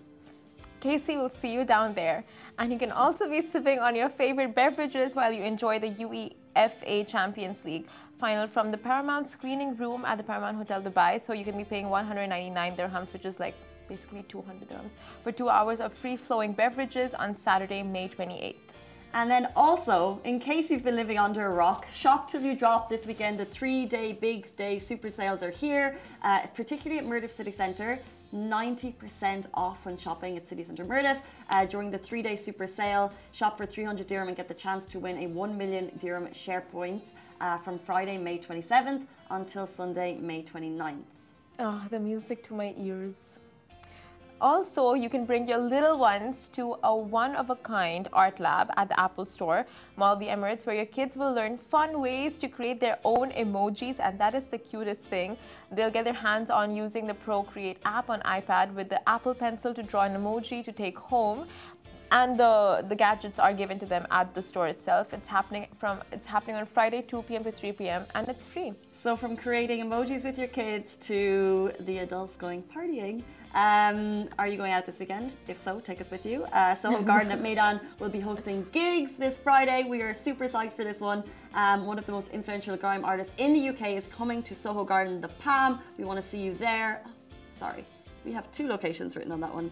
Casey 0.79 1.15
will 1.15 1.29
see 1.29 1.53
you 1.53 1.63
down 1.63 1.93
there. 1.93 2.23
And 2.57 2.71
you 2.73 2.79
can 2.79 2.91
also 2.91 3.29
be 3.29 3.41
sipping 3.41 3.79
on 3.79 3.95
your 3.95 4.09
favorite 4.09 4.55
beverages 4.55 5.15
while 5.15 5.31
you 5.31 5.43
enjoy 5.43 5.77
the 5.77 5.91
UEFA 5.91 7.07
Champions 7.07 7.63
League 7.63 7.87
final 8.21 8.47
from 8.47 8.69
the 8.69 8.77
Paramount 8.77 9.27
screening 9.31 9.75
room 9.75 10.05
at 10.05 10.15
the 10.19 10.23
Paramount 10.23 10.55
Hotel 10.55 10.79
Dubai. 10.79 11.11
So 11.25 11.33
you 11.33 11.43
can 11.43 11.57
be 11.57 11.63
paying 11.63 11.89
199 11.89 12.75
dirhams, 12.77 13.11
which 13.13 13.25
is 13.25 13.39
like 13.39 13.55
basically 13.89 14.23
200 14.29 14.69
dirhams, 14.69 14.95
for 15.23 15.31
two 15.31 15.49
hours 15.49 15.79
of 15.79 15.91
free 15.91 16.15
flowing 16.15 16.53
beverages 16.53 17.15
on 17.15 17.35
Saturday, 17.35 17.81
May 17.81 18.07
28th. 18.07 18.55
And 19.15 19.29
then 19.29 19.47
also, 19.55 20.21
in 20.23 20.39
case 20.39 20.69
you've 20.69 20.83
been 20.83 20.95
living 20.95 21.17
under 21.17 21.47
a 21.47 21.55
rock, 21.55 21.87
shop 21.93 22.29
till 22.29 22.43
you 22.43 22.55
drop 22.55 22.89
this 22.89 23.07
weekend. 23.07 23.39
The 23.39 23.49
three 23.57 23.85
day 23.87 24.13
big 24.13 24.55
day 24.55 24.77
super 24.77 25.09
sales 25.09 25.41
are 25.41 25.49
here, 25.49 25.97
uh, 26.21 26.45
particularly 26.59 26.99
at 27.03 27.07
Mirdif 27.11 27.31
City 27.31 27.51
Centre. 27.51 27.99
90% 28.33 29.47
off 29.55 29.85
when 29.85 29.97
shopping 29.97 30.37
at 30.37 30.47
City 30.47 30.63
Centre 30.63 30.85
Mirdif 30.85 31.17
uh, 31.49 31.65
during 31.65 31.89
the 31.91 31.97
three 31.97 32.21
day 32.21 32.35
super 32.35 32.67
sale. 32.67 33.11
Shop 33.33 33.57
for 33.57 33.65
300 33.65 34.07
dirham 34.07 34.27
and 34.29 34.37
get 34.37 34.47
the 34.47 34.59
chance 34.65 34.85
to 34.85 34.99
win 34.99 35.17
a 35.17 35.27
1 35.27 35.57
million 35.57 35.91
dirham 35.99 36.31
share 36.31 36.61
points 36.61 37.07
uh, 37.41 37.57
from 37.57 37.79
Friday, 37.79 38.17
May 38.17 38.37
27th 38.37 39.05
until 39.31 39.67
Sunday, 39.67 40.17
May 40.21 40.43
29th. 40.43 41.01
Oh, 41.59 41.83
the 41.89 41.99
music 41.99 42.43
to 42.45 42.53
my 42.53 42.73
ears. 42.77 43.15
Also, 44.39 44.95
you 44.95 45.07
can 45.07 45.23
bring 45.23 45.47
your 45.47 45.59
little 45.59 45.99
ones 45.99 46.49
to 46.49 46.75
a 46.83 46.95
one 46.95 47.35
of 47.35 47.51
a 47.51 47.55
kind 47.57 48.07
art 48.11 48.39
lab 48.39 48.71
at 48.75 48.89
the 48.89 48.99
Apple 48.99 49.27
Store, 49.27 49.67
Mall 49.97 50.13
of 50.13 50.19
the 50.19 50.25
Emirates, 50.25 50.65
where 50.65 50.75
your 50.75 50.87
kids 50.87 51.15
will 51.15 51.31
learn 51.31 51.59
fun 51.59 52.01
ways 52.01 52.39
to 52.39 52.47
create 52.47 52.79
their 52.79 52.97
own 53.03 53.31
emojis, 53.33 53.99
and 53.99 54.19
that 54.19 54.33
is 54.33 54.47
the 54.47 54.57
cutest 54.57 55.07
thing. 55.09 55.37
They'll 55.71 55.91
get 55.91 56.05
their 56.05 56.13
hands 56.13 56.49
on 56.49 56.75
using 56.75 57.05
the 57.05 57.13
Procreate 57.13 57.77
app 57.85 58.09
on 58.09 58.19
iPad 58.21 58.73
with 58.73 58.89
the 58.89 59.07
Apple 59.07 59.35
Pencil 59.35 59.75
to 59.75 59.83
draw 59.83 60.05
an 60.05 60.15
emoji 60.15 60.63
to 60.63 60.71
take 60.71 60.97
home. 60.97 61.47
And 62.11 62.37
the, 62.37 62.83
the 62.87 62.95
gadgets 62.95 63.39
are 63.39 63.53
given 63.53 63.79
to 63.79 63.85
them 63.85 64.05
at 64.11 64.35
the 64.35 64.43
store 64.43 64.67
itself. 64.67 65.13
It's 65.13 65.29
happening 65.29 65.67
from 65.79 66.01
it's 66.11 66.25
happening 66.25 66.57
on 66.57 66.65
Friday 66.65 67.01
2 67.01 67.21
p.m. 67.23 67.43
to 67.45 67.51
3 67.51 67.71
p.m. 67.71 68.05
and 68.15 68.27
it's 68.27 68.43
free. 68.43 68.73
So, 68.99 69.15
from 69.15 69.37
creating 69.37 69.83
emojis 69.83 70.23
with 70.25 70.37
your 70.37 70.49
kids 70.49 70.97
to 71.07 71.71
the 71.79 71.99
adults 71.99 72.35
going 72.35 72.63
partying, 72.63 73.23
um, 73.53 74.29
are 74.37 74.47
you 74.47 74.57
going 74.57 74.71
out 74.71 74.85
this 74.85 74.99
weekend? 74.99 75.35
If 75.47 75.57
so, 75.57 75.79
take 75.79 75.99
us 75.99 76.11
with 76.11 76.25
you. 76.25 76.43
Uh, 76.53 76.75
Soho 76.75 77.01
Garden 77.11 77.31
at 77.31 77.41
Meydan 77.41 77.81
will 77.99 78.09
be 78.09 78.19
hosting 78.19 78.65
gigs 78.71 79.11
this 79.17 79.37
Friday. 79.37 79.83
We 79.83 80.01
are 80.01 80.13
super 80.13 80.47
psyched 80.47 80.73
for 80.73 80.83
this 80.83 80.99
one. 80.99 81.23
Um, 81.53 81.85
one 81.85 81.97
of 81.97 82.05
the 82.05 82.11
most 82.11 82.29
influential 82.29 82.77
grime 82.77 83.03
artists 83.03 83.33
in 83.37 83.53
the 83.53 83.69
UK 83.69 83.89
is 83.97 84.05
coming 84.07 84.43
to 84.43 84.53
Soho 84.55 84.83
Garden, 84.83 85.19
the 85.19 85.27
Palm. 85.29 85.79
We 85.97 86.03
want 86.03 86.21
to 86.21 86.27
see 86.27 86.39
you 86.39 86.53
there. 86.53 87.03
Oh, 87.05 87.11
sorry, 87.57 87.83
we 88.23 88.31
have 88.31 88.51
two 88.51 88.67
locations 88.67 89.15
written 89.15 89.31
on 89.31 89.39
that 89.41 89.53
one. 89.53 89.71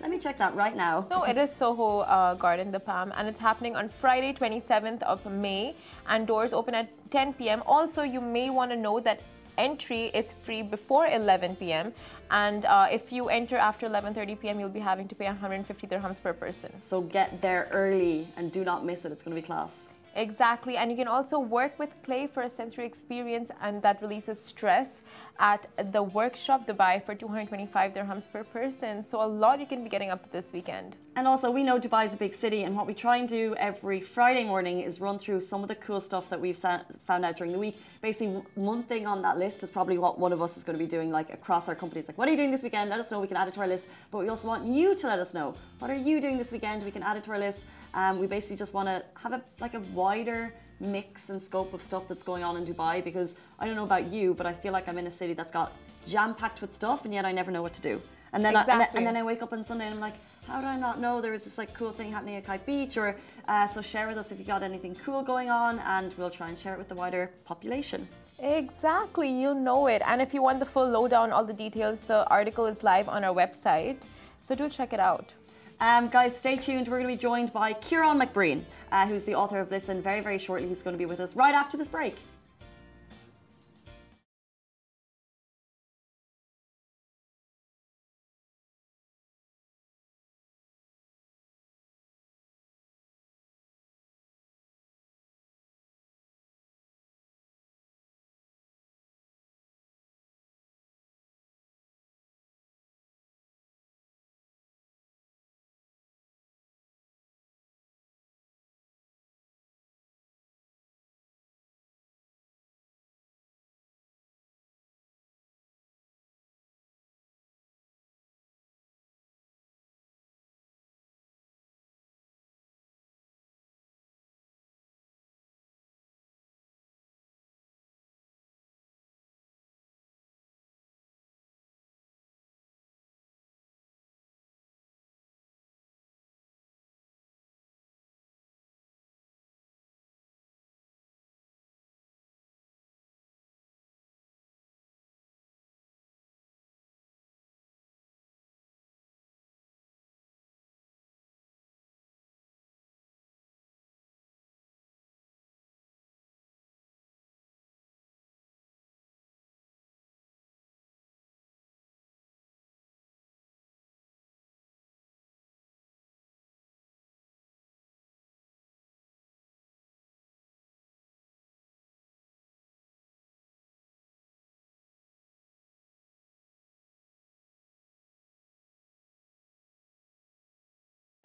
Let 0.00 0.10
me 0.10 0.18
check 0.18 0.38
that 0.38 0.54
right 0.54 0.74
now. 0.74 1.06
No, 1.10 1.24
it 1.24 1.36
is 1.36 1.54
Soho 1.54 2.00
uh, 2.00 2.34
Garden, 2.34 2.72
the 2.72 2.80
Palm, 2.80 3.12
and 3.16 3.28
it's 3.28 3.38
happening 3.38 3.76
on 3.76 3.90
Friday, 3.90 4.32
27th 4.32 5.02
of 5.02 5.24
May, 5.26 5.74
and 6.08 6.26
doors 6.26 6.54
open 6.54 6.74
at 6.74 6.88
10 7.10 7.34
p.m. 7.34 7.62
Also, 7.66 8.02
you 8.02 8.20
may 8.20 8.48
want 8.48 8.70
to 8.70 8.76
know 8.76 8.98
that 9.00 9.22
entry 9.58 10.06
is 10.14 10.32
free 10.32 10.62
before 10.62 11.06
11 11.06 11.56
p.m. 11.56 11.92
And 12.30 12.64
uh, 12.64 12.86
if 12.90 13.12
you 13.12 13.28
enter 13.28 13.58
after 13.58 13.86
11:30 13.86 14.40
p.m., 14.40 14.58
you'll 14.58 14.70
be 14.70 14.80
having 14.80 15.06
to 15.08 15.14
pay 15.14 15.26
150 15.26 15.86
dirhams 15.86 16.22
per 16.22 16.32
person. 16.32 16.72
So 16.80 17.02
get 17.02 17.42
there 17.42 17.68
early 17.72 18.26
and 18.38 18.50
do 18.50 18.64
not 18.64 18.86
miss 18.86 19.04
it. 19.04 19.12
It's 19.12 19.22
going 19.22 19.36
to 19.36 19.40
be 19.40 19.46
class. 19.46 19.84
Exactly, 20.16 20.76
and 20.76 20.90
you 20.90 20.96
can 20.96 21.06
also 21.06 21.38
work 21.38 21.78
with 21.78 21.90
clay 22.02 22.26
for 22.26 22.42
a 22.42 22.50
sensory 22.50 22.84
experience, 22.84 23.50
and 23.62 23.80
that 23.82 24.02
releases 24.02 24.40
stress 24.40 25.02
at 25.38 25.66
the 25.92 26.02
workshop 26.02 26.66
Dubai 26.66 27.04
for 27.04 27.14
225 27.14 27.94
dirhams 27.94 28.30
per 28.30 28.42
person. 28.42 29.04
So 29.04 29.22
a 29.22 29.24
lot 29.24 29.60
you 29.60 29.66
can 29.66 29.84
be 29.84 29.88
getting 29.88 30.10
up 30.10 30.22
to 30.24 30.32
this 30.32 30.52
weekend. 30.52 30.96
And 31.16 31.28
also, 31.28 31.50
we 31.50 31.62
know 31.62 31.78
Dubai 31.78 32.06
is 32.06 32.12
a 32.12 32.16
big 32.16 32.34
city, 32.34 32.64
and 32.64 32.76
what 32.76 32.86
we 32.86 32.94
try 32.94 33.18
and 33.18 33.28
do 33.28 33.54
every 33.56 34.00
Friday 34.00 34.44
morning 34.44 34.80
is 34.80 35.00
run 35.00 35.18
through 35.18 35.40
some 35.40 35.62
of 35.62 35.68
the 35.68 35.76
cool 35.76 36.00
stuff 36.00 36.28
that 36.30 36.40
we've 36.40 36.58
found 36.58 37.24
out 37.24 37.36
during 37.36 37.52
the 37.52 37.58
week. 37.58 37.78
Basically, 38.02 38.42
one 38.54 38.82
thing 38.82 39.06
on 39.06 39.22
that 39.22 39.38
list 39.38 39.62
is 39.62 39.70
probably 39.70 39.98
what 39.98 40.18
one 40.18 40.32
of 40.32 40.42
us 40.42 40.56
is 40.56 40.64
going 40.64 40.78
to 40.78 40.84
be 40.84 40.90
doing, 40.90 41.10
like 41.10 41.32
across 41.32 41.68
our 41.68 41.74
companies. 41.74 42.06
Like, 42.08 42.18
what 42.18 42.26
are 42.26 42.32
you 42.32 42.36
doing 42.36 42.50
this 42.50 42.62
weekend? 42.62 42.90
Let 42.90 43.00
us 43.00 43.10
know. 43.10 43.20
We 43.20 43.28
can 43.28 43.36
add 43.36 43.48
it 43.48 43.54
to 43.54 43.60
our 43.60 43.68
list. 43.68 43.88
But 44.10 44.18
we 44.18 44.28
also 44.28 44.48
want 44.48 44.64
you 44.66 44.94
to 44.96 45.06
let 45.06 45.20
us 45.20 45.34
know. 45.34 45.54
What 45.80 45.90
are 45.90 45.96
you 45.96 46.20
doing 46.20 46.36
this 46.36 46.52
weekend? 46.52 46.82
We 46.82 46.90
can 46.90 47.02
add 47.02 47.16
it 47.16 47.24
to 47.24 47.30
our 47.30 47.38
list. 47.38 47.64
Um, 47.94 48.20
we 48.20 48.26
basically 48.26 48.56
just 48.56 48.74
want 48.74 48.86
to 48.86 49.02
have 49.22 49.32
a 49.32 49.42
like 49.60 49.72
a 49.72 49.80
wider 49.94 50.52
mix 50.78 51.30
and 51.30 51.42
scope 51.42 51.72
of 51.72 51.80
stuff 51.80 52.02
that's 52.06 52.22
going 52.22 52.44
on 52.44 52.58
in 52.58 52.66
Dubai 52.66 53.02
because 53.02 53.32
I 53.58 53.64
don't 53.66 53.76
know 53.76 53.84
about 53.84 54.12
you, 54.12 54.34
but 54.34 54.44
I 54.44 54.52
feel 54.52 54.74
like 54.74 54.88
I'm 54.88 54.98
in 54.98 55.06
a 55.06 55.10
city 55.10 55.32
that's 55.32 55.50
got 55.50 55.72
jam 56.06 56.34
packed 56.34 56.60
with 56.60 56.76
stuff, 56.76 57.06
and 57.06 57.14
yet 57.14 57.24
I 57.24 57.32
never 57.32 57.50
know 57.50 57.62
what 57.62 57.72
to 57.72 57.80
do. 57.80 58.02
And 58.34 58.44
then, 58.44 58.52
exactly. 58.52 58.72
I, 58.72 58.74
and, 58.74 58.80
then 58.80 58.96
and, 58.98 59.06
then 59.06 59.16
I 59.16 59.22
wake 59.22 59.42
up 59.42 59.54
on 59.54 59.64
Sunday 59.64 59.86
and 59.86 59.94
I'm 59.94 60.00
like, 60.00 60.16
how 60.46 60.60
do 60.60 60.66
I 60.66 60.78
not 60.78 61.00
know 61.00 61.22
there 61.22 61.32
was 61.32 61.44
this 61.44 61.56
like 61.56 61.72
cool 61.72 61.92
thing 61.92 62.12
happening 62.12 62.36
at 62.36 62.44
Kite 62.44 62.64
Beach? 62.66 62.98
Or 62.98 63.16
uh, 63.48 63.66
so 63.66 63.80
share 63.80 64.06
with 64.06 64.18
us 64.18 64.30
if 64.30 64.38
you 64.38 64.44
got 64.44 64.62
anything 64.62 64.94
cool 65.02 65.22
going 65.22 65.48
on, 65.48 65.78
and 65.78 66.12
we'll 66.18 66.28
try 66.28 66.48
and 66.48 66.58
share 66.58 66.74
it 66.74 66.78
with 66.78 66.90
the 66.90 66.94
wider 66.94 67.30
population. 67.46 68.06
Exactly, 68.42 69.30
you'll 69.30 69.54
know 69.54 69.86
it. 69.86 70.02
And 70.04 70.20
if 70.20 70.34
you 70.34 70.42
want 70.42 70.60
the 70.60 70.66
full 70.66 70.88
lowdown, 70.90 71.32
all 71.32 71.44
the 71.44 71.54
details, 71.54 72.00
the 72.00 72.28
article 72.28 72.66
is 72.66 72.84
live 72.84 73.08
on 73.08 73.24
our 73.24 73.34
website. 73.34 74.02
So 74.42 74.54
do 74.54 74.68
check 74.68 74.92
it 74.92 75.00
out. 75.00 75.34
Um, 75.82 76.08
guys, 76.08 76.36
stay 76.36 76.56
tuned. 76.56 76.88
We're 76.88 76.98
going 76.98 77.08
to 77.08 77.16
be 77.16 77.20
joined 77.20 77.54
by 77.54 77.72
Kieran 77.72 78.20
McBreen, 78.20 78.62
uh, 78.92 79.06
who's 79.06 79.24
the 79.24 79.34
author 79.34 79.58
of 79.58 79.70
this, 79.70 79.88
and 79.88 80.02
Very, 80.02 80.20
very 80.20 80.38
shortly, 80.38 80.68
he's 80.68 80.82
going 80.82 80.92
to 80.92 80.98
be 80.98 81.06
with 81.06 81.20
us 81.20 81.34
right 81.34 81.54
after 81.54 81.78
this 81.78 81.88
break. 81.88 82.16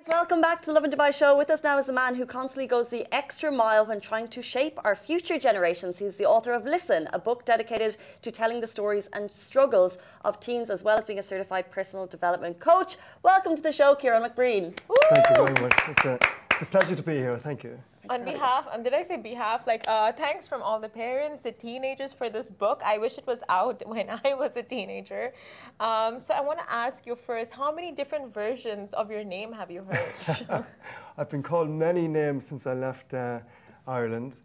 Welcome 0.08 0.40
back 0.40 0.62
to 0.62 0.68
the 0.68 0.74
Lovin 0.74 0.92
Dubai 0.92 1.12
show. 1.12 1.36
With 1.36 1.50
us 1.50 1.64
now 1.64 1.80
is 1.80 1.90
a 1.90 1.94
man 1.94 2.14
who 2.14 2.28
constantly 2.28 2.68
goes 2.68 2.90
the 2.90 3.12
extra 3.12 3.52
mile 3.52 3.88
when 3.88 4.00
trying 4.00 4.28
to 4.28 4.42
shape 4.44 4.80
our 4.84 4.96
future 4.96 5.40
generations. 5.40 5.98
He's 5.98 6.16
the 6.16 6.26
author 6.26 6.54
of 6.54 6.64
Listen, 6.64 7.10
a 7.12 7.18
book 7.18 7.44
dedicated 7.44 7.98
to 8.22 8.32
telling 8.32 8.62
the 8.62 8.68
stories 8.68 9.10
and 9.14 9.34
struggles 9.34 9.98
of 10.24 10.40
teens, 10.40 10.70
as 10.70 10.84
well 10.84 11.00
as 11.00 11.06
being 11.06 11.18
a 11.18 11.24
certified 11.24 11.72
personal 11.72 12.06
development 12.06 12.60
coach. 12.60 12.98
Welcome 13.24 13.56
to 13.56 13.64
the 13.64 13.72
show, 13.72 13.96
Kieran 13.96 14.22
McBreen. 14.22 14.78
Thank 15.10 15.28
you 15.30 15.44
very 15.44 16.20
much. 16.20 16.45
It's 16.56 16.64
a, 16.64 16.66
pleasure 16.68 16.96
to 16.96 17.04
be 17.04 17.16
here. 17.16 17.38
Thank 17.38 17.66
you. 17.66 17.78
On 18.10 18.24
behalf, 18.24 18.66
um, 18.72 18.82
did 18.82 18.94
I 18.94 19.04
say 19.04 19.18
behalf? 19.18 19.68
Like, 19.68 19.84
uh, 19.90 20.14
thanks 20.14 20.48
from 20.48 20.62
all 20.62 20.80
the 20.80 20.88
parents, 20.88 21.42
the 21.42 21.52
teenagers 21.52 22.14
for 22.14 22.30
this 22.30 22.50
book. 22.50 22.82
I 22.86 22.98
wish 22.98 23.18
it 23.18 23.28
was 23.28 23.42
out 23.50 23.84
when 23.94 24.10
I 24.24 24.34
was 24.36 24.52
a 24.56 24.64
teenager. 24.64 25.34
Um, 25.82 26.18
so 26.22 26.34
I 26.34 26.40
want 26.40 26.60
to 26.60 26.72
ask 26.72 27.06
you 27.06 27.18
first, 27.18 27.52
how 27.52 27.74
many 27.76 27.92
different 27.92 28.34
versions 28.34 28.94
of 28.94 29.12
your 29.12 29.26
name 29.26 29.52
have 29.52 29.70
you 29.70 29.84
heard? 29.84 30.66
I've 31.18 31.30
been 31.30 31.44
called 31.44 31.70
many 31.70 32.08
names 32.08 32.48
since 32.48 32.66
I 32.68 32.74
left 32.74 33.14
uh, 33.14 33.40
Ireland, 33.86 34.40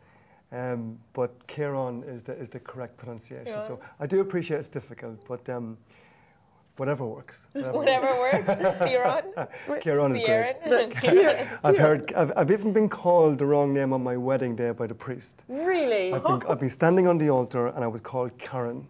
um, 0.51 0.99
but 1.13 1.47
Kieran 1.47 2.03
is 2.03 2.25
the, 2.25 2.37
is 2.37 2.49
the 2.49 2.59
correct 2.59 2.97
pronunciation. 2.97 3.55
Yeah. 3.55 3.63
So 3.63 3.79
I 4.01 4.09
do 4.09 4.21
appreciate 4.21 4.59
it's 4.59 4.67
difficult, 4.67 5.25
but 5.29 5.49
um, 5.49 5.79
whatever 6.81 7.05
works. 7.05 7.47
Whatever 7.53 8.11
works. 8.25 8.47
Ciaran? 8.79 9.25
Kieran 9.83 10.17
is 10.17 10.27
great. 10.27 10.95
Ciaran? 11.03 11.47
I've 11.65 11.77
heard, 11.77 12.11
I've, 12.15 12.33
I've 12.39 12.51
even 12.51 12.73
been 12.73 12.89
called 12.89 13.39
the 13.39 13.45
wrong 13.45 13.75
name 13.75 13.93
on 13.93 14.03
my 14.03 14.17
wedding 14.17 14.57
day 14.57 14.71
by 14.71 14.87
the 14.87 14.95
priest. 14.95 15.45
Really? 15.49 16.15
I've 16.15 16.25
been, 16.25 16.43
I've 16.49 16.59
been 16.59 16.71
standing 16.71 17.07
on 17.07 17.19
the 17.19 17.29
altar 17.29 17.67
and 17.67 17.85
I 17.85 17.87
was 17.87 18.01
called 18.01 18.31
Karen 18.39 18.89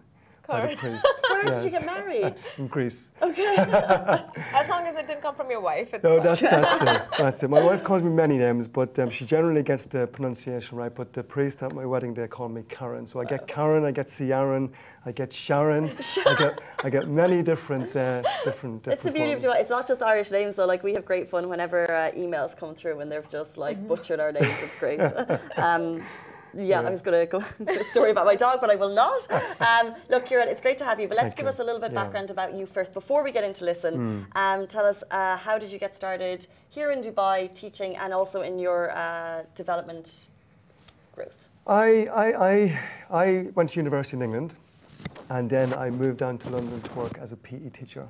by 0.50 0.66
the 0.66 0.76
priest. 0.76 1.06
Where 1.30 1.44
Yeah, 1.44 1.50
did 1.56 1.64
you 1.64 1.70
get 1.70 1.86
married? 1.86 2.36
In 2.58 2.66
Greece. 2.66 3.10
Okay. 3.22 3.56
as 4.60 4.66
long 4.68 4.82
as 4.90 4.94
it 5.00 5.06
didn't 5.08 5.22
come 5.22 5.34
from 5.40 5.48
your 5.54 5.60
wife, 5.70 5.88
it's 5.94 6.04
No, 6.04 6.16
fine. 6.16 6.24
that's, 6.26 6.40
that's 6.40 6.80
it. 6.82 7.02
That's 7.18 7.42
it. 7.44 7.48
My 7.50 7.62
wife 7.70 7.82
calls 7.88 8.02
me 8.02 8.10
many 8.10 8.36
names, 8.46 8.64
but 8.68 8.98
um, 8.98 9.08
she 9.10 9.24
generally 9.24 9.62
gets 9.62 9.86
the 9.86 10.06
pronunciation 10.06 10.76
right. 10.82 10.94
But 11.00 11.12
the 11.12 11.22
priest 11.22 11.62
at 11.62 11.72
my 11.80 11.86
wedding, 11.86 12.12
they 12.14 12.26
call 12.28 12.48
me 12.48 12.62
Karen. 12.68 13.06
So 13.06 13.20
I 13.20 13.24
get 13.24 13.46
Karen, 13.46 13.84
I 13.84 13.92
get 13.92 14.08
Ciaran, 14.08 14.64
I 15.06 15.12
get 15.12 15.32
Sharon, 15.32 15.84
I 16.26 16.34
get 16.42 16.54
I 16.84 16.88
get 16.90 17.08
many 17.08 17.42
different 17.42 17.90
uh, 17.96 18.22
different 18.44 18.82
different. 18.82 18.86
It's 18.88 19.02
the 19.02 19.12
beauty 19.12 19.32
of 19.32 19.42
forms. 19.42 19.56
Dubai. 19.56 19.60
It's 19.62 19.70
not 19.70 19.86
just 19.88 20.02
Irish 20.02 20.30
names, 20.30 20.56
though. 20.56 20.66
Like 20.66 20.82
we 20.82 20.92
have 20.94 21.04
great 21.04 21.26
fun 21.32 21.48
whenever 21.48 21.80
uh, 21.90 22.10
emails 22.24 22.56
come 22.56 22.74
through 22.74 23.00
and 23.00 23.10
they've 23.10 23.30
just 23.30 23.56
like 23.56 23.76
butchered 23.88 24.20
our 24.20 24.32
names. 24.32 24.56
It's 24.66 24.78
great. 24.78 25.00
um, 25.56 26.02
yeah, 26.54 26.80
I 26.80 26.90
was 26.90 27.02
going 27.02 27.18
to 27.26 27.26
go 27.26 27.44
into 27.58 27.80
a 27.80 27.84
story 27.84 28.10
about 28.10 28.26
my 28.26 28.36
dog, 28.36 28.60
but 28.60 28.70
I 28.70 28.76
will 28.76 28.94
not. 28.94 29.26
Um, 29.60 29.94
look, 30.08 30.26
Kieran, 30.26 30.48
it's 30.48 30.60
great 30.60 30.78
to 30.78 30.84
have 30.84 30.98
you. 31.00 31.06
But 31.08 31.16
let's 31.16 31.28
Thank 31.28 31.36
give 31.36 31.44
you. 31.44 31.50
us 31.50 31.58
a 31.58 31.64
little 31.64 31.80
bit 31.80 31.92
Yeah. 31.92 32.02
background 32.02 32.30
about 32.30 32.54
you 32.54 32.66
first 32.66 32.94
before 32.94 33.22
we 33.22 33.30
get 33.30 33.44
into 33.44 33.64
listen. 33.64 34.26
Um, 34.34 34.66
tell 34.66 34.86
us 34.86 35.02
uh, 35.10 35.36
how 35.36 35.58
did 35.58 35.70
you 35.70 35.78
get 35.78 35.94
started 35.94 36.46
here 36.70 36.90
in 36.92 37.02
Dubai 37.02 37.52
teaching 37.54 37.96
and 37.96 38.12
also 38.14 38.40
in 38.40 38.58
your 38.58 38.90
uh, 38.92 39.42
development 39.54 40.28
growth. 41.14 41.36
I, 41.66 42.06
I, 42.24 42.26
I, 42.50 42.80
I 43.10 43.26
went 43.54 43.70
to 43.70 43.80
university 43.80 44.16
in 44.16 44.22
England 44.22 44.56
and 45.28 45.48
then 45.48 45.72
I 45.74 45.90
moved 45.90 46.18
down 46.18 46.38
to 46.38 46.50
London 46.50 46.80
to 46.80 46.92
work 46.94 47.18
as 47.18 47.32
a 47.32 47.36
PE 47.36 47.70
teacher. 47.70 48.08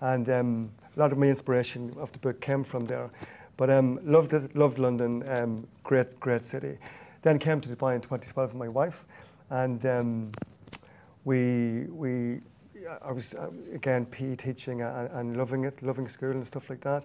And 0.00 0.28
um, 0.30 0.70
a 0.96 1.00
lot 1.00 1.12
of 1.12 1.18
my 1.18 1.26
inspiration 1.26 1.94
of 1.98 2.12
the 2.12 2.18
book 2.18 2.40
came 2.40 2.62
from 2.64 2.84
there. 2.86 3.10
But 3.56 3.68
um, 3.70 3.98
loved 4.04 4.32
it, 4.32 4.54
loved 4.56 4.78
London, 4.78 5.28
um, 5.28 5.66
great, 5.82 6.18
great 6.20 6.42
city. 6.42 6.78
Then 7.22 7.38
came 7.38 7.60
to 7.60 7.68
Dubai 7.68 7.94
in 7.94 8.00
2012 8.00 8.54
with 8.54 8.58
my 8.58 8.68
wife 8.68 9.04
and 9.50 9.84
um, 9.86 10.32
we, 11.24 11.84
we, 11.90 12.40
I 13.02 13.12
was 13.12 13.34
uh, 13.34 13.50
again 13.74 14.06
PE 14.06 14.36
teaching 14.36 14.82
and, 14.82 15.10
and 15.10 15.36
loving 15.36 15.64
it, 15.64 15.82
loving 15.82 16.08
school 16.08 16.30
and 16.30 16.46
stuff 16.46 16.70
like 16.70 16.80
that. 16.80 17.04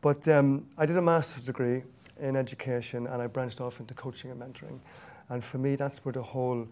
But 0.00 0.28
um, 0.28 0.66
I 0.76 0.86
did 0.86 0.96
a 0.96 1.02
master's 1.02 1.44
degree 1.44 1.82
in 2.20 2.36
education 2.36 3.06
and 3.06 3.20
I 3.20 3.26
branched 3.26 3.60
off 3.60 3.80
into 3.80 3.94
coaching 3.94 4.30
and 4.30 4.40
mentoring. 4.40 4.78
And 5.28 5.42
for 5.42 5.58
me, 5.58 5.76
that's 5.76 6.04
where 6.04 6.12
the 6.12 6.22
whole 6.22 6.66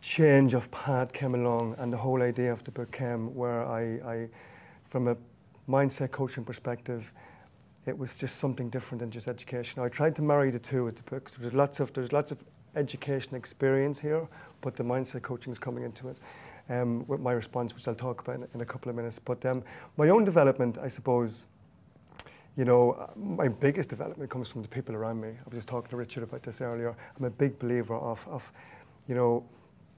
change 0.00 0.54
of 0.54 0.70
path 0.70 1.12
came 1.12 1.34
along 1.34 1.74
and 1.78 1.92
the 1.92 1.96
whole 1.96 2.22
idea 2.22 2.52
of 2.52 2.64
the 2.64 2.70
book 2.70 2.92
came 2.92 3.34
where 3.34 3.64
I, 3.66 3.82
I 3.82 4.28
from 4.84 5.08
a 5.08 5.16
mindset 5.68 6.10
coaching 6.10 6.44
perspective, 6.44 7.12
it 7.86 7.96
was 7.96 8.16
just 8.16 8.36
something 8.36 8.68
different 8.68 9.00
than 9.00 9.10
just 9.10 9.28
education. 9.28 9.80
I 9.82 9.88
tried 9.88 10.16
to 10.16 10.22
marry 10.22 10.50
the 10.50 10.58
two 10.58 10.84
with 10.84 10.96
the 10.96 11.02
book. 11.04 11.30
There's 11.30 11.54
lots 11.54 11.80
of 11.80 11.92
there's 11.92 12.12
lots 12.12 12.32
of 12.32 12.42
education 12.74 13.34
experience 13.34 14.00
here, 14.00 14.28
but 14.60 14.76
the 14.76 14.82
mindset 14.82 15.22
coaching 15.22 15.52
is 15.52 15.58
coming 15.58 15.84
into 15.84 16.08
it. 16.08 16.18
Um, 16.68 17.06
with 17.06 17.20
my 17.20 17.30
response, 17.30 17.72
which 17.76 17.86
I'll 17.86 17.94
talk 17.94 18.22
about 18.22 18.36
in, 18.36 18.48
in 18.54 18.60
a 18.60 18.64
couple 18.64 18.90
of 18.90 18.96
minutes. 18.96 19.20
But 19.20 19.46
um, 19.46 19.62
my 19.96 20.08
own 20.08 20.24
development, 20.24 20.78
I 20.78 20.88
suppose, 20.88 21.46
you 22.56 22.64
know, 22.64 22.90
uh, 22.90 23.06
my 23.14 23.46
biggest 23.46 23.88
development 23.88 24.30
comes 24.30 24.50
from 24.50 24.62
the 24.62 24.68
people 24.68 24.96
around 24.96 25.20
me. 25.20 25.28
I 25.28 25.48
was 25.48 25.58
just 25.58 25.68
talking 25.68 25.90
to 25.90 25.96
Richard 25.96 26.24
about 26.24 26.42
this 26.42 26.60
earlier. 26.60 26.96
I'm 27.16 27.24
a 27.24 27.30
big 27.30 27.56
believer 27.60 27.94
of, 27.94 28.26
of 28.28 28.50
you 29.06 29.14
know, 29.14 29.44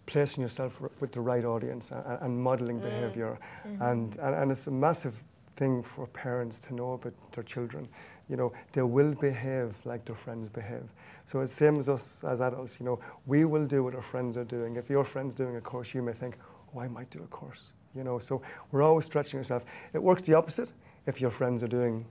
placing 0.04 0.42
yourself 0.42 0.78
with 1.00 1.12
the 1.12 1.20
right 1.20 1.46
audience 1.46 1.90
and, 1.90 2.18
and 2.20 2.38
modeling 2.38 2.80
behavior. 2.80 3.38
And, 3.64 4.16
and, 4.18 4.34
and 4.34 4.50
it's 4.50 4.66
a 4.66 4.70
massive 4.70 5.22
thing 5.58 5.82
for 5.82 6.06
parents 6.06 6.58
to 6.58 6.74
know 6.74 6.92
about 6.92 7.14
their 7.32 7.44
children. 7.44 7.88
You 8.28 8.36
know, 8.36 8.52
they 8.72 8.82
will 8.82 9.14
behave 9.14 9.74
like 9.84 10.04
their 10.04 10.16
friends 10.16 10.48
behave. 10.48 10.94
So 11.26 11.40
it's 11.40 11.52
same 11.52 11.78
as 11.78 11.88
us 11.88 12.24
as 12.24 12.40
adults, 12.40 12.78
you 12.78 12.86
know, 12.86 13.00
we 13.26 13.44
will 13.44 13.66
do 13.66 13.82
what 13.84 13.94
our 13.94 14.02
friends 14.02 14.36
are 14.36 14.44
doing. 14.44 14.76
If 14.76 14.88
your 14.88 15.04
friend's 15.04 15.34
doing 15.34 15.56
a 15.56 15.60
course, 15.60 15.94
you 15.94 16.02
may 16.02 16.12
think, 16.12 16.38
oh, 16.74 16.80
I 16.80 16.88
might 16.88 17.10
do 17.10 17.22
a 17.22 17.26
course. 17.26 17.72
You 17.94 18.04
know, 18.04 18.18
so 18.18 18.40
we're 18.70 18.82
always 18.82 19.06
stretching 19.06 19.38
ourselves. 19.38 19.66
It 19.92 20.02
works 20.02 20.22
the 20.22 20.34
opposite. 20.34 20.72
If 21.06 21.20
your 21.20 21.30
friends 21.30 21.62
are 21.62 21.68
doing 21.68 22.06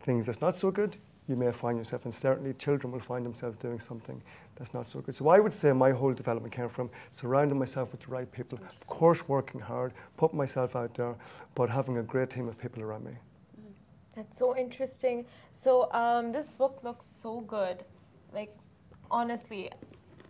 things 0.00 0.26
that's 0.26 0.40
not 0.40 0.56
so 0.56 0.70
good, 0.70 0.96
you 1.26 1.36
may 1.36 1.50
find 1.52 1.78
yourself, 1.78 2.04
and 2.04 2.12
certainly 2.12 2.52
children 2.54 2.92
will 2.92 3.00
find 3.00 3.24
themselves 3.24 3.56
doing 3.56 3.80
something 3.80 4.22
that's 4.56 4.74
not 4.74 4.86
so 4.86 5.00
good. 5.00 5.14
So 5.14 5.28
I 5.28 5.40
would 5.40 5.52
say 5.52 5.72
my 5.72 5.90
whole 5.90 6.12
development 6.12 6.52
came 6.54 6.68
from 6.68 6.90
surrounding 7.10 7.58
myself 7.58 7.92
with 7.92 8.02
the 8.02 8.08
right 8.08 8.30
people, 8.30 8.58
of 8.62 8.86
course 8.86 9.26
working 9.28 9.60
hard, 9.60 9.94
putting 10.16 10.36
myself 10.36 10.76
out 10.76 10.94
there, 10.94 11.16
but 11.54 11.70
having 11.70 11.98
a 11.98 12.02
great 12.02 12.30
team 12.30 12.46
of 12.46 12.58
people 12.58 12.82
around 12.82 13.04
me. 13.04 13.12
That's 14.14 14.38
so 14.38 14.56
interesting. 14.56 15.26
So 15.60 15.90
um, 15.92 16.30
this 16.32 16.48
book 16.48 16.84
looks 16.84 17.06
so 17.06 17.40
good. 17.40 17.84
Like, 18.32 18.54
honestly, 19.10 19.70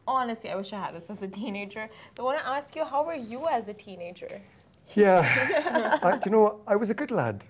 honestly, 0.06 0.50
I 0.50 0.56
wish 0.56 0.72
I 0.72 0.80
had 0.80 0.94
this 0.94 1.10
as 1.10 1.22
a 1.22 1.28
teenager. 1.28 1.88
But 2.14 2.22
I 2.22 2.24
want 2.24 2.38
to 2.38 2.46
ask 2.46 2.76
you, 2.76 2.84
how 2.84 3.04
were 3.04 3.14
you 3.14 3.46
as 3.48 3.68
a 3.68 3.74
teenager? 3.74 4.40
Yeah, 4.94 5.98
I, 6.02 6.20
you 6.24 6.30
know? 6.30 6.60
I 6.66 6.76
was 6.76 6.90
a 6.90 6.94
good 6.94 7.10
lad. 7.10 7.44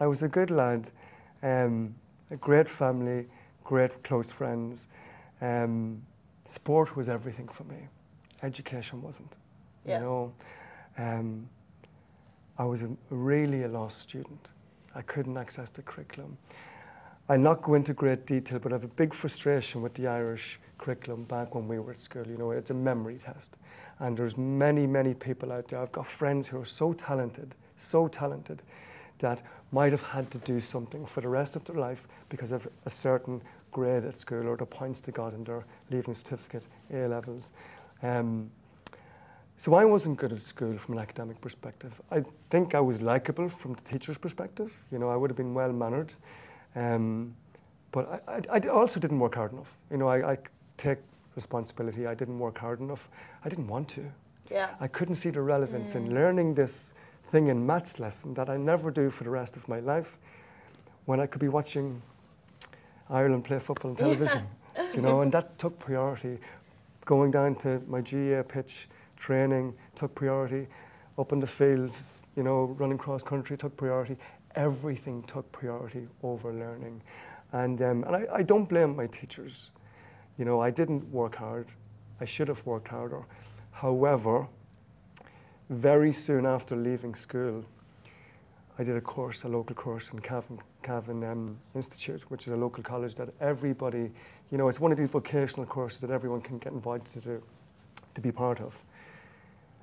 I 0.00 0.06
was 0.06 0.22
a 0.22 0.28
good 0.28 0.50
lad. 0.50 0.90
Um, 1.42 1.94
a 2.30 2.36
great 2.36 2.68
family, 2.68 3.26
great 3.62 4.02
close 4.02 4.30
friends. 4.30 4.88
Um, 5.40 6.02
sport 6.44 6.96
was 6.96 7.08
everything 7.08 7.48
for 7.48 7.64
me. 7.64 7.88
Education 8.42 9.02
wasn't. 9.02 9.36
Yeah. 9.86 9.98
You 9.98 10.04
know, 10.04 10.32
um, 10.98 11.48
I 12.58 12.64
was 12.64 12.82
a, 12.82 12.90
really 13.10 13.64
a 13.64 13.68
lost 13.68 14.00
student. 14.00 14.50
I 14.94 15.02
couldn't 15.02 15.36
access 15.36 15.70
the 15.70 15.82
curriculum. 15.82 16.38
I'll 17.28 17.38
not 17.38 17.62
go 17.62 17.74
into 17.74 17.94
great 17.94 18.26
detail, 18.26 18.58
but 18.58 18.72
I 18.72 18.76
have 18.76 18.84
a 18.84 18.88
big 18.88 19.14
frustration 19.14 19.80
with 19.82 19.94
the 19.94 20.06
Irish 20.06 20.60
curriculum 20.78 21.24
back 21.24 21.54
when 21.54 21.66
we 21.66 21.78
were 21.78 21.92
at 21.92 21.98
school. 21.98 22.26
You 22.26 22.36
know, 22.36 22.50
it's 22.50 22.70
a 22.70 22.74
memory 22.74 23.16
test. 23.16 23.56
And 23.98 24.16
there's 24.16 24.36
many, 24.36 24.86
many 24.86 25.14
people 25.14 25.50
out 25.50 25.68
there. 25.68 25.80
I've 25.80 25.92
got 25.92 26.06
friends 26.06 26.48
who 26.48 26.60
are 26.60 26.66
so 26.66 26.92
talented, 26.92 27.54
so 27.76 28.08
talented, 28.08 28.62
that 29.18 29.42
might 29.72 29.92
have 29.92 30.02
had 30.02 30.30
to 30.30 30.38
do 30.38 30.60
something 30.60 31.06
for 31.06 31.20
the 31.20 31.28
rest 31.28 31.56
of 31.56 31.64
their 31.64 31.76
life 31.76 32.06
because 32.28 32.52
of 32.52 32.68
a 32.84 32.90
certain 32.90 33.42
grade 33.70 34.04
at 34.04 34.16
school 34.16 34.46
or 34.46 34.56
the 34.56 34.66
points 34.66 35.00
they 35.00 35.12
got 35.12 35.34
in 35.34 35.44
their 35.44 35.64
leaving 35.90 36.14
certificate, 36.14 36.64
A 36.92 37.06
levels. 37.08 37.52
Um, 38.02 38.50
so 39.56 39.74
I 39.74 39.84
wasn't 39.84 40.16
good 40.16 40.32
at 40.32 40.42
school 40.42 40.76
from 40.78 40.94
an 40.94 41.00
academic 41.00 41.40
perspective. 41.40 42.00
I 42.10 42.24
think 42.50 42.74
I 42.74 42.80
was 42.80 43.00
likable 43.00 43.48
from 43.48 43.74
the 43.74 43.82
teacher's 43.82 44.18
perspective. 44.18 44.72
You 44.90 44.98
know, 44.98 45.08
I 45.08 45.16
would 45.16 45.30
have 45.30 45.36
been 45.36 45.54
well 45.54 45.72
mannered, 45.72 46.12
um, 46.74 47.36
but 47.92 48.22
I, 48.26 48.40
I, 48.50 48.60
I 48.64 48.68
also 48.68 48.98
didn't 48.98 49.20
work 49.20 49.36
hard 49.36 49.52
enough. 49.52 49.76
You 49.90 49.98
know, 49.98 50.08
I, 50.08 50.32
I 50.32 50.38
take 50.76 50.98
responsibility. 51.36 52.06
I 52.06 52.14
didn't 52.14 52.38
work 52.38 52.58
hard 52.58 52.80
enough. 52.80 53.08
I 53.44 53.48
didn't 53.48 53.68
want 53.68 53.88
to. 53.90 54.04
Yeah. 54.50 54.70
I 54.80 54.88
couldn't 54.88 55.14
see 55.16 55.30
the 55.30 55.40
relevance 55.40 55.94
in 55.94 56.14
learning 56.14 56.54
this 56.54 56.92
thing 57.34 57.48
in 57.48 57.66
maths 57.66 57.98
lesson 57.98 58.32
that 58.34 58.48
I 58.48 58.56
never 58.56 58.92
do 58.92 59.10
for 59.10 59.24
the 59.24 59.30
rest 59.30 59.56
of 59.56 59.66
my 59.66 59.80
life, 59.80 60.18
when 61.04 61.18
I 61.18 61.26
could 61.26 61.40
be 61.40 61.48
watching 61.48 62.00
Ireland 63.10 63.44
play 63.44 63.58
football 63.58 63.90
on 63.90 63.96
television. 63.96 64.44
You 64.94 65.02
know, 65.02 65.20
and 65.22 65.32
that 65.32 65.58
took 65.58 65.76
priority. 65.80 66.38
Going 67.04 67.32
down 67.32 67.56
to 67.56 67.82
my 67.88 68.02
GAA 68.02 68.44
pitch 68.44 68.86
training 69.16 69.74
took 69.96 70.14
priority. 70.14 70.68
Up 71.18 71.32
in 71.32 71.40
the 71.40 71.46
fields, 71.46 72.20
you 72.36 72.44
know, 72.44 72.76
running 72.78 72.98
cross 72.98 73.24
country 73.24 73.56
took 73.56 73.76
priority. 73.76 74.16
Everything 74.54 75.24
took 75.24 75.50
priority 75.50 76.06
over 76.22 76.52
learning. 76.52 77.02
And, 77.50 77.82
um, 77.82 78.04
and 78.04 78.14
I, 78.14 78.26
I 78.32 78.42
don't 78.44 78.68
blame 78.68 78.94
my 78.94 79.06
teachers. 79.06 79.72
You 80.38 80.44
know, 80.44 80.60
I 80.60 80.70
didn't 80.70 81.04
work 81.10 81.34
hard. 81.34 81.66
I 82.20 82.26
should 82.26 82.46
have 82.46 82.64
worked 82.64 82.86
harder. 82.86 83.24
However, 83.72 84.46
very 85.70 86.12
soon 86.12 86.46
after 86.46 86.76
leaving 86.76 87.14
school, 87.14 87.64
I 88.78 88.82
did 88.82 88.96
a 88.96 89.00
course, 89.00 89.44
a 89.44 89.48
local 89.48 89.76
course 89.76 90.12
in 90.12 90.18
Cavan, 90.18 90.58
Cavan 90.82 91.22
um, 91.24 91.56
Institute, 91.74 92.22
which 92.28 92.46
is 92.46 92.52
a 92.52 92.56
local 92.56 92.82
college 92.82 93.14
that 93.16 93.28
everybody, 93.40 94.10
you 94.50 94.58
know, 94.58 94.68
it's 94.68 94.80
one 94.80 94.90
of 94.90 94.98
these 94.98 95.08
vocational 95.08 95.64
courses 95.64 96.00
that 96.00 96.10
everyone 96.10 96.40
can 96.40 96.58
get 96.58 96.72
invited 96.72 97.06
to 97.06 97.20
do, 97.20 97.42
to 98.14 98.20
be 98.20 98.32
part 98.32 98.60
of. 98.60 98.82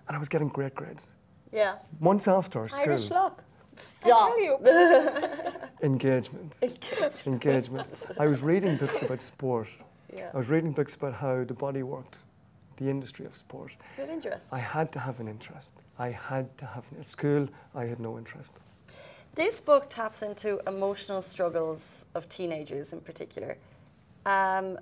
And 0.08 0.16
I 0.16 0.20
was 0.20 0.28
getting 0.28 0.50
great 0.50 0.76
grades. 0.76 1.14
Yeah. 1.54 1.76
Months 2.00 2.28
after 2.28 2.68
school, 2.68 2.86
Irish 2.86 3.10
luck. 3.10 3.44
Stop. 3.78 4.34
I 4.34 4.36
tell 4.36 4.42
you. 4.42 5.52
engagement, 5.84 6.56
engagement. 7.26 7.88
I 8.20 8.28
was 8.28 8.44
reading 8.44 8.76
books 8.78 9.02
about 9.02 9.22
sport. 9.22 9.68
Yeah. 10.14 10.30
I 10.34 10.38
was 10.38 10.50
reading 10.50 10.74
books 10.74 10.96
about 10.96 11.14
how 11.14 11.44
the 11.46 11.54
body 11.54 11.84
worked, 11.84 12.18
the 12.78 12.90
industry 12.90 13.26
of 13.26 13.36
sport. 13.36 13.72
Good 13.98 14.10
interest. 14.10 14.46
I 14.52 14.60
had 14.60 14.92
to 14.94 15.00
have 15.00 15.20
an 15.20 15.28
interest. 15.28 15.74
I 16.00 16.10
had 16.10 16.58
to 16.58 16.66
have 16.66 16.86
at 17.00 17.06
school. 17.06 17.48
I 17.76 17.86
had 17.86 18.00
no 18.00 18.18
interest. 18.18 18.60
This 19.36 19.62
book 19.62 19.90
taps 19.90 20.24
into 20.24 20.60
emotional 20.68 21.22
struggles 21.22 22.06
of 22.16 22.28
teenagers 22.28 22.92
in 22.92 23.00
particular. 23.00 23.58
Um, 24.26 24.78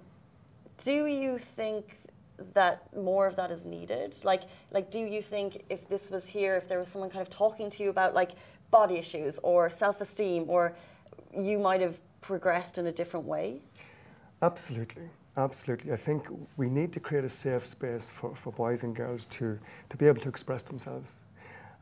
do 0.84 1.06
you 1.06 1.38
think 1.38 1.99
that 2.54 2.82
more 2.95 3.28
of 3.28 3.36
that 3.36 3.52
is 3.52 3.65
needed? 3.65 4.17
Like, 4.23 4.43
like, 4.71 4.89
do 4.89 4.99
you 4.99 5.21
think 5.21 5.63
if 5.69 5.88
this 5.89 6.10
was 6.10 6.25
here, 6.25 6.56
if 6.56 6.67
there 6.67 6.80
was 6.80 6.88
someone 6.88 7.10
kind 7.10 7.21
of 7.21 7.30
talking 7.30 7.69
to 7.71 7.84
you 7.84 7.89
about 7.89 8.13
like 8.13 8.32
body 8.71 8.95
issues 8.95 9.39
or 9.39 9.69
self-esteem, 9.69 10.45
or 10.47 10.73
you 11.38 11.60
might 11.60 11.82
have 11.82 11.99
progressed 12.21 12.78
in 12.78 12.88
a 12.88 12.91
different 12.91 13.25
way? 13.25 13.62
Absolutely, 14.41 15.10
absolutely. 15.38 15.92
I 15.92 15.96
think 15.96 16.28
we 16.58 16.70
need 16.70 16.92
to 16.94 17.00
create 17.00 17.24
a 17.24 17.30
safe 17.30 17.65
space 17.65 18.12
for, 18.12 18.36
for 18.36 18.52
boys 18.54 18.84
and 18.84 18.96
girls 18.96 19.26
to, 19.28 19.60
to 19.89 19.98
be 19.98 20.08
able 20.08 20.22
to 20.22 20.30
express 20.30 20.63
themselves. 20.63 21.24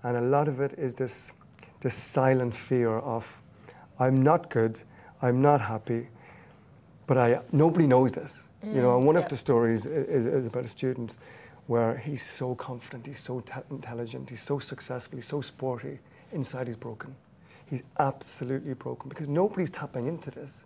And 0.03 0.17
a 0.17 0.21
lot 0.21 0.47
of 0.47 0.59
it 0.59 0.73
is 0.77 0.95
this, 0.95 1.33
this 1.81 1.93
silent 1.93 2.53
fear 2.53 2.89
of, 2.99 3.41
I'm 3.99 4.21
not 4.21 4.49
good, 4.49 4.79
I'm 5.21 5.41
not 5.41 5.61
happy, 5.61 6.07
but 7.07 7.17
I, 7.17 7.39
nobody 7.51 7.87
knows 7.87 8.11
this. 8.11 8.43
you 8.63 8.81
know, 8.81 8.89
mm, 8.89 8.97
and 8.97 9.05
one 9.05 9.15
yeah. 9.15 9.21
of 9.23 9.29
the 9.29 9.37
stories 9.37 9.85
is, 9.85 10.27
is 10.27 10.47
about 10.47 10.65
a 10.65 10.67
student 10.67 11.17
where 11.67 11.97
he's 11.97 12.23
so 12.23 12.55
confident, 12.55 13.05
he's 13.05 13.19
so 13.19 13.41
ta- 13.41 13.63
intelligent, 13.69 14.29
he's 14.29 14.41
so 14.41 14.59
successful, 14.59 15.17
he's 15.17 15.25
so 15.25 15.41
sporty, 15.41 15.99
inside 16.31 16.67
he's 16.67 16.75
broken. 16.77 17.15
He's 17.65 17.83
absolutely 17.99 18.73
broken 18.73 19.09
because 19.09 19.27
nobody's 19.27 19.69
tapping 19.69 20.07
into 20.07 20.31
this. 20.31 20.63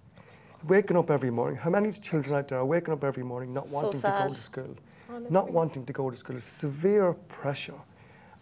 Waking 0.68 0.98
up 0.98 1.10
every 1.10 1.32
morning. 1.32 1.58
How 1.58 1.70
many 1.70 1.92
children 1.92 2.36
out 2.36 2.48
there 2.48 2.60
are 2.60 2.66
waking 2.66 2.94
up 2.94 3.04
every 3.04 3.24
morning 3.24 3.54
not 3.54 3.68
So 3.68 3.74
wanting 3.74 4.02
to 4.02 4.08
go 4.08 4.28
to 4.30 4.36
school? 4.36 4.76
Honestly. 5.10 5.32
Not 5.32 5.52
wanting 5.52 5.86
to 5.86 5.94
go 5.94 6.10
to 6.10 6.16
school. 6.16 6.40
Severe 6.40 7.14
pressure, 7.14 7.80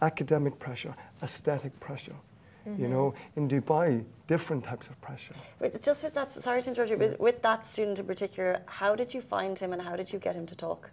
academic 0.01 0.59
pressure, 0.59 0.95
aesthetic 1.23 1.79
pressure. 1.79 2.15
You 2.65 2.71
mm-hmm. 2.71 2.91
know, 2.91 3.13
in 3.35 3.47
Dubai, 3.47 4.03
different 4.27 4.63
types 4.63 4.89
of 4.89 4.99
pressure. 5.01 5.33
With, 5.59 5.81
just 5.81 6.03
with 6.03 6.13
that, 6.13 6.31
sorry 6.33 6.61
to 6.61 6.69
interrupt 6.69 6.91
you, 6.91 6.97
with, 6.97 7.19
with 7.19 7.41
that 7.41 7.65
student 7.65 7.97
in 7.97 8.05
particular, 8.05 8.61
how 8.65 8.95
did 8.95 9.13
you 9.13 9.21
find 9.21 9.57
him 9.57 9.73
and 9.73 9.81
how 9.81 9.95
did 9.95 10.11
you 10.11 10.19
get 10.19 10.35
him 10.35 10.45
to 10.45 10.55
talk? 10.55 10.91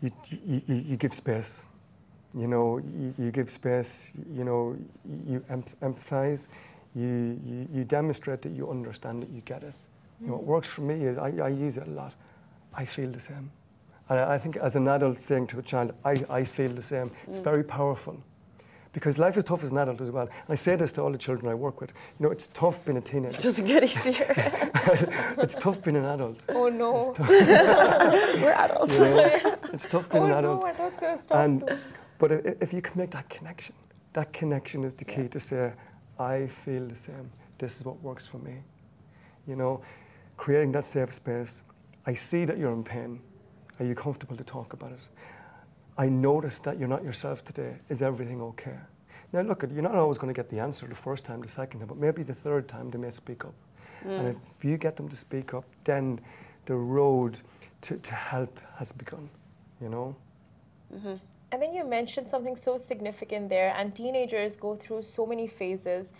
you, 0.00 0.10
you, 0.46 0.62
you 0.66 0.96
give 0.96 1.14
space. 1.14 1.66
You 2.34 2.48
know, 2.48 2.78
you, 2.78 3.14
you 3.18 3.30
give 3.30 3.48
space, 3.48 4.12
you 4.32 4.44
know, 4.44 4.76
you 5.26 5.40
empath- 5.50 5.76
empathize, 5.80 6.48
you, 6.96 7.38
you, 7.44 7.68
you 7.72 7.84
demonstrate 7.84 8.40
that 8.42 8.52
you 8.52 8.70
understand 8.70 9.22
it, 9.24 9.28
you 9.30 9.42
get 9.42 9.62
it. 9.62 9.74
You 10.20 10.28
know, 10.28 10.32
what 10.34 10.42
mm. 10.42 10.46
works 10.46 10.70
for 10.70 10.80
me 10.80 11.04
is 11.04 11.18
I, 11.18 11.30
I 11.42 11.48
use 11.48 11.76
it 11.76 11.86
a 11.86 11.90
lot. 11.90 12.14
I 12.72 12.86
feel 12.86 13.10
the 13.10 13.20
same. 13.20 13.50
And 14.08 14.18
I 14.18 14.34
I 14.34 14.38
think 14.38 14.56
as 14.56 14.76
an 14.76 14.88
adult 14.88 15.18
saying 15.18 15.48
to 15.48 15.58
a 15.58 15.62
child, 15.62 15.92
I, 16.04 16.24
I 16.30 16.44
feel 16.44 16.70
the 16.70 16.82
same, 16.82 17.10
it's 17.28 17.38
mm. 17.38 17.44
very 17.44 17.62
powerful. 17.62 18.16
Because 18.94 19.18
life 19.18 19.36
is 19.36 19.44
tough 19.44 19.62
as 19.62 19.72
an 19.72 19.76
adult 19.76 20.00
as 20.00 20.10
well. 20.10 20.22
And 20.22 20.48
I 20.48 20.54
say 20.54 20.74
this 20.74 20.90
to 20.92 21.02
all 21.02 21.12
the 21.12 21.18
children 21.18 21.52
I 21.52 21.54
work 21.54 21.82
with. 21.82 21.92
You 22.18 22.24
know, 22.24 22.32
it's 22.32 22.46
tough 22.46 22.82
being 22.82 22.96
a 22.96 23.02
teenager. 23.02 23.42
Doesn't 23.42 23.66
get 23.66 23.84
easier. 23.84 24.32
it's 25.36 25.54
tough 25.54 25.82
being 25.82 25.98
an 25.98 26.06
adult. 26.06 26.42
Oh 26.48 26.70
no. 26.70 27.14
We're 27.18 28.54
adults. 28.54 28.98
You 28.98 29.00
know? 29.00 29.58
It's 29.74 29.86
tough 29.86 30.08
being 30.08 30.24
oh 30.24 30.26
an 30.28 30.32
adult. 30.32 30.62
Oh 30.62 30.66
no, 30.66 30.72
it 30.72 30.78
was 30.78 30.96
going 30.96 31.14
to 31.14 31.22
stop 31.22 31.38
And, 31.44 31.78
but 32.18 32.32
if 32.32 32.72
you 32.72 32.80
can 32.80 32.98
make 32.98 33.10
that 33.10 33.28
connection, 33.28 33.74
that 34.14 34.32
connection 34.32 34.82
is 34.82 34.94
the 34.94 35.04
key 35.04 35.28
to 35.28 35.38
say, 35.38 35.74
I 36.18 36.46
feel 36.46 36.86
the 36.86 36.94
same. 36.94 37.30
This 37.58 37.78
is 37.78 37.84
what 37.84 38.02
works 38.02 38.26
for 38.26 38.38
me. 38.38 38.56
You 39.46 39.56
know, 39.56 39.82
creating 40.36 40.72
that 40.72 40.84
safe 40.84 41.12
space. 41.12 41.62
I 42.06 42.14
see 42.14 42.44
that 42.44 42.58
you're 42.58 42.72
in 42.72 42.84
pain. 42.84 43.20
Are 43.78 43.84
you 43.84 43.94
comfortable 43.94 44.36
to 44.36 44.44
talk 44.44 44.72
about 44.72 44.92
it? 44.92 45.00
I 45.98 46.08
notice 46.08 46.60
that 46.60 46.78
you're 46.78 46.88
not 46.88 47.02
yourself 47.02 47.44
today. 47.44 47.76
Is 47.88 48.02
everything 48.02 48.40
okay? 48.42 48.76
Now, 49.32 49.40
look, 49.42 49.62
you're 49.62 49.82
not 49.82 49.94
always 49.94 50.18
going 50.18 50.32
to 50.32 50.38
get 50.38 50.48
the 50.48 50.60
answer 50.60 50.86
the 50.86 50.94
first 50.94 51.24
time, 51.24 51.40
the 51.40 51.48
second 51.48 51.80
time, 51.80 51.88
but 51.88 51.96
maybe 51.96 52.22
the 52.22 52.34
third 52.34 52.68
time 52.68 52.90
they 52.90 52.98
may 52.98 53.10
speak 53.10 53.44
up. 53.44 53.54
And 54.04 54.34
mm. 54.34 54.40
if 54.56 54.64
you 54.64 54.76
get 54.76 54.96
them 54.96 55.08
to 55.08 55.16
speak 55.16 55.52
up, 55.52 55.64
then 55.84 56.20
the 56.66 56.76
road 56.76 57.40
to, 57.82 57.96
to 57.96 58.14
help 58.14 58.60
has 58.76 58.92
begun, 58.92 59.28
you 59.80 59.88
know? 59.88 60.14
Mm-hmm. 60.94 61.14
I 61.52 61.56
think 61.58 61.74
you 61.74 61.84
mentioned 61.84 62.28
something 62.28 62.56
so 62.56 62.76
significant 62.76 63.48
there, 63.48 63.72
and 63.76 63.94
teenagers 63.94 64.56
go 64.56 64.74
through 64.74 65.02
so 65.02 65.24
many 65.26 65.46
phases. 65.46 66.12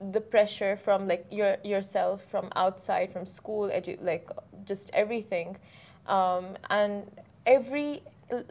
The 0.00 0.20
pressure 0.20 0.76
from 0.76 1.06
like 1.06 1.26
your 1.30 1.58
yourself, 1.62 2.24
from 2.24 2.48
outside, 2.56 3.12
from 3.12 3.26
school, 3.26 3.68
edu- 3.68 4.02
like 4.02 4.30
just 4.64 4.90
everything, 4.94 5.58
um, 6.06 6.56
and 6.70 7.10
every 7.46 8.02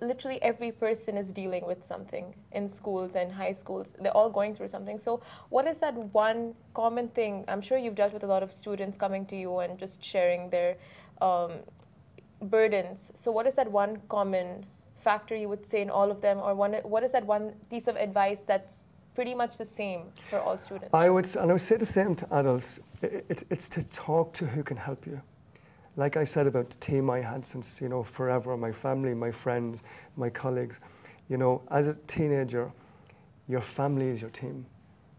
literally 0.01 0.41
every 0.41 0.71
person 0.71 1.17
is 1.17 1.31
dealing 1.31 1.65
with 1.65 1.85
something 1.85 2.35
in 2.51 2.67
schools 2.67 3.15
and 3.15 3.31
high 3.31 3.53
schools. 3.53 3.95
They're 3.99 4.15
all 4.15 4.29
going 4.29 4.53
through 4.53 4.67
something. 4.67 4.99
So, 4.99 5.21
what 5.49 5.67
is 5.67 5.79
that 5.79 5.95
one 6.13 6.53
common 6.73 7.07
thing? 7.09 7.45
I'm 7.47 7.61
sure 7.61 7.77
you've 7.77 7.95
dealt 7.95 8.13
with 8.13 8.23
a 8.23 8.27
lot 8.27 8.43
of 8.43 8.51
students 8.51 8.97
coming 8.97 9.25
to 9.27 9.35
you 9.35 9.59
and 9.59 9.79
just 9.79 10.03
sharing 10.03 10.49
their 10.49 10.75
um, 11.21 11.51
burdens. 12.41 13.11
So, 13.15 13.31
what 13.31 13.47
is 13.47 13.55
that 13.55 13.71
one 13.71 14.01
common 14.09 14.65
factor 14.99 15.35
you 15.35 15.49
would 15.49 15.65
say 15.65 15.81
in 15.81 15.89
all 15.89 16.11
of 16.11 16.21
them, 16.21 16.37
or 16.39 16.53
one, 16.55 16.73
what 16.83 17.03
is 17.03 17.11
that 17.11 17.25
one 17.25 17.53
piece 17.69 17.87
of 17.87 17.95
advice 17.95 18.41
that's 18.41 18.83
pretty 19.15 19.33
much 19.35 19.57
the 19.57 19.65
same 19.65 20.01
for 20.29 20.39
all 20.39 20.57
students? 20.57 20.89
I 20.93 21.09
would, 21.09 21.25
and 21.35 21.49
I 21.49 21.53
would 21.53 21.61
say 21.61 21.77
the 21.77 21.85
same 21.85 22.15
to 22.15 22.25
adults. 22.33 22.79
I- 23.03 23.07
i- 23.07 23.23
It, 23.29 23.43
it's 23.49 23.69
to 23.69 23.81
talk 24.05 24.33
to 24.33 24.45
who 24.45 24.63
can 24.63 24.77
help 24.77 25.05
you. 25.07 25.21
Like 25.95 26.15
I 26.15 26.23
said 26.25 26.47
about 26.47 26.69
the 26.69 26.77
team 26.77 27.09
I 27.09 27.21
had 27.21 27.43
since 27.45 27.81
you 27.81 27.89
know 27.89 28.03
forever, 28.03 28.55
my 28.57 28.71
family, 28.71 29.13
my 29.13 29.31
friends, 29.31 29.83
my 30.15 30.29
colleagues. 30.29 30.79
You 31.29 31.37
know, 31.37 31.61
as 31.69 31.87
a 31.87 31.95
teenager, 32.07 32.71
your 33.47 33.61
family 33.61 34.07
is 34.09 34.21
your 34.21 34.31
team. 34.31 34.65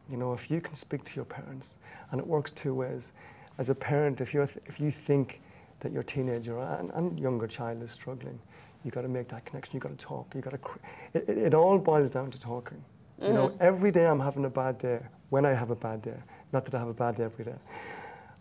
You 0.09 0.17
know, 0.17 0.33
if 0.33 0.51
you 0.51 0.61
can 0.61 0.75
speak 0.75 1.05
to 1.05 1.13
your 1.17 1.25
parents, 1.27 1.79
and 2.11 2.21
it 2.21 2.27
works 2.27 2.51
two 2.53 2.75
ways. 2.75 3.13
As 3.59 3.69
a 3.71 3.75
parent, 3.75 4.21
if 4.21 4.33
you 4.35 4.43
if 4.67 4.81
you 4.81 4.91
think 4.91 5.41
that 5.81 5.93
your 5.93 6.03
teenager 6.03 6.59
and, 6.59 6.91
and 6.95 7.19
younger 7.19 7.47
child 7.47 7.83
is 7.83 7.91
struggling, 7.91 8.39
You've 8.85 8.95
got 8.95 9.03
to 9.03 9.09
make 9.09 9.29
that 9.29 9.45
connection. 9.45 9.75
You've 9.75 9.83
got 9.83 9.99
to 9.99 10.05
talk. 10.05 10.35
You 10.35 10.41
got 10.41 10.51
to. 10.51 10.59
Cr- 10.59 10.79
it, 11.13 11.29
it, 11.29 11.39
it 11.39 11.55
all 11.55 11.79
boils 11.79 12.11
down 12.11 12.31
to 12.31 12.41
talking. 12.41 12.83
You 13.23 13.35
know, 13.35 13.53
every 13.61 13.91
day 13.91 14.07
I'm 14.07 14.21
having 14.21 14.47
a 14.47 14.51
bad 14.51 14.79
day. 14.79 15.01
When 15.29 15.45
I 15.45 15.53
have 15.53 15.71
a 15.71 15.77
bad 15.77 16.01
day, 16.01 16.17
not 16.55 16.65
that 16.65 16.75
I 16.75 16.79
have 16.79 16.89
a 16.89 16.95
bad 16.95 17.17
day 17.17 17.25
every 17.25 17.45
day, 17.45 17.57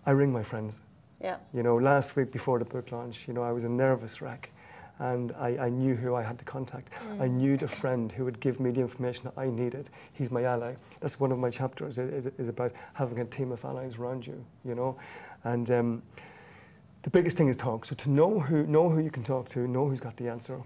I 0.05 0.11
ring 0.11 0.31
my 0.31 0.41
friends. 0.41 0.83
Yeah. 1.21 1.35
You 1.53 1.63
know, 1.63 1.75
last 1.75 2.15
week 2.15 2.31
before 2.31 2.59
the 2.59 2.65
book 2.65 2.93
launch, 2.93 3.27
you 3.27 3.33
know, 3.33 3.43
I 3.43 3.51
was 3.51 3.65
a 3.65 3.69
nervous 3.69 4.21
wreck. 4.21 4.51
And 4.99 5.33
I, 5.37 5.57
I 5.57 5.69
knew 5.69 5.95
who 5.95 6.15
I 6.15 6.23
had 6.23 6.39
to 6.39 6.45
contact. 6.45 6.91
I 7.21 7.27
knew 7.27 7.55
the 7.57 7.67
friend 7.67 8.11
who 8.11 8.25
would 8.25 8.39
give 8.39 8.59
me 8.59 8.71
the 8.71 8.81
information 8.81 9.25
that 9.25 9.33
I 9.37 9.49
needed. 9.49 9.89
He's 10.13 10.29
my 10.29 10.43
ally. 10.43 10.75
That's 11.01 11.19
one 11.19 11.31
of 11.31 11.39
my 11.39 11.49
chapters, 11.49 11.97
is, 11.97 12.27
is 12.37 12.47
about 12.49 12.73
having 12.93 13.19
a 13.19 13.25
team 13.25 13.53
of 13.53 13.63
allies 13.63 13.97
around 13.97 14.27
you, 14.27 14.45
you 14.65 14.75
know. 14.75 14.97
And 15.45 15.71
um, 15.71 16.03
the 17.03 17.09
biggest 17.09 17.37
thing 17.37 17.47
is 17.47 17.55
talk. 17.55 17.85
So 17.85 17.95
to 17.95 18.09
know 18.09 18.39
who, 18.39 18.65
know 18.67 18.89
who 18.89 18.99
you 18.99 19.11
can 19.11 19.23
talk 19.23 19.49
to, 19.49 19.67
know 19.67 19.87
who's 19.87 19.99
got 19.99 20.17
the 20.17 20.27
answer, 20.27 20.61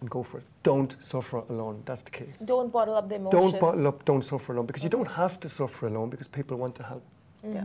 and 0.00 0.10
go 0.10 0.22
for 0.22 0.38
it. 0.38 0.44
Don't 0.62 0.96
suffer 1.02 1.38
alone. 1.48 1.82
That's 1.86 2.02
the 2.02 2.10
key. 2.10 2.26
Don't 2.44 2.70
bottle 2.70 2.94
up 2.94 3.08
the 3.08 3.16
emotions. 3.16 3.52
Don't 3.52 3.60
bottle 3.60 3.86
up, 3.86 4.04
don't 4.04 4.22
suffer 4.22 4.52
alone, 4.52 4.66
because 4.66 4.84
you 4.84 4.90
don't 4.90 5.08
have 5.08 5.40
to 5.40 5.48
suffer 5.48 5.86
alone 5.86 6.10
because 6.10 6.28
people 6.28 6.56
want 6.56 6.74
to 6.76 6.82
help. 6.82 7.04
Mm-hmm. 7.44 7.56
Yeah. 7.56 7.64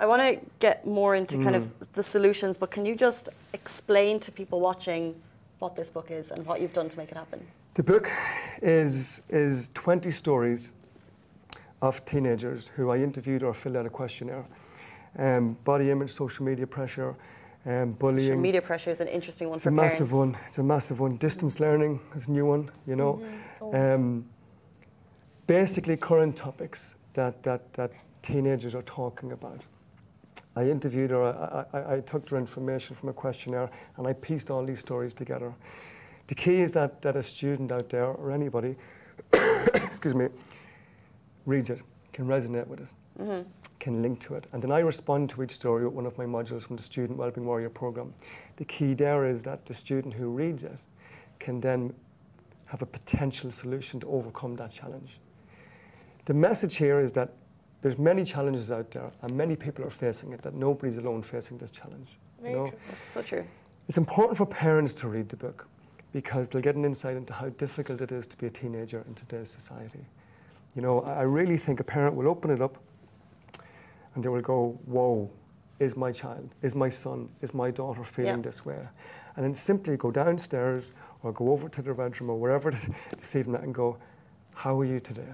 I 0.00 0.06
want 0.06 0.22
to 0.22 0.40
get 0.60 0.86
more 0.86 1.16
into 1.16 1.42
kind 1.42 1.56
of 1.56 1.64
mm. 1.64 1.86
the 1.94 2.04
solutions, 2.04 2.56
but 2.56 2.70
can 2.70 2.86
you 2.86 2.94
just 2.94 3.30
explain 3.52 4.20
to 4.20 4.30
people 4.30 4.60
watching 4.60 5.20
what 5.58 5.74
this 5.74 5.90
book 5.90 6.12
is 6.12 6.30
and 6.30 6.46
what 6.46 6.60
you've 6.60 6.72
done 6.72 6.88
to 6.88 6.96
make 6.96 7.10
it 7.10 7.16
happen? 7.16 7.44
The 7.74 7.82
book 7.82 8.08
is, 8.62 9.22
is 9.28 9.70
20 9.74 10.12
stories 10.12 10.74
of 11.82 12.04
teenagers 12.04 12.68
who 12.68 12.90
I 12.90 12.98
interviewed 12.98 13.42
or 13.42 13.52
filled 13.54 13.76
out 13.76 13.86
a 13.86 13.90
questionnaire. 13.90 14.46
Um, 15.16 15.56
body 15.64 15.90
image, 15.90 16.10
social 16.10 16.44
media 16.44 16.66
pressure, 16.66 17.16
um, 17.66 17.92
bullying. 17.92 18.28
Social 18.28 18.40
media 18.40 18.62
pressure 18.62 18.90
is 18.90 19.00
an 19.00 19.08
interesting 19.08 19.48
one 19.48 19.56
it's 19.56 19.64
for 19.64 19.70
a 19.70 19.72
massive 19.72 20.12
one. 20.12 20.36
It's 20.46 20.58
a 20.58 20.62
massive 20.62 21.00
one. 21.00 21.16
Distance 21.16 21.60
learning 21.60 22.00
is 22.14 22.28
a 22.28 22.32
new 22.32 22.46
one, 22.46 22.70
you 22.86 22.96
know. 22.96 23.22
Oh. 23.60 23.74
Um, 23.74 24.26
basically, 25.46 25.96
current 25.96 26.36
topics 26.36 26.96
that, 27.14 27.42
that, 27.42 27.72
that 27.74 27.90
teenagers 28.22 28.74
are 28.74 28.82
talking 28.82 29.32
about. 29.32 29.64
I 30.56 30.68
interviewed 30.70 31.10
her, 31.10 31.24
I, 31.24 31.78
I, 31.78 31.94
I 31.96 32.00
took 32.00 32.28
their 32.28 32.38
information 32.38 32.96
from 32.96 33.10
a 33.10 33.12
questionnaire, 33.12 33.70
and 33.96 34.06
I 34.06 34.12
pieced 34.12 34.50
all 34.50 34.64
these 34.64 34.80
stories 34.80 35.14
together. 35.14 35.54
The 36.26 36.34
key 36.34 36.60
is 36.60 36.72
that, 36.72 37.00
that 37.02 37.16
a 37.16 37.22
student 37.22 37.70
out 37.72 37.88
there, 37.90 38.06
or 38.06 38.30
anybody, 38.30 38.76
excuse 39.74 40.14
me, 40.14 40.28
reads 41.46 41.70
it, 41.70 41.80
can 42.12 42.26
resonate 42.26 42.66
with 42.66 42.80
it. 42.80 42.88
Can 43.78 44.02
link 44.02 44.20
to 44.20 44.34
it. 44.34 44.46
And 44.52 44.62
then 44.62 44.72
I 44.72 44.78
respond 44.78 45.30
to 45.30 45.42
each 45.42 45.52
story 45.52 45.84
with 45.84 45.94
one 45.94 46.06
of 46.06 46.18
my 46.18 46.24
modules 46.24 46.62
from 46.62 46.76
the 46.76 46.82
Student 46.82 47.18
Wellbeing 47.18 47.46
Warrior 47.46 47.70
program. 47.70 48.12
The 48.56 48.64
key 48.64 48.94
there 48.94 49.26
is 49.26 49.42
that 49.44 49.66
the 49.66 49.74
student 49.74 50.14
who 50.14 50.28
reads 50.28 50.64
it 50.64 50.78
can 51.38 51.60
then 51.60 51.94
have 52.66 52.82
a 52.82 52.86
potential 52.86 53.50
solution 53.50 54.00
to 54.00 54.08
overcome 54.08 54.56
that 54.56 54.70
challenge. 54.70 55.20
The 56.24 56.34
message 56.34 56.76
here 56.76 57.00
is 57.00 57.12
that 57.12 57.32
there's 57.80 57.98
many 57.98 58.24
challenges 58.24 58.70
out 58.70 58.90
there 58.90 59.10
and 59.22 59.36
many 59.36 59.56
people 59.56 59.84
are 59.84 59.90
facing 59.90 60.32
it, 60.32 60.42
that 60.42 60.54
nobody's 60.54 60.98
alone 60.98 61.22
facing 61.22 61.58
this 61.58 61.70
challenge. 61.70 62.18
Very 62.40 62.52
you 62.52 62.58
know? 62.58 62.68
true. 62.68 62.78
That's 62.88 63.12
so 63.14 63.22
true. 63.22 63.44
It's 63.88 63.98
important 63.98 64.36
for 64.36 64.44
parents 64.44 64.94
to 64.96 65.08
read 65.08 65.28
the 65.28 65.36
book 65.36 65.66
because 66.12 66.50
they'll 66.50 66.62
get 66.62 66.74
an 66.74 66.84
insight 66.84 67.16
into 67.16 67.32
how 67.32 67.48
difficult 67.50 68.00
it 68.00 68.12
is 68.12 68.26
to 68.26 68.36
be 68.36 68.46
a 68.46 68.50
teenager 68.50 69.04
in 69.06 69.14
today's 69.14 69.48
society. 69.48 70.04
You 70.74 70.82
know, 70.82 71.00
I 71.02 71.20
I 71.20 71.22
really 71.22 71.56
think 71.56 71.80
a 71.80 71.84
parent 71.84 72.14
will 72.14 72.28
open 72.28 72.50
it 72.50 72.60
up 72.60 72.78
and 74.18 74.24
they 74.24 74.28
will 74.28 74.40
go, 74.40 74.76
Whoa, 74.86 75.30
is 75.78 75.96
my 75.96 76.10
child, 76.10 76.52
is 76.62 76.74
my 76.74 76.88
son, 76.88 77.28
is 77.40 77.54
my 77.54 77.70
daughter 77.70 78.02
feeling 78.02 78.38
Yeah. 78.38 78.42
this 78.42 78.66
way? 78.66 78.80
And 79.36 79.44
then 79.44 79.54
simply 79.54 79.96
go 79.96 80.10
downstairs 80.10 80.90
or 81.22 81.30
go 81.30 81.52
over 81.52 81.68
to 81.68 81.82
their 81.82 81.94
bedroom 81.94 82.30
or 82.30 82.36
wherever 82.36 82.68
it 82.68 82.74
is 82.74 82.90
this 83.16 83.36
evening 83.36 83.62
and 83.62 83.72
go, 83.72 83.96
How 84.54 84.80
are 84.80 84.84
you 84.84 84.98
today? 84.98 85.32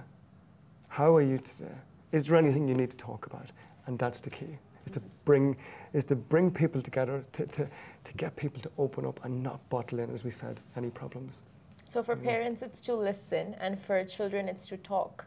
How 0.88 1.16
are 1.16 1.22
you 1.22 1.38
today? 1.38 1.74
Is 2.12 2.26
there 2.26 2.36
anything 2.38 2.68
you 2.68 2.74
need 2.74 2.90
to 2.90 2.96
talk 2.98 3.24
about? 3.24 3.52
And 3.86 3.98
that's 3.98 4.20
the 4.20 4.28
key. 4.28 4.58
Is 4.84 4.92
to 4.92 5.00
bring 5.24 5.56
is 5.94 6.04
to 6.04 6.14
bring 6.16 6.50
people 6.50 6.82
together 6.82 7.24
to, 7.32 7.46
to, 7.46 7.66
to 8.04 8.12
get 8.18 8.36
people 8.36 8.60
to 8.60 8.70
open 8.76 9.06
up 9.06 9.24
and 9.24 9.42
not 9.42 9.66
bottle 9.70 9.98
in, 9.98 10.10
as 10.10 10.24
we 10.24 10.30
said, 10.30 10.60
any 10.76 10.90
problems. 10.90 11.40
So 11.82 12.02
for 12.02 12.16
parents, 12.16 12.60
it's 12.60 12.82
to 12.82 12.94
listen, 12.94 13.54
and 13.60 13.80
for 13.80 14.04
children, 14.04 14.46
it's 14.46 14.66
to 14.66 14.76
talk. 14.76 15.26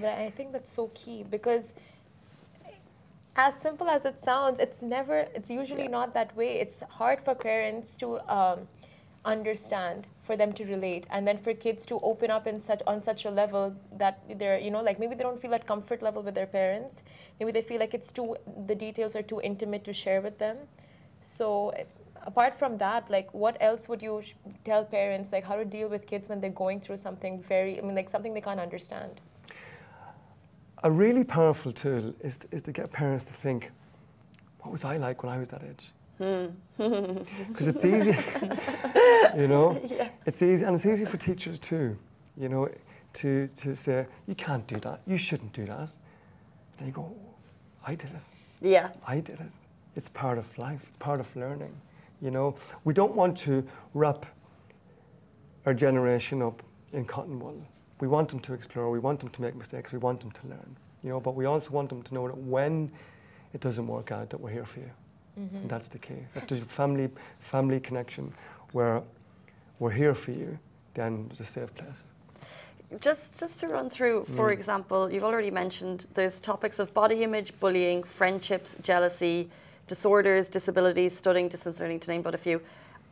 But 0.00 0.18
I 0.18 0.30
think 0.30 0.52
that's 0.52 0.70
so 0.70 0.88
key 0.94 1.24
because, 1.28 1.72
as 3.36 3.54
simple 3.60 3.88
as 3.88 4.04
it 4.04 4.20
sounds, 4.20 4.58
it's 4.60 4.82
never. 4.82 5.18
It's 5.34 5.50
usually 5.50 5.84
Yeah. 5.84 5.96
not 5.98 6.14
that 6.14 6.34
way. 6.36 6.58
It's 6.60 6.80
hard 6.98 7.20
for 7.22 7.34
parents 7.34 7.96
to 7.98 8.18
um, 8.32 8.68
understand, 9.24 10.06
for 10.22 10.36
them 10.36 10.52
to 10.54 10.64
relate, 10.64 11.06
and 11.10 11.26
then 11.26 11.38
for 11.38 11.52
kids 11.52 11.84
to 11.86 12.00
open 12.00 12.30
up 12.30 12.46
in 12.46 12.60
such 12.60 12.82
on 12.86 13.02
such 13.02 13.24
a 13.26 13.30
level 13.30 13.74
that 13.92 14.20
they're, 14.38 14.58
you 14.58 14.70
know, 14.70 14.82
like 14.82 14.98
maybe 14.98 15.14
they 15.14 15.22
don't 15.22 15.40
feel 15.40 15.50
that 15.50 15.66
comfort 15.66 16.02
level 16.02 16.22
with 16.22 16.34
their 16.34 16.46
parents. 16.46 17.02
Maybe 17.40 17.52
they 17.52 17.62
feel 17.62 17.80
like 17.80 17.94
it's 17.94 18.12
too. 18.12 18.36
The 18.66 18.74
details 18.74 19.16
are 19.16 19.22
too 19.22 19.40
intimate 19.42 19.84
to 19.84 19.92
share 19.92 20.20
with 20.20 20.38
them. 20.38 20.56
So 21.20 21.74
apart 22.22 22.58
from 22.58 22.78
that, 22.78 23.10
like 23.10 23.32
what 23.34 23.56
else 23.60 23.88
would 23.88 24.02
you 24.02 24.22
sh- 24.22 24.34
tell 24.64 24.84
parents 24.84 25.32
like 25.32 25.44
how 25.44 25.56
to 25.56 25.64
deal 25.64 25.88
with 25.88 26.06
kids 26.06 26.28
when 26.28 26.40
they're 26.40 26.50
going 26.64 26.80
through 26.80 26.96
something 26.98 27.42
very, 27.42 27.78
I 27.78 27.82
mean, 27.82 27.94
like 27.94 28.08
something 28.08 28.32
they 28.34 28.40
can't 28.40 28.60
understand? 28.60 29.20
A 30.86 30.90
really 30.90 31.24
powerful 31.24 31.72
tool 31.72 32.14
is 32.20 32.38
to, 32.38 32.48
is 32.52 32.62
to 32.62 32.70
get 32.70 32.92
parents 32.92 33.24
to 33.24 33.32
think, 33.32 33.72
what 34.60 34.70
was 34.70 34.84
I 34.84 34.98
like 34.98 35.24
when 35.24 35.32
I 35.32 35.36
was 35.36 35.48
that 35.48 35.62
age? 35.64 35.90
Hmm. 36.18 36.46
Because 37.48 37.66
it's 37.66 37.84
easy, 37.84 38.12
you 39.36 39.48
know. 39.48 39.80
It's 40.26 40.42
easy, 40.42 40.64
and 40.64 40.76
it's 40.76 40.86
easy 40.86 41.04
for 41.04 41.16
teachers 41.16 41.58
too, 41.58 41.98
you 42.36 42.48
know, 42.48 42.68
to 43.14 43.48
to 43.48 43.74
say 43.74 44.06
you 44.28 44.36
can't 44.36 44.64
do 44.68 44.76
that, 44.76 45.00
you 45.08 45.16
shouldn't 45.16 45.52
do 45.52 45.64
that. 45.64 45.88
Then 46.76 46.86
you 46.86 46.92
go, 46.94 47.12
I 47.84 47.96
did 47.96 48.10
it. 48.10 48.22
Yeah. 48.60 48.90
I 49.08 49.16
did 49.18 49.40
it. 49.40 49.52
It's 49.96 50.08
part 50.08 50.38
of 50.38 50.56
life, 50.56 50.82
it's 50.86 50.98
part 50.98 51.18
of 51.18 51.34
learning. 51.34 51.74
You 52.22 52.30
know, 52.30 52.54
we 52.84 52.94
don't 52.94 53.16
want 53.16 53.36
to 53.38 53.66
wrap 53.92 54.24
our 55.64 55.74
generation 55.74 56.42
up 56.42 56.62
in 56.92 57.04
cotton 57.04 57.40
wool. 57.40 57.60
We 58.00 58.08
want 58.08 58.28
them 58.28 58.40
to 58.40 58.54
explore, 58.54 58.90
we 58.90 58.98
want 58.98 59.20
them 59.20 59.30
to 59.30 59.42
make 59.42 59.54
mistakes, 59.54 59.92
we 59.92 59.98
want 59.98 60.20
them 60.20 60.30
to 60.30 60.48
learn. 60.48 60.76
You 61.02 61.10
know, 61.10 61.20
but 61.20 61.34
we 61.34 61.44
also 61.46 61.70
want 61.70 61.88
them 61.88 62.02
to 62.02 62.14
know 62.14 62.26
that 62.26 62.36
when 62.36 62.90
it 63.52 63.60
doesn't 63.60 63.86
work 63.86 64.12
out, 64.12 64.30
that 64.30 64.40
we're 64.40 64.50
here 64.50 64.64
for 64.64 64.80
you. 64.80 64.90
Mm-hmm. 65.38 65.56
And 65.56 65.68
that's 65.68 65.88
the 65.88 65.98
key. 65.98 66.20
If 66.34 66.46
there's 66.46 66.62
a 66.62 66.64
family, 66.64 67.10
family 67.40 67.80
connection 67.80 68.32
where 68.72 69.02
we're 69.78 69.92
here 69.92 70.14
for 70.14 70.32
you, 70.32 70.58
then 70.94 71.26
there's 71.28 71.40
a 71.40 71.44
safe 71.44 71.74
place. 71.74 72.10
Just 73.00 73.38
just 73.38 73.60
to 73.60 73.68
run 73.68 73.90
through, 73.90 74.26
for 74.36 74.48
mm. 74.48 74.52
example, 74.52 75.10
you've 75.10 75.24
already 75.24 75.50
mentioned 75.50 76.06
there's 76.14 76.40
topics 76.40 76.78
of 76.78 76.94
body 76.94 77.24
image, 77.24 77.52
bullying, 77.58 78.04
friendships, 78.04 78.76
jealousy, 78.80 79.50
disorders, 79.88 80.48
disabilities, 80.48 81.16
studying, 81.16 81.48
distance 81.48 81.80
learning, 81.80 82.00
to 82.00 82.10
name 82.10 82.22
but 82.22 82.34
a 82.34 82.38
few. 82.38 82.60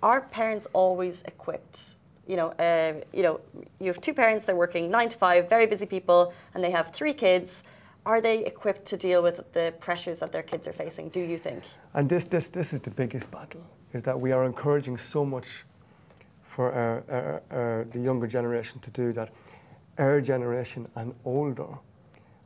Are 0.03 0.20
parents 0.20 0.66
always 0.73 1.23
equipped? 1.23 1.94
You 2.27 2.37
know, 2.37 2.49
uh, 2.59 2.95
you 3.13 3.23
know, 3.23 3.41
you 3.81 3.87
have 3.89 4.01
two 4.01 4.15
parents. 4.15 4.47
They're 4.47 4.57
working 4.57 4.91
nine 4.91 5.09
to 5.11 5.17
five, 5.17 5.49
very 5.49 5.67
busy 5.67 5.87
people, 5.87 6.33
and 6.55 6.63
they 6.65 6.71
have 6.71 6.93
three 6.93 7.15
kids. 7.15 7.63
Are 8.07 8.21
they 8.21 8.45
equipped 8.45 8.85
to 8.87 8.97
deal 8.97 9.23
with 9.23 9.53
the 9.53 9.73
pressures 9.81 10.19
that 10.19 10.31
their 10.31 10.43
kids 10.43 10.67
are 10.69 10.73
facing? 10.73 11.09
Do 11.09 11.21
you 11.21 11.39
think? 11.39 11.63
And 11.95 12.09
this, 12.09 12.25
this, 12.27 12.49
this 12.51 12.73
is 12.73 12.81
the 12.81 12.91
biggest 12.91 13.31
battle, 13.31 13.65
is 13.93 14.03
that 14.03 14.19
we 14.21 14.33
are 14.33 14.45
encouraging 14.45 14.99
so 14.99 15.25
much 15.25 15.65
for 16.43 16.73
our, 16.73 17.03
our, 17.11 17.43
our, 17.51 17.85
the 17.91 17.99
younger 17.99 18.27
generation 18.27 18.79
to 18.81 18.91
do 18.91 19.13
that 19.13 19.31
our 19.99 20.21
generation 20.21 20.87
and 20.97 21.15
older 21.25 21.79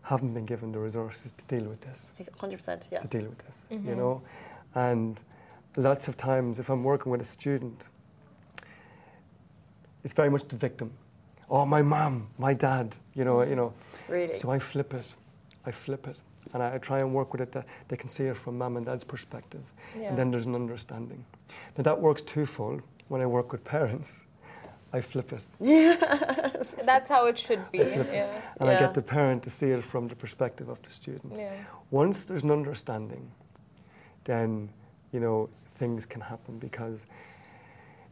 haven't 0.02 0.32
been 0.32 0.46
given 0.46 0.72
the 0.72 0.78
resources 0.78 1.32
to 1.32 1.44
deal 1.44 1.68
with 1.68 1.80
this, 1.82 2.12
Hundred 2.38 2.56
percent. 2.56 2.86
Yeah. 2.90 3.00
to 3.00 3.08
deal 3.08 3.28
with 3.28 3.38
this, 3.38 3.66
you 3.70 3.78
mm-hmm. 3.78 3.98
know. 3.98 4.22
And 4.74 5.22
lots 5.76 6.08
of 6.08 6.16
times, 6.16 6.58
if 6.58 6.70
I'm 6.70 6.84
working 6.84 7.12
with 7.12 7.20
a 7.20 7.24
student, 7.24 7.88
it's 10.08 10.14
very 10.14 10.30
much 10.30 10.48
the 10.48 10.56
victim. 10.56 10.90
Oh, 11.50 11.66
my 11.66 11.82
mom, 11.82 12.28
my 12.38 12.54
dad, 12.54 12.94
you 13.14 13.24
know, 13.26 13.42
you 13.42 13.54
know. 13.54 13.74
Really. 14.08 14.32
So 14.32 14.50
I 14.50 14.58
flip 14.58 14.94
it, 14.94 15.04
I 15.66 15.70
flip 15.70 16.08
it, 16.08 16.16
and 16.54 16.62
I, 16.62 16.76
I 16.76 16.78
try 16.78 17.00
and 17.00 17.12
work 17.12 17.32
with 17.32 17.42
it 17.42 17.52
that 17.52 17.66
they 17.88 17.96
can 17.98 18.08
see 18.08 18.24
it 18.24 18.34
from 18.38 18.56
mom 18.56 18.78
and 18.78 18.86
dad's 18.86 19.04
perspective, 19.04 19.60
Yeah. 19.94 20.08
and 20.08 20.16
then 20.16 20.30
there's 20.30 20.46
an 20.46 20.54
understanding. 20.54 21.22
Now 21.76 21.82
that 21.82 22.00
works 22.00 22.22
twofold. 22.22 22.80
When 23.08 23.20
I 23.20 23.26
work 23.26 23.52
with 23.52 23.62
parents, 23.64 24.24
I 24.94 25.02
flip 25.02 25.30
it, 25.34 25.44
That's 26.86 27.10
how 27.10 27.26
it 27.26 27.36
should 27.36 27.70
be. 27.70 27.78
Yeah. 27.78 28.40
and 28.60 28.70
I 28.70 28.78
get 28.78 28.94
the 28.94 29.02
parent 29.02 29.42
to 29.42 29.50
see 29.50 29.70
it 29.72 29.84
from 29.84 30.08
the 30.08 30.16
perspective 30.16 30.70
of 30.70 30.80
the 30.82 30.90
student. 30.90 31.34
Yeah. 31.36 31.52
Once 31.90 32.24
there's 32.24 32.44
an 32.44 32.50
understanding, 32.50 33.30
then 34.24 34.70
you 35.12 35.20
know 35.20 35.50
things 35.74 36.06
can 36.06 36.22
happen 36.22 36.58
because 36.58 37.06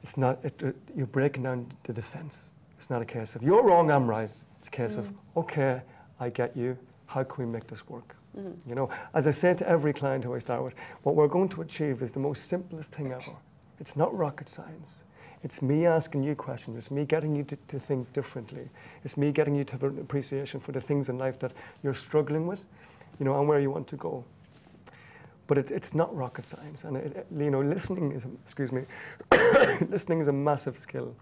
it's 0.06 0.16
not 0.16 0.38
it, 0.44 0.62
uh, 0.62 0.70
you're 0.94 1.08
breaking 1.08 1.42
down 1.42 1.66
the 1.82 1.92
defense. 1.92 2.52
It's 2.76 2.90
not 2.90 3.02
a 3.02 3.04
case 3.04 3.34
of 3.34 3.42
you're 3.42 3.64
wrong, 3.64 3.90
I'm 3.90 4.08
right. 4.08 4.30
It's 4.60 4.68
a 4.68 4.70
case 4.70 4.96
of 4.96 5.10
okay, 5.36 5.82
I 6.20 6.30
get 6.30 6.56
you. 6.56 6.78
How 7.06 7.24
can 7.24 7.44
we 7.44 7.50
make 7.50 7.66
this 7.66 7.88
work? 7.88 8.14
You 8.68 8.76
know, 8.76 8.88
as 9.14 9.26
I 9.26 9.32
say 9.32 9.54
to 9.54 9.68
every 9.68 9.92
client 9.92 10.22
who 10.22 10.32
I 10.32 10.38
start 10.38 10.62
with, 10.62 10.74
what 11.02 11.16
we're 11.16 11.26
going 11.26 11.48
to 11.48 11.62
achieve 11.62 12.02
is 12.02 12.12
the 12.12 12.20
most 12.20 12.44
simplest 12.44 12.92
thing 12.92 13.10
ever. 13.10 13.34
It's 13.80 13.96
not 13.96 14.16
rocket 14.16 14.48
science. 14.48 15.02
It's 15.42 15.60
me 15.60 15.86
asking 15.86 16.22
you 16.22 16.36
questions. 16.36 16.76
It's 16.76 16.92
me 16.92 17.04
getting 17.04 17.34
you 17.34 17.42
to, 17.42 17.56
to 17.56 17.80
think 17.80 18.12
differently. 18.12 18.68
It's 19.02 19.16
me 19.16 19.32
getting 19.32 19.56
you 19.56 19.64
to 19.64 19.72
have 19.72 19.82
an 19.82 19.98
appreciation 19.98 20.60
for 20.60 20.70
the 20.70 20.80
things 20.80 21.08
in 21.08 21.18
life 21.18 21.40
that 21.40 21.52
you're 21.82 21.94
struggling 21.94 22.46
with, 22.46 22.64
you 23.18 23.24
know, 23.24 23.36
and 23.38 23.48
where 23.48 23.58
you 23.58 23.70
want 23.70 23.88
to 23.88 23.96
go. 23.96 24.24
But 25.46 25.58
it, 25.58 25.70
it's 25.70 25.94
not 25.94 26.14
rocket 26.14 26.46
science, 26.46 26.84
and 26.84 26.96
it, 26.96 27.26
you 27.36 27.50
know, 27.50 27.60
listening 27.60 28.12
is 28.12 28.24
a, 28.24 28.28
excuse 28.42 28.72
me, 28.72 28.82
listening 29.88 30.20
is 30.20 30.28
a 30.28 30.32
massive 30.32 30.76
skill. 30.78 31.14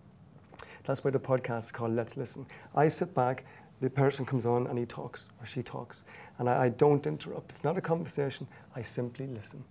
That's 0.85 1.05
why 1.05 1.11
the 1.11 1.21
podcast 1.21 1.65
is 1.65 1.73
called 1.73 1.93
Let's 1.93 2.17
Listen. 2.17 2.47
I 2.75 2.89
sit 2.89 3.15
back, 3.15 3.45
the 3.81 3.91
person 3.91 4.25
comes 4.25 4.47
on, 4.47 4.67
and 4.67 4.79
he 4.79 4.87
talks 4.87 5.29
or 5.41 5.47
she 5.47 5.63
talks, 5.63 6.05
and 6.39 6.49
I, 6.49 6.65
I 6.65 6.69
don't 6.71 7.07
interrupt. 7.07 7.51
It's 7.51 7.65
not 7.65 7.77
a 7.77 7.81
conversation. 7.81 8.47
I 8.75 8.83
simply 8.83 9.27
listen. 9.27 9.65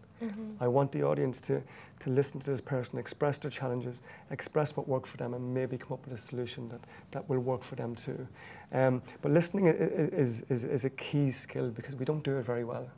I 0.59 0.67
want 0.67 0.91
the 0.91 1.03
audience 1.03 1.41
to, 1.41 1.61
to 1.99 2.09
listen 2.09 2.39
to 2.39 2.49
this 2.49 2.61
person, 2.61 2.97
express 2.97 3.37
their 3.37 3.51
challenges, 3.51 4.01
express 4.31 4.75
what 4.77 4.87
worked 4.87 5.07
for 5.07 5.17
them, 5.17 5.33
and 5.33 5.53
maybe 5.53 5.77
come 5.77 5.93
up 5.93 6.05
with 6.05 6.17
a 6.17 6.21
solution 6.21 6.69
that, 6.69 6.79
that 7.11 7.27
will 7.27 7.39
work 7.39 7.63
for 7.63 7.75
them 7.75 7.95
too. 7.95 8.27
Um, 8.71 9.01
but 9.21 9.31
listening 9.31 9.67
is, 9.67 10.43
is, 10.49 10.63
is 10.63 10.85
a 10.85 10.89
key 10.91 11.31
skill 11.31 11.69
because 11.69 11.95
we 11.95 12.05
don't 12.05 12.23
do 12.23 12.37
it 12.37 12.45
very 12.45 12.63
well. 12.63 12.89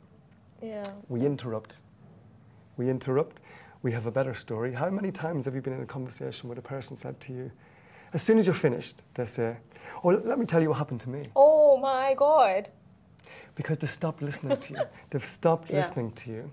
Yeah. 0.62 0.84
We 1.08 1.24
interrupt. 1.24 1.76
We 2.76 2.88
interrupt. 2.90 3.40
We 3.82 3.92
have 3.92 4.06
a 4.06 4.10
better 4.10 4.34
story. 4.34 4.72
How 4.72 4.90
many 4.90 5.12
times 5.12 5.44
have 5.44 5.54
you 5.54 5.60
been 5.60 5.74
in 5.74 5.82
a 5.82 5.86
conversation 5.86 6.48
where 6.48 6.58
a 6.58 6.62
person 6.62 6.96
said 6.96 7.20
to 7.20 7.32
you, 7.32 7.50
as 8.12 8.22
soon 8.22 8.38
as 8.38 8.46
you're 8.46 8.54
finished, 8.54 9.02
they 9.14 9.24
say, 9.24 9.56
Oh, 10.02 10.08
let 10.08 10.38
me 10.38 10.46
tell 10.46 10.62
you 10.62 10.68
what 10.70 10.78
happened 10.78 11.00
to 11.00 11.10
me. 11.10 11.22
Oh 11.36 11.76
my 11.76 12.14
God. 12.14 12.68
Because 13.54 13.78
they 13.78 13.86
stopped 13.86 14.22
listening 14.22 14.56
to 14.58 14.74
you. 14.74 14.80
They've 15.10 15.24
stopped 15.24 15.70
Yeah. 15.70 15.76
listening 15.76 16.12
to 16.12 16.30
you. 16.30 16.50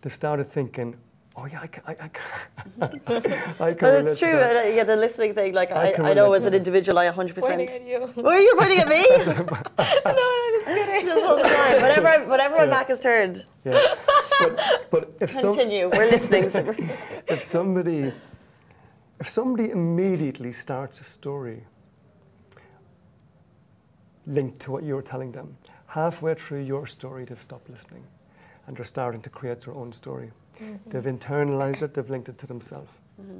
They've 0.00 0.14
started 0.14 0.50
thinking, 0.50 0.96
Oh, 1.36 1.46
yeah, 1.46 1.60
I 1.62 1.66
can. 1.68 1.82
I, 1.86 1.92
I 1.92 2.08
can, 2.08 2.22
I 2.82 3.72
can 3.72 3.78
But 3.78 3.82
relate 3.82 4.06
it's 4.08 4.18
to 4.18 4.26
true. 4.26 4.36
that." 4.36 4.56
uh, 4.56 4.68
Yeah, 4.68 4.84
the 4.84 4.96
listening 4.96 5.32
thing. 5.34 5.54
Like 5.54 5.70
I 5.70 5.92
I, 5.92 6.10
I 6.10 6.14
know 6.14 6.32
as 6.32 6.44
an 6.44 6.54
individual, 6.54 6.98
I 6.98 7.04
100. 7.06 7.34
Pointing 7.36 7.66
percent 7.66 7.82
at 7.82 7.86
you. 7.88 8.12
Oh, 8.16 8.36
you're 8.36 8.56
pointing 8.56 8.78
at 8.78 8.88
me. 8.88 9.02
no, 9.26 10.24
I'm 10.44 10.49
kidding. 11.06 11.42
Just 11.42 11.54
time. 11.54 11.82
Whenever, 11.82 12.08
I, 12.08 12.18
whenever 12.26 12.56
my 12.56 12.64
Yeah. 12.64 12.70
back 12.70 12.90
is 12.90 13.00
turned, 13.00 13.46
Yeah. 13.64 13.94
But, 14.38 14.90
but 14.90 15.14
if 15.20 15.30
some. 15.30 15.56
We're 15.56 16.10
listening. 16.10 16.44
if 17.28 17.42
somebody 17.42 18.12
if 19.20 19.28
somebody 19.28 19.70
immediately 19.70 20.50
starts 20.50 21.00
a 21.00 21.04
story 21.04 21.64
linked 24.26 24.58
to 24.60 24.70
what 24.72 24.82
you're 24.82 25.02
telling 25.02 25.32
them 25.32 25.56
halfway 25.86 26.34
through 26.34 26.62
your 26.62 26.86
story, 26.86 27.24
they've 27.26 27.42
stopped 27.42 27.68
listening 27.68 28.04
and 28.66 28.76
they're 28.76 28.84
starting 28.84 29.20
to 29.20 29.28
create 29.30 29.60
their 29.60 29.74
own 29.74 29.92
story. 29.92 30.30
Mm-hmm. 30.58 30.90
They've 30.90 31.04
internalized 31.04 31.82
it, 31.82 31.92
they've 31.94 32.08
linked 32.08 32.28
it 32.28 32.38
to 32.38 32.46
themselves. 32.46 32.92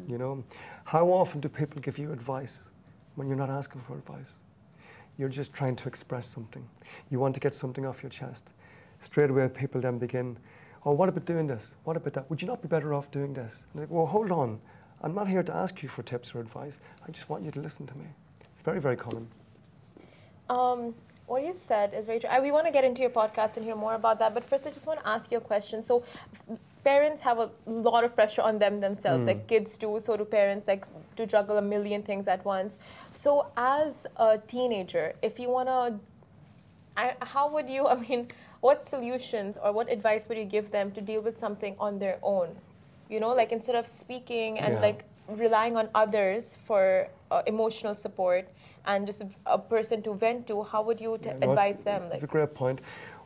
You 0.06 0.18
know, 0.18 0.44
how 0.84 1.06
often 1.08 1.40
do 1.40 1.48
people 1.48 1.80
give 1.80 1.96
you 1.96 2.12
advice 2.12 2.70
when 3.14 3.28
you're 3.28 3.36
not 3.36 3.48
asking 3.48 3.80
for 3.80 3.94
advice? 3.96 4.42
You're 5.20 5.28
just 5.28 5.52
trying 5.52 5.76
to 5.76 5.86
express 5.86 6.26
something. 6.26 6.66
You 7.10 7.20
want 7.20 7.34
to 7.34 7.40
get 7.40 7.54
something 7.54 7.84
off 7.84 8.02
your 8.02 8.08
chest. 8.08 8.52
Straight 8.98 9.28
away, 9.28 9.46
people 9.50 9.78
then 9.78 9.98
begin, 9.98 10.38
oh, 10.86 10.92
what 10.92 11.10
about 11.10 11.26
doing 11.26 11.46
this? 11.46 11.74
What 11.84 11.98
about 11.98 12.14
that? 12.14 12.30
Would 12.30 12.40
you 12.40 12.48
not 12.48 12.62
be 12.62 12.68
better 12.68 12.94
off 12.94 13.10
doing 13.10 13.34
this? 13.34 13.66
Like, 13.74 13.90
well, 13.90 14.06
hold 14.06 14.30
on. 14.30 14.58
I'm 15.02 15.14
not 15.14 15.28
here 15.28 15.42
to 15.42 15.54
ask 15.54 15.82
you 15.82 15.90
for 15.90 16.02
tips 16.02 16.34
or 16.34 16.40
advice. 16.40 16.80
I 17.06 17.10
just 17.10 17.28
want 17.28 17.44
you 17.44 17.50
to 17.50 17.60
listen 17.60 17.86
to 17.88 17.98
me. 17.98 18.06
It's 18.54 18.62
very, 18.62 18.80
very 18.80 18.96
common. 18.96 19.28
Um, 20.48 20.94
what 21.26 21.44
you 21.44 21.54
said 21.68 21.92
is 21.92 22.06
very 22.06 22.18
true. 22.18 22.30
I, 22.30 22.40
we 22.40 22.50
want 22.50 22.64
to 22.64 22.72
get 22.72 22.84
into 22.84 23.02
your 23.02 23.10
podcast 23.10 23.58
and 23.58 23.66
hear 23.66 23.76
more 23.76 23.96
about 23.96 24.18
that. 24.20 24.32
But 24.32 24.42
first, 24.42 24.66
I 24.66 24.70
just 24.70 24.86
want 24.86 25.00
to 25.00 25.06
ask 25.06 25.30
you 25.30 25.36
a 25.36 25.42
question. 25.42 25.84
So, 25.84 26.02
parents 26.84 27.20
have 27.20 27.38
a 27.38 27.50
lot 27.66 28.04
of 28.04 28.14
pressure 28.14 28.42
on 28.42 28.58
them 28.58 28.80
themselves, 28.80 29.26
like 29.26 29.46
kids 29.46 29.76
do. 29.78 29.98
So 30.00 30.16
do 30.16 30.24
parents, 30.24 30.66
like 30.66 30.84
to 31.16 31.26
juggle 31.26 31.58
a 31.58 31.62
million 31.62 32.02
things 32.02 32.26
at 32.28 32.44
once. 32.44 32.76
So, 33.14 33.46
as 33.56 34.06
a 34.16 34.38
teenager, 34.38 35.14
if 35.22 35.38
you 35.38 35.50
want 35.50 35.68
to, 35.68 35.98
I, 36.96 37.14
how 37.22 37.50
would 37.50 37.68
you? 37.68 37.86
I 37.94 37.96
mean, 37.96 38.28
what 38.60 38.84
solutions 38.84 39.58
or 39.62 39.72
what 39.72 39.90
advice 39.90 40.28
would 40.28 40.38
you 40.38 40.44
give 40.44 40.70
them 40.70 40.90
to 40.92 41.00
deal 41.00 41.20
with 41.20 41.38
something 41.38 41.74
on 41.78 41.98
their 41.98 42.18
own? 42.22 42.48
You 43.08 43.20
know, 43.20 43.30
like 43.30 43.52
instead 43.52 43.74
of 43.74 43.86
speaking 43.86 44.58
and 44.60 44.74
Yeah. 44.74 44.80
like 44.80 45.04
relying 45.28 45.76
on 45.76 45.88
others 45.94 46.56
for 46.66 47.08
uh, 47.30 47.42
emotional 47.46 47.94
support 47.94 48.48
and 48.86 49.06
just 49.06 49.20
a, 49.20 49.28
a 49.46 49.58
person 49.58 50.02
to 50.02 50.14
vent 50.14 50.46
to, 50.48 50.62
how 50.62 50.82
would 50.82 51.00
you 51.00 51.18
t- 51.18 51.28
Yeah, 51.28 51.36
no, 51.46 51.50
advise 51.50 51.80
them? 51.80 52.02
It's 52.02 52.10
Like, 52.10 52.22
a 52.22 52.26
great 52.26 52.54
point. 52.54 52.80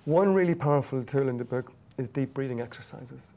One 0.05 0.35
really 0.35 0.55
powerful 0.55 1.03
tool 1.03 1.29
in 1.29 1.37
the 1.37 1.45
book 1.45 1.73
is 1.97 2.09
deep 2.09 2.35
breathing 2.35 2.61
exercises. 2.61 3.33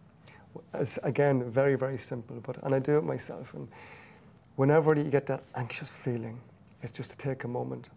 It's, 0.74 0.98
again, 1.04 1.50
very, 1.50 1.76
very 1.76 1.98
simple, 1.98 2.38
but 2.42 2.62
and 2.64 2.74
I 2.74 2.80
do 2.80 2.98
it 2.98 3.04
myself. 3.04 3.54
And 3.54 3.68
whenever 4.56 4.96
you 4.96 5.10
get 5.10 5.26
that 5.28 5.44
anxious 5.56 5.94
feeling, 5.94 6.40
it's 6.82 6.92
just 6.92 7.12
to 7.12 7.18
take 7.18 7.44
a 7.44 7.48
moment, 7.48 7.90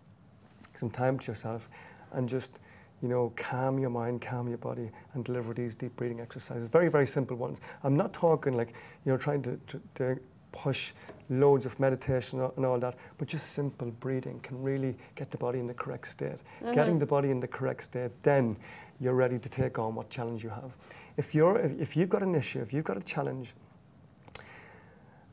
some 0.74 0.90
time 0.90 1.18
to 1.18 1.26
yourself, 1.26 1.68
and 2.12 2.28
just 2.28 2.58
you 3.02 3.08
know, 3.08 3.32
calm 3.34 3.78
your 3.78 3.90
mind, 3.90 4.20
calm 4.20 4.48
your 4.48 4.58
body, 4.58 4.90
and 5.14 5.24
deliver 5.24 5.54
these 5.54 5.74
deep 5.74 5.96
breathing 5.96 6.20
exercises. 6.20 6.68
Very, 6.68 6.88
very 6.88 7.06
simple 7.06 7.36
ones. 7.36 7.60
I'm 7.82 7.96
not 7.96 8.12
talking 8.12 8.54
like 8.56 8.74
you 9.04 9.12
know, 9.12 9.16
trying 9.16 9.42
to, 9.42 9.58
to, 9.68 9.80
to 9.94 10.20
push 10.52 10.92
loads 11.30 11.64
of 11.64 11.78
meditation 11.78 12.40
and 12.40 12.66
all 12.66 12.78
that, 12.78 12.96
but 13.16 13.28
just 13.28 13.52
simple 13.52 13.90
breathing 14.00 14.40
can 14.40 14.60
really 14.62 14.96
get 15.14 15.30
the 15.30 15.38
body 15.38 15.60
in 15.60 15.66
the 15.66 15.74
correct 15.74 16.08
state. 16.08 16.42
Mm-hmm. 16.62 16.72
Getting 16.72 16.98
the 16.98 17.06
body 17.06 17.30
in 17.30 17.40
the 17.40 17.48
correct 17.48 17.84
state, 17.84 18.10
then 18.22 18.56
you're 19.00 19.14
ready 19.14 19.38
to 19.38 19.48
take 19.48 19.78
on 19.78 19.94
what 19.94 20.10
challenge 20.10 20.42
you 20.42 20.50
have. 20.50 20.72
If 21.20 21.34
you're, 21.34 21.58
if, 21.58 21.72
if 21.78 21.96
you've 21.96 22.08
got 22.08 22.22
an 22.22 22.34
issue, 22.34 22.60
if 22.60 22.72
you've 22.72 22.88
got 22.90 22.96
a 22.96 23.02
challenge, 23.14 23.52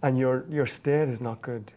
and 0.04 0.18
your 0.18 0.46
your 0.50 0.66
state 0.66 1.08
is 1.08 1.22
not 1.22 1.42
good, 1.42 1.72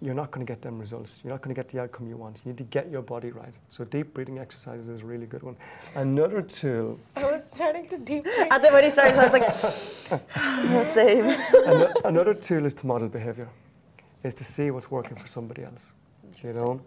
you're 0.00 0.18
not 0.22 0.30
going 0.30 0.46
to 0.46 0.50
get 0.50 0.62
them 0.62 0.78
results. 0.78 1.20
You're 1.22 1.34
not 1.34 1.42
going 1.42 1.54
to 1.54 1.58
get 1.60 1.68
the 1.68 1.78
outcome 1.82 2.08
you 2.08 2.16
want. 2.16 2.40
You 2.42 2.52
need 2.52 2.58
to 2.64 2.70
get 2.76 2.90
your 2.90 3.02
body 3.02 3.30
right. 3.42 3.54
So 3.68 3.84
deep 3.84 4.14
breathing 4.14 4.38
exercises 4.38 4.88
is 4.88 5.02
a 5.02 5.06
really 5.06 5.26
good 5.26 5.42
one. 5.42 5.56
Another 5.94 6.40
tool, 6.40 6.98
I 7.16 7.24
was 7.32 7.44
starting 7.50 7.84
to 7.92 7.98
deep 7.98 8.26
And 8.52 8.64
then 8.64 8.72
when 8.72 8.84
he 8.84 8.90
started, 8.90 9.18
I 9.18 9.24
was 9.28 9.34
like, 9.38 9.48
same. 11.00 11.26
ano- 11.66 11.92
another 12.06 12.32
tool 12.32 12.64
is 12.64 12.74
to 12.80 12.86
model 12.86 13.08
behavior, 13.08 13.48
is 14.22 14.34
to 14.40 14.44
see 14.44 14.70
what's 14.70 14.90
working 14.90 15.16
for 15.16 15.28
somebody 15.28 15.64
else. 15.64 15.94
You 16.42 16.54
know, 16.54 16.80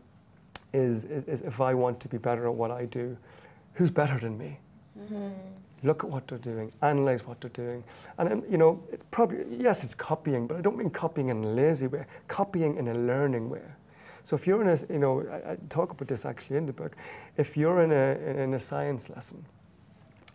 is, 0.74 1.05
is, 1.05 1.24
is 1.26 1.41
if 1.41 1.62
I 1.62 1.76
want 1.76 1.99
to 1.99 2.10
be 2.10 2.18
better 2.18 2.47
at 2.47 2.55
what 2.62 2.72
I 2.72 2.86
do, 2.86 3.16
who's 3.74 3.91
better 3.91 4.18
than 4.18 4.38
me? 4.39 4.60
Mm-hmm. 4.99 5.66
Look 5.84 6.03
at 6.03 6.09
what 6.09 6.28
they're 6.28 6.38
doing, 6.39 6.71
analyze 6.82 7.25
what 7.25 7.39
they're 7.39 7.49
doing. 7.51 7.84
And 8.17 8.43
you 8.49 8.57
know, 8.57 8.82
it's 8.91 9.03
probably, 9.11 9.45
yes, 9.57 9.84
it's 9.84 9.93
copying, 9.93 10.47
but 10.47 10.57
I 10.57 10.61
don't 10.61 10.78
mean 10.78 10.89
copying 10.89 11.30
in 11.30 11.43
a 11.43 11.47
lazy 11.47 11.88
way, 11.88 12.05
copying 12.28 12.78
in 12.78 12.88
a 12.88 12.93
learning 12.93 13.49
way. 13.49 13.61
So 14.23 14.36
if 14.36 14.45
you're 14.45 14.61
in 14.61 14.69
a, 14.69 14.78
you 14.91 14.99
know, 14.99 15.25
I, 15.32 15.51
I 15.51 15.57
talk 15.69 15.91
about 15.91 16.07
this 16.07 16.25
actually 16.25 16.57
in 16.57 16.65
the 16.65 16.73
book, 16.73 16.95
if 17.38 17.55
you're 17.55 17.84
in 17.84 17.91
a, 17.91 18.41
in 18.43 18.53
a 18.55 18.59
science 18.59 19.09
lesson 19.09 19.45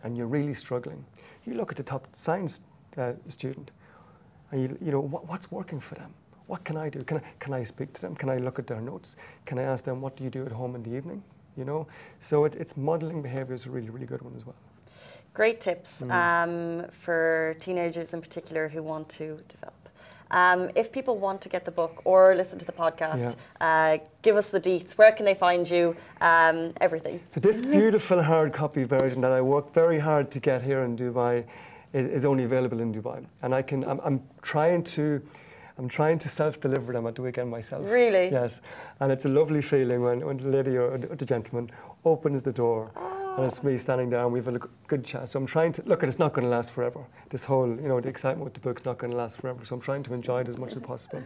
and 0.03 0.17
you're 0.17 0.27
really 0.27 0.53
struggling, 0.53 1.05
you 1.45 1.55
look 1.55 1.71
at 1.71 1.77
the 1.77 1.83
top 1.83 2.07
science 2.13 2.61
uh, 2.97 3.11
student 3.27 3.71
and 4.51 4.61
you, 4.61 4.77
you 4.81 4.91
know, 4.91 5.01
what, 5.01 5.27
what's 5.27 5.51
working 5.51 5.79
for 5.79 5.95
them? 5.95 6.11
What 6.47 6.63
can 6.63 6.77
I 6.77 6.89
do? 6.89 6.99
Can 7.01 7.17
I, 7.17 7.21
can 7.39 7.53
I 7.53 7.63
speak 7.63 7.93
to 7.93 8.01
them? 8.01 8.15
Can 8.15 8.29
I 8.29 8.37
look 8.37 8.59
at 8.59 8.67
their 8.67 8.81
notes? 8.81 9.15
Can 9.45 9.59
I 9.59 9.63
ask 9.63 9.85
them, 9.85 10.01
what 10.01 10.15
do 10.15 10.23
you 10.23 10.29
do 10.29 10.45
at 10.45 10.51
home 10.51 10.75
in 10.75 10.83
the 10.83 10.95
evening? 10.95 11.21
You 11.57 11.65
know, 11.65 11.87
so 12.19 12.45
it, 12.45 12.55
it's 12.55 12.75
modeling 12.75 13.21
behavior 13.21 13.53
is 13.53 13.65
a 13.65 13.69
really, 13.69 13.89
really 13.89 14.07
good 14.07 14.21
one 14.21 14.33
as 14.35 14.45
well. 14.45 14.55
Great 15.33 15.59
tips 15.61 16.01
um, 16.03 16.85
for 16.91 17.55
teenagers 17.59 18.13
in 18.13 18.21
particular 18.21 18.69
who 18.69 18.83
want 18.83 19.09
to 19.09 19.39
develop. 19.49 19.73
Um, 20.29 20.69
if 20.75 20.91
people 20.91 21.17
want 21.17 21.41
to 21.41 21.49
get 21.49 21.63
the 21.65 21.71
book 21.71 22.01
or 22.05 22.35
listen 22.35 22.57
to 22.59 22.65
the 22.65 22.71
podcast, 22.71 23.35
uh, 23.61 23.97
give 24.21 24.35
us 24.35 24.49
the 24.49 24.59
deets. 24.59 24.93
Where 24.93 25.11
can 25.11 25.25
they 25.25 25.35
find 25.35 25.69
you? 25.69 25.95
Um, 26.21 26.73
everything. 26.81 27.19
So 27.27 27.39
this 27.39 27.61
beautiful 27.61 28.21
hard 28.21 28.53
copy 28.53 28.83
version 28.83 29.21
that 29.21 29.31
I 29.31 29.41
worked 29.41 29.73
very 29.73 29.99
hard 29.99 30.31
to 30.31 30.39
get 30.39 30.61
here 30.61 30.83
in 30.83 30.97
Dubai 30.97 31.45
is, 31.93 32.07
is 32.07 32.25
only 32.25 32.43
available 32.43 32.79
in 32.79 32.93
Dubai, 32.93 33.25
and 33.43 33.53
I 33.53 33.61
can. 33.61 33.83
I'm, 33.83 33.99
I'm 34.03 34.21
trying 34.41 34.83
to. 34.95 35.21
I'm 35.79 35.87
trying 35.87 36.19
to 36.19 36.29
self-deliver 36.29 36.93
them 36.93 37.07
at 37.07 37.15
the 37.15 37.23
weekend 37.23 37.49
myself. 37.49 37.87
Really? 37.87 38.29
Yes, 38.31 38.61
and 38.99 39.11
it's 39.11 39.25
a 39.25 39.29
lovely 39.29 39.61
feeling 39.61 40.03
when, 40.03 40.23
when 40.23 40.37
the 40.37 40.47
lady 40.47 40.77
or 40.77 40.99
the, 40.99 41.15
the 41.15 41.25
gentleman 41.25 41.71
opens 42.05 42.43
the 42.43 42.53
door, 42.53 42.91
and 43.35 43.45
it's 43.45 43.63
me 43.63 43.77
standing 43.77 44.09
there, 44.09 44.23
and 44.23 44.31
we've 44.31 44.45
had 44.45 44.55
a 44.55 44.61
good 44.87 45.03
chat. 45.03 45.27
So 45.29 45.39
I'm 45.39 45.45
trying 45.45 45.71
to 45.73 45.83
look, 45.85 46.03
and 46.03 46.09
it's 46.09 46.19
not 46.19 46.33
going 46.33 46.45
to 46.45 46.51
last 46.51 46.71
forever. 46.71 47.03
This 47.29 47.45
whole, 47.45 47.67
you 47.67 47.87
know, 47.87 47.99
the 47.99 48.09
excitement 48.09 48.43
with 48.45 48.53
the 48.53 48.59
book's 48.59 48.85
not 48.85 48.99
going 48.99 49.11
to 49.11 49.17
last 49.17 49.39
forever. 49.41 49.65
So 49.65 49.75
I'm 49.75 49.81
trying 49.81 50.03
to 50.03 50.13
enjoy 50.13 50.41
it 50.41 50.49
as 50.49 50.57
much 50.57 50.73
as 50.75 50.81
possible. 50.81 51.23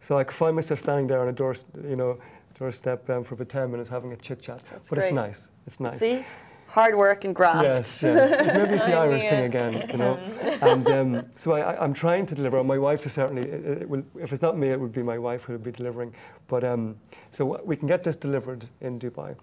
So 0.00 0.18
I 0.18 0.24
could 0.24 0.36
find 0.36 0.54
myself 0.54 0.80
standing 0.80 1.06
there 1.06 1.20
on 1.20 1.28
a 1.28 1.32
door, 1.32 1.54
you 1.84 1.96
know, 1.96 2.18
doorstep 2.58 3.08
um, 3.10 3.24
for 3.24 3.34
about 3.34 3.48
10 3.48 3.70
minutes 3.70 3.90
having 3.90 4.12
a 4.12 4.16
chit 4.16 4.40
chat. 4.40 4.60
But 4.88 4.98
it's 4.98 5.12
nice. 5.12 5.50
It's 5.66 5.80
nice. 5.80 6.00
See? 6.00 6.24
Hard 6.68 6.94
work 6.96 7.26
and 7.26 7.34
graft. 7.34 7.64
Yes, 7.64 8.02
yes. 8.02 8.30
Maybe 8.38 8.74
it's 8.76 8.84
the 8.84 8.94
Irish 8.94 9.26
thing 9.26 9.44
again, 9.44 9.90
you 9.90 9.98
know. 9.98 10.14
and 10.62 10.88
um, 10.88 11.26
so 11.34 11.52
I, 11.52 11.60
I, 11.60 11.84
I'm 11.84 11.92
trying 11.92 12.24
to 12.24 12.34
deliver. 12.34 12.64
My 12.64 12.78
wife 12.78 13.04
is 13.04 13.12
certainly. 13.12 13.42
It, 13.42 13.82
it 13.82 13.88
will, 13.90 14.02
if 14.18 14.32
it's 14.32 14.40
not 14.40 14.56
me, 14.56 14.68
it 14.70 14.80
would 14.80 14.92
be 14.92 15.02
my 15.02 15.18
wife 15.18 15.42
who 15.42 15.52
will 15.52 15.60
be 15.60 15.70
delivering. 15.70 16.14
But 16.48 16.64
um, 16.64 16.96
so 17.30 17.60
we 17.62 17.76
can 17.76 17.88
get 17.88 18.04
this 18.04 18.16
delivered 18.16 18.64
in 18.80 18.98
Dubai, 18.98 19.36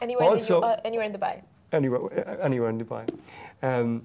anywhere, 0.00 0.28
Also- 0.28 0.56
in 0.56 0.60
the, 0.62 0.66
uh, 0.66 0.80
anywhere 0.84 1.06
in 1.06 1.12
Dubai. 1.12 1.42
anywhere, 1.72 2.00
anywhere 2.42 2.70
in 2.70 2.78
Dubai. 2.78 3.04
Um, 3.62 4.02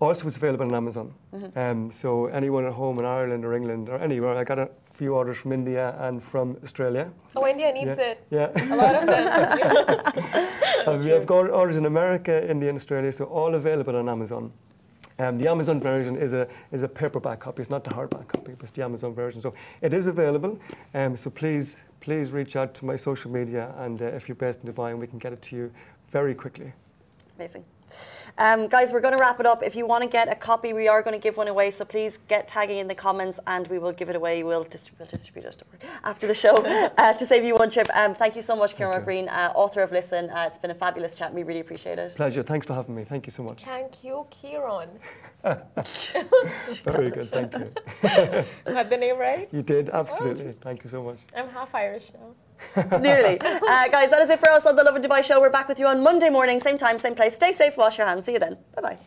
also, 0.00 0.26
it's 0.26 0.36
available 0.36 0.66
on 0.66 0.74
Amazon. 0.74 1.14
Mm-hmm. 1.34 1.58
Um, 1.58 1.90
so 1.90 2.26
anyone 2.26 2.66
at 2.66 2.72
home 2.72 2.98
in 2.98 3.04
Ireland 3.04 3.44
or 3.44 3.54
England 3.54 3.88
or 3.88 3.96
anywhere, 3.98 4.36
I 4.36 4.44
got 4.44 4.58
a 4.58 4.68
few 4.92 5.14
orders 5.14 5.38
from 5.38 5.52
India 5.52 5.94
and 6.00 6.22
from 6.22 6.56
Australia. 6.62 7.10
Oh, 7.36 7.46
India 7.46 7.72
needs 7.72 7.98
yeah, 7.98 8.10
it. 8.10 8.26
yeah. 8.30 8.72
A 8.72 8.76
lot 8.76 8.94
of 8.96 9.06
them. 9.06 10.44
Uh, 10.86 10.98
we 10.98 11.08
have 11.08 11.24
got 11.24 11.48
orders 11.48 11.78
in 11.78 11.86
America, 11.86 12.46
India, 12.50 12.68
and 12.68 12.76
Australia, 12.76 13.10
so 13.10 13.24
all 13.24 13.54
available 13.54 13.96
on 13.96 14.06
Amazon. 14.06 14.52
Um, 15.18 15.38
the 15.38 15.48
Amazon 15.48 15.80
version 15.80 16.16
is 16.16 16.34
a 16.34 16.48
is 16.72 16.82
a 16.82 16.88
paperback 16.88 17.40
copy. 17.40 17.62
It's 17.62 17.70
not 17.70 17.84
the 17.84 17.90
hardback 17.90 18.28
copy, 18.28 18.52
but 18.52 18.62
it's 18.62 18.72
the 18.72 18.82
Amazon 18.82 19.14
version. 19.14 19.40
So 19.40 19.54
it 19.80 19.94
is 19.94 20.08
available. 20.08 20.58
Um, 20.92 21.16
so 21.16 21.30
please 21.30 21.82
please 22.00 22.32
reach 22.32 22.56
out 22.56 22.74
to 22.74 22.84
my 22.84 22.96
social 22.96 23.30
media, 23.30 23.72
and 23.78 24.02
uh, 24.02 24.06
if 24.06 24.28
you're 24.28 24.34
based 24.36 24.64
in 24.64 24.72
Dubai, 24.72 24.90
and 24.90 24.98
we 24.98 25.06
can 25.06 25.18
get 25.18 25.32
it 25.32 25.40
to 25.42 25.56
you 25.56 25.72
very 26.10 26.34
quickly. 26.34 26.72
Amazing. 27.38 27.64
Um, 28.36 28.66
guys, 28.66 28.90
we're 28.90 29.00
going 29.00 29.14
to 29.14 29.20
wrap 29.20 29.38
it 29.38 29.46
up. 29.46 29.62
If 29.62 29.76
you 29.76 29.86
want 29.86 30.02
to 30.02 30.10
get 30.10 30.28
a 30.28 30.34
copy, 30.34 30.72
we 30.72 30.88
are 30.88 31.02
going 31.02 31.14
to 31.14 31.22
give 31.22 31.36
one 31.36 31.46
away. 31.46 31.70
So 31.70 31.84
please 31.84 32.18
get 32.28 32.48
tagging 32.48 32.78
in 32.78 32.88
the 32.88 32.94
comments 32.94 33.38
and 33.46 33.66
we 33.68 33.78
will 33.78 33.92
give 33.92 34.08
it 34.10 34.16
away. 34.16 34.42
We'll, 34.42 34.64
distri- 34.64 34.90
we'll 34.98 35.06
distribute 35.06 35.44
it 35.46 35.62
after 36.04 36.26
the 36.26 36.34
show 36.34 36.54
uh, 36.98 37.12
to 37.12 37.26
save 37.26 37.44
you 37.44 37.54
one 37.54 37.70
trip. 37.70 37.88
Um, 37.94 38.14
thank 38.14 38.34
you 38.34 38.42
so 38.42 38.56
much, 38.56 38.76
Kieran 38.76 38.94
Thank. 38.94 39.04
Green, 39.04 39.28
uh, 39.28 39.52
author 39.54 39.82
of 39.82 39.92
Listen. 39.92 40.30
Uh, 40.30 40.48
it's 40.48 40.58
been 40.58 40.72
a 40.72 40.74
fabulous 40.74 41.14
chat. 41.14 41.32
We 41.32 41.44
really 41.44 41.60
appreciate 41.60 41.98
it. 42.00 42.14
Pleasure. 42.16 42.42
Thanks 42.42 42.66
for 42.66 42.74
having 42.74 42.96
me. 42.96 43.04
Thank 43.04 43.26
you 43.26 43.30
so 43.30 43.44
much. 43.44 43.62
Thank 43.62 44.02
you, 44.02 44.26
Kieran. 44.30 44.88
Very 45.44 47.10
good. 47.10 47.26
Thank 47.26 47.52
you. 47.52 47.72
Got 48.64 48.90
the 48.90 48.96
name 48.96 49.16
right? 49.16 49.48
You 49.52 49.62
did 49.62 49.90
absolutely. 49.90 50.54
Thank 50.54 50.82
you 50.82 50.90
so 50.90 51.04
much. 51.04 51.18
I'm 51.36 51.48
half 51.50 51.72
Irish 51.74 52.10
now. 52.14 52.34
Nearly. 53.00 53.40
Uh, 53.40 53.88
guys, 53.88 54.10
that 54.10 54.22
is 54.22 54.30
it 54.30 54.40
for 54.40 54.50
us 54.50 54.66
on 54.66 54.76
the 54.76 54.84
Lovin 54.84 55.02
Dubai 55.02 55.22
show. 55.22 55.40
We're 55.40 55.50
back 55.50 55.68
with 55.68 55.78
you 55.78 55.86
on 55.86 56.02
Monday 56.02 56.30
morning, 56.30 56.60
same 56.60 56.78
time, 56.78 56.98
same 56.98 57.14
place. 57.14 57.34
Stay 57.34 57.52
safe, 57.52 57.76
wash 57.76 57.98
your 57.98 58.06
hands. 58.06 58.24
See 58.26 58.32
you 58.32 58.38
then. 58.38 58.56
Bye 58.74 58.82
bye. 58.82 58.98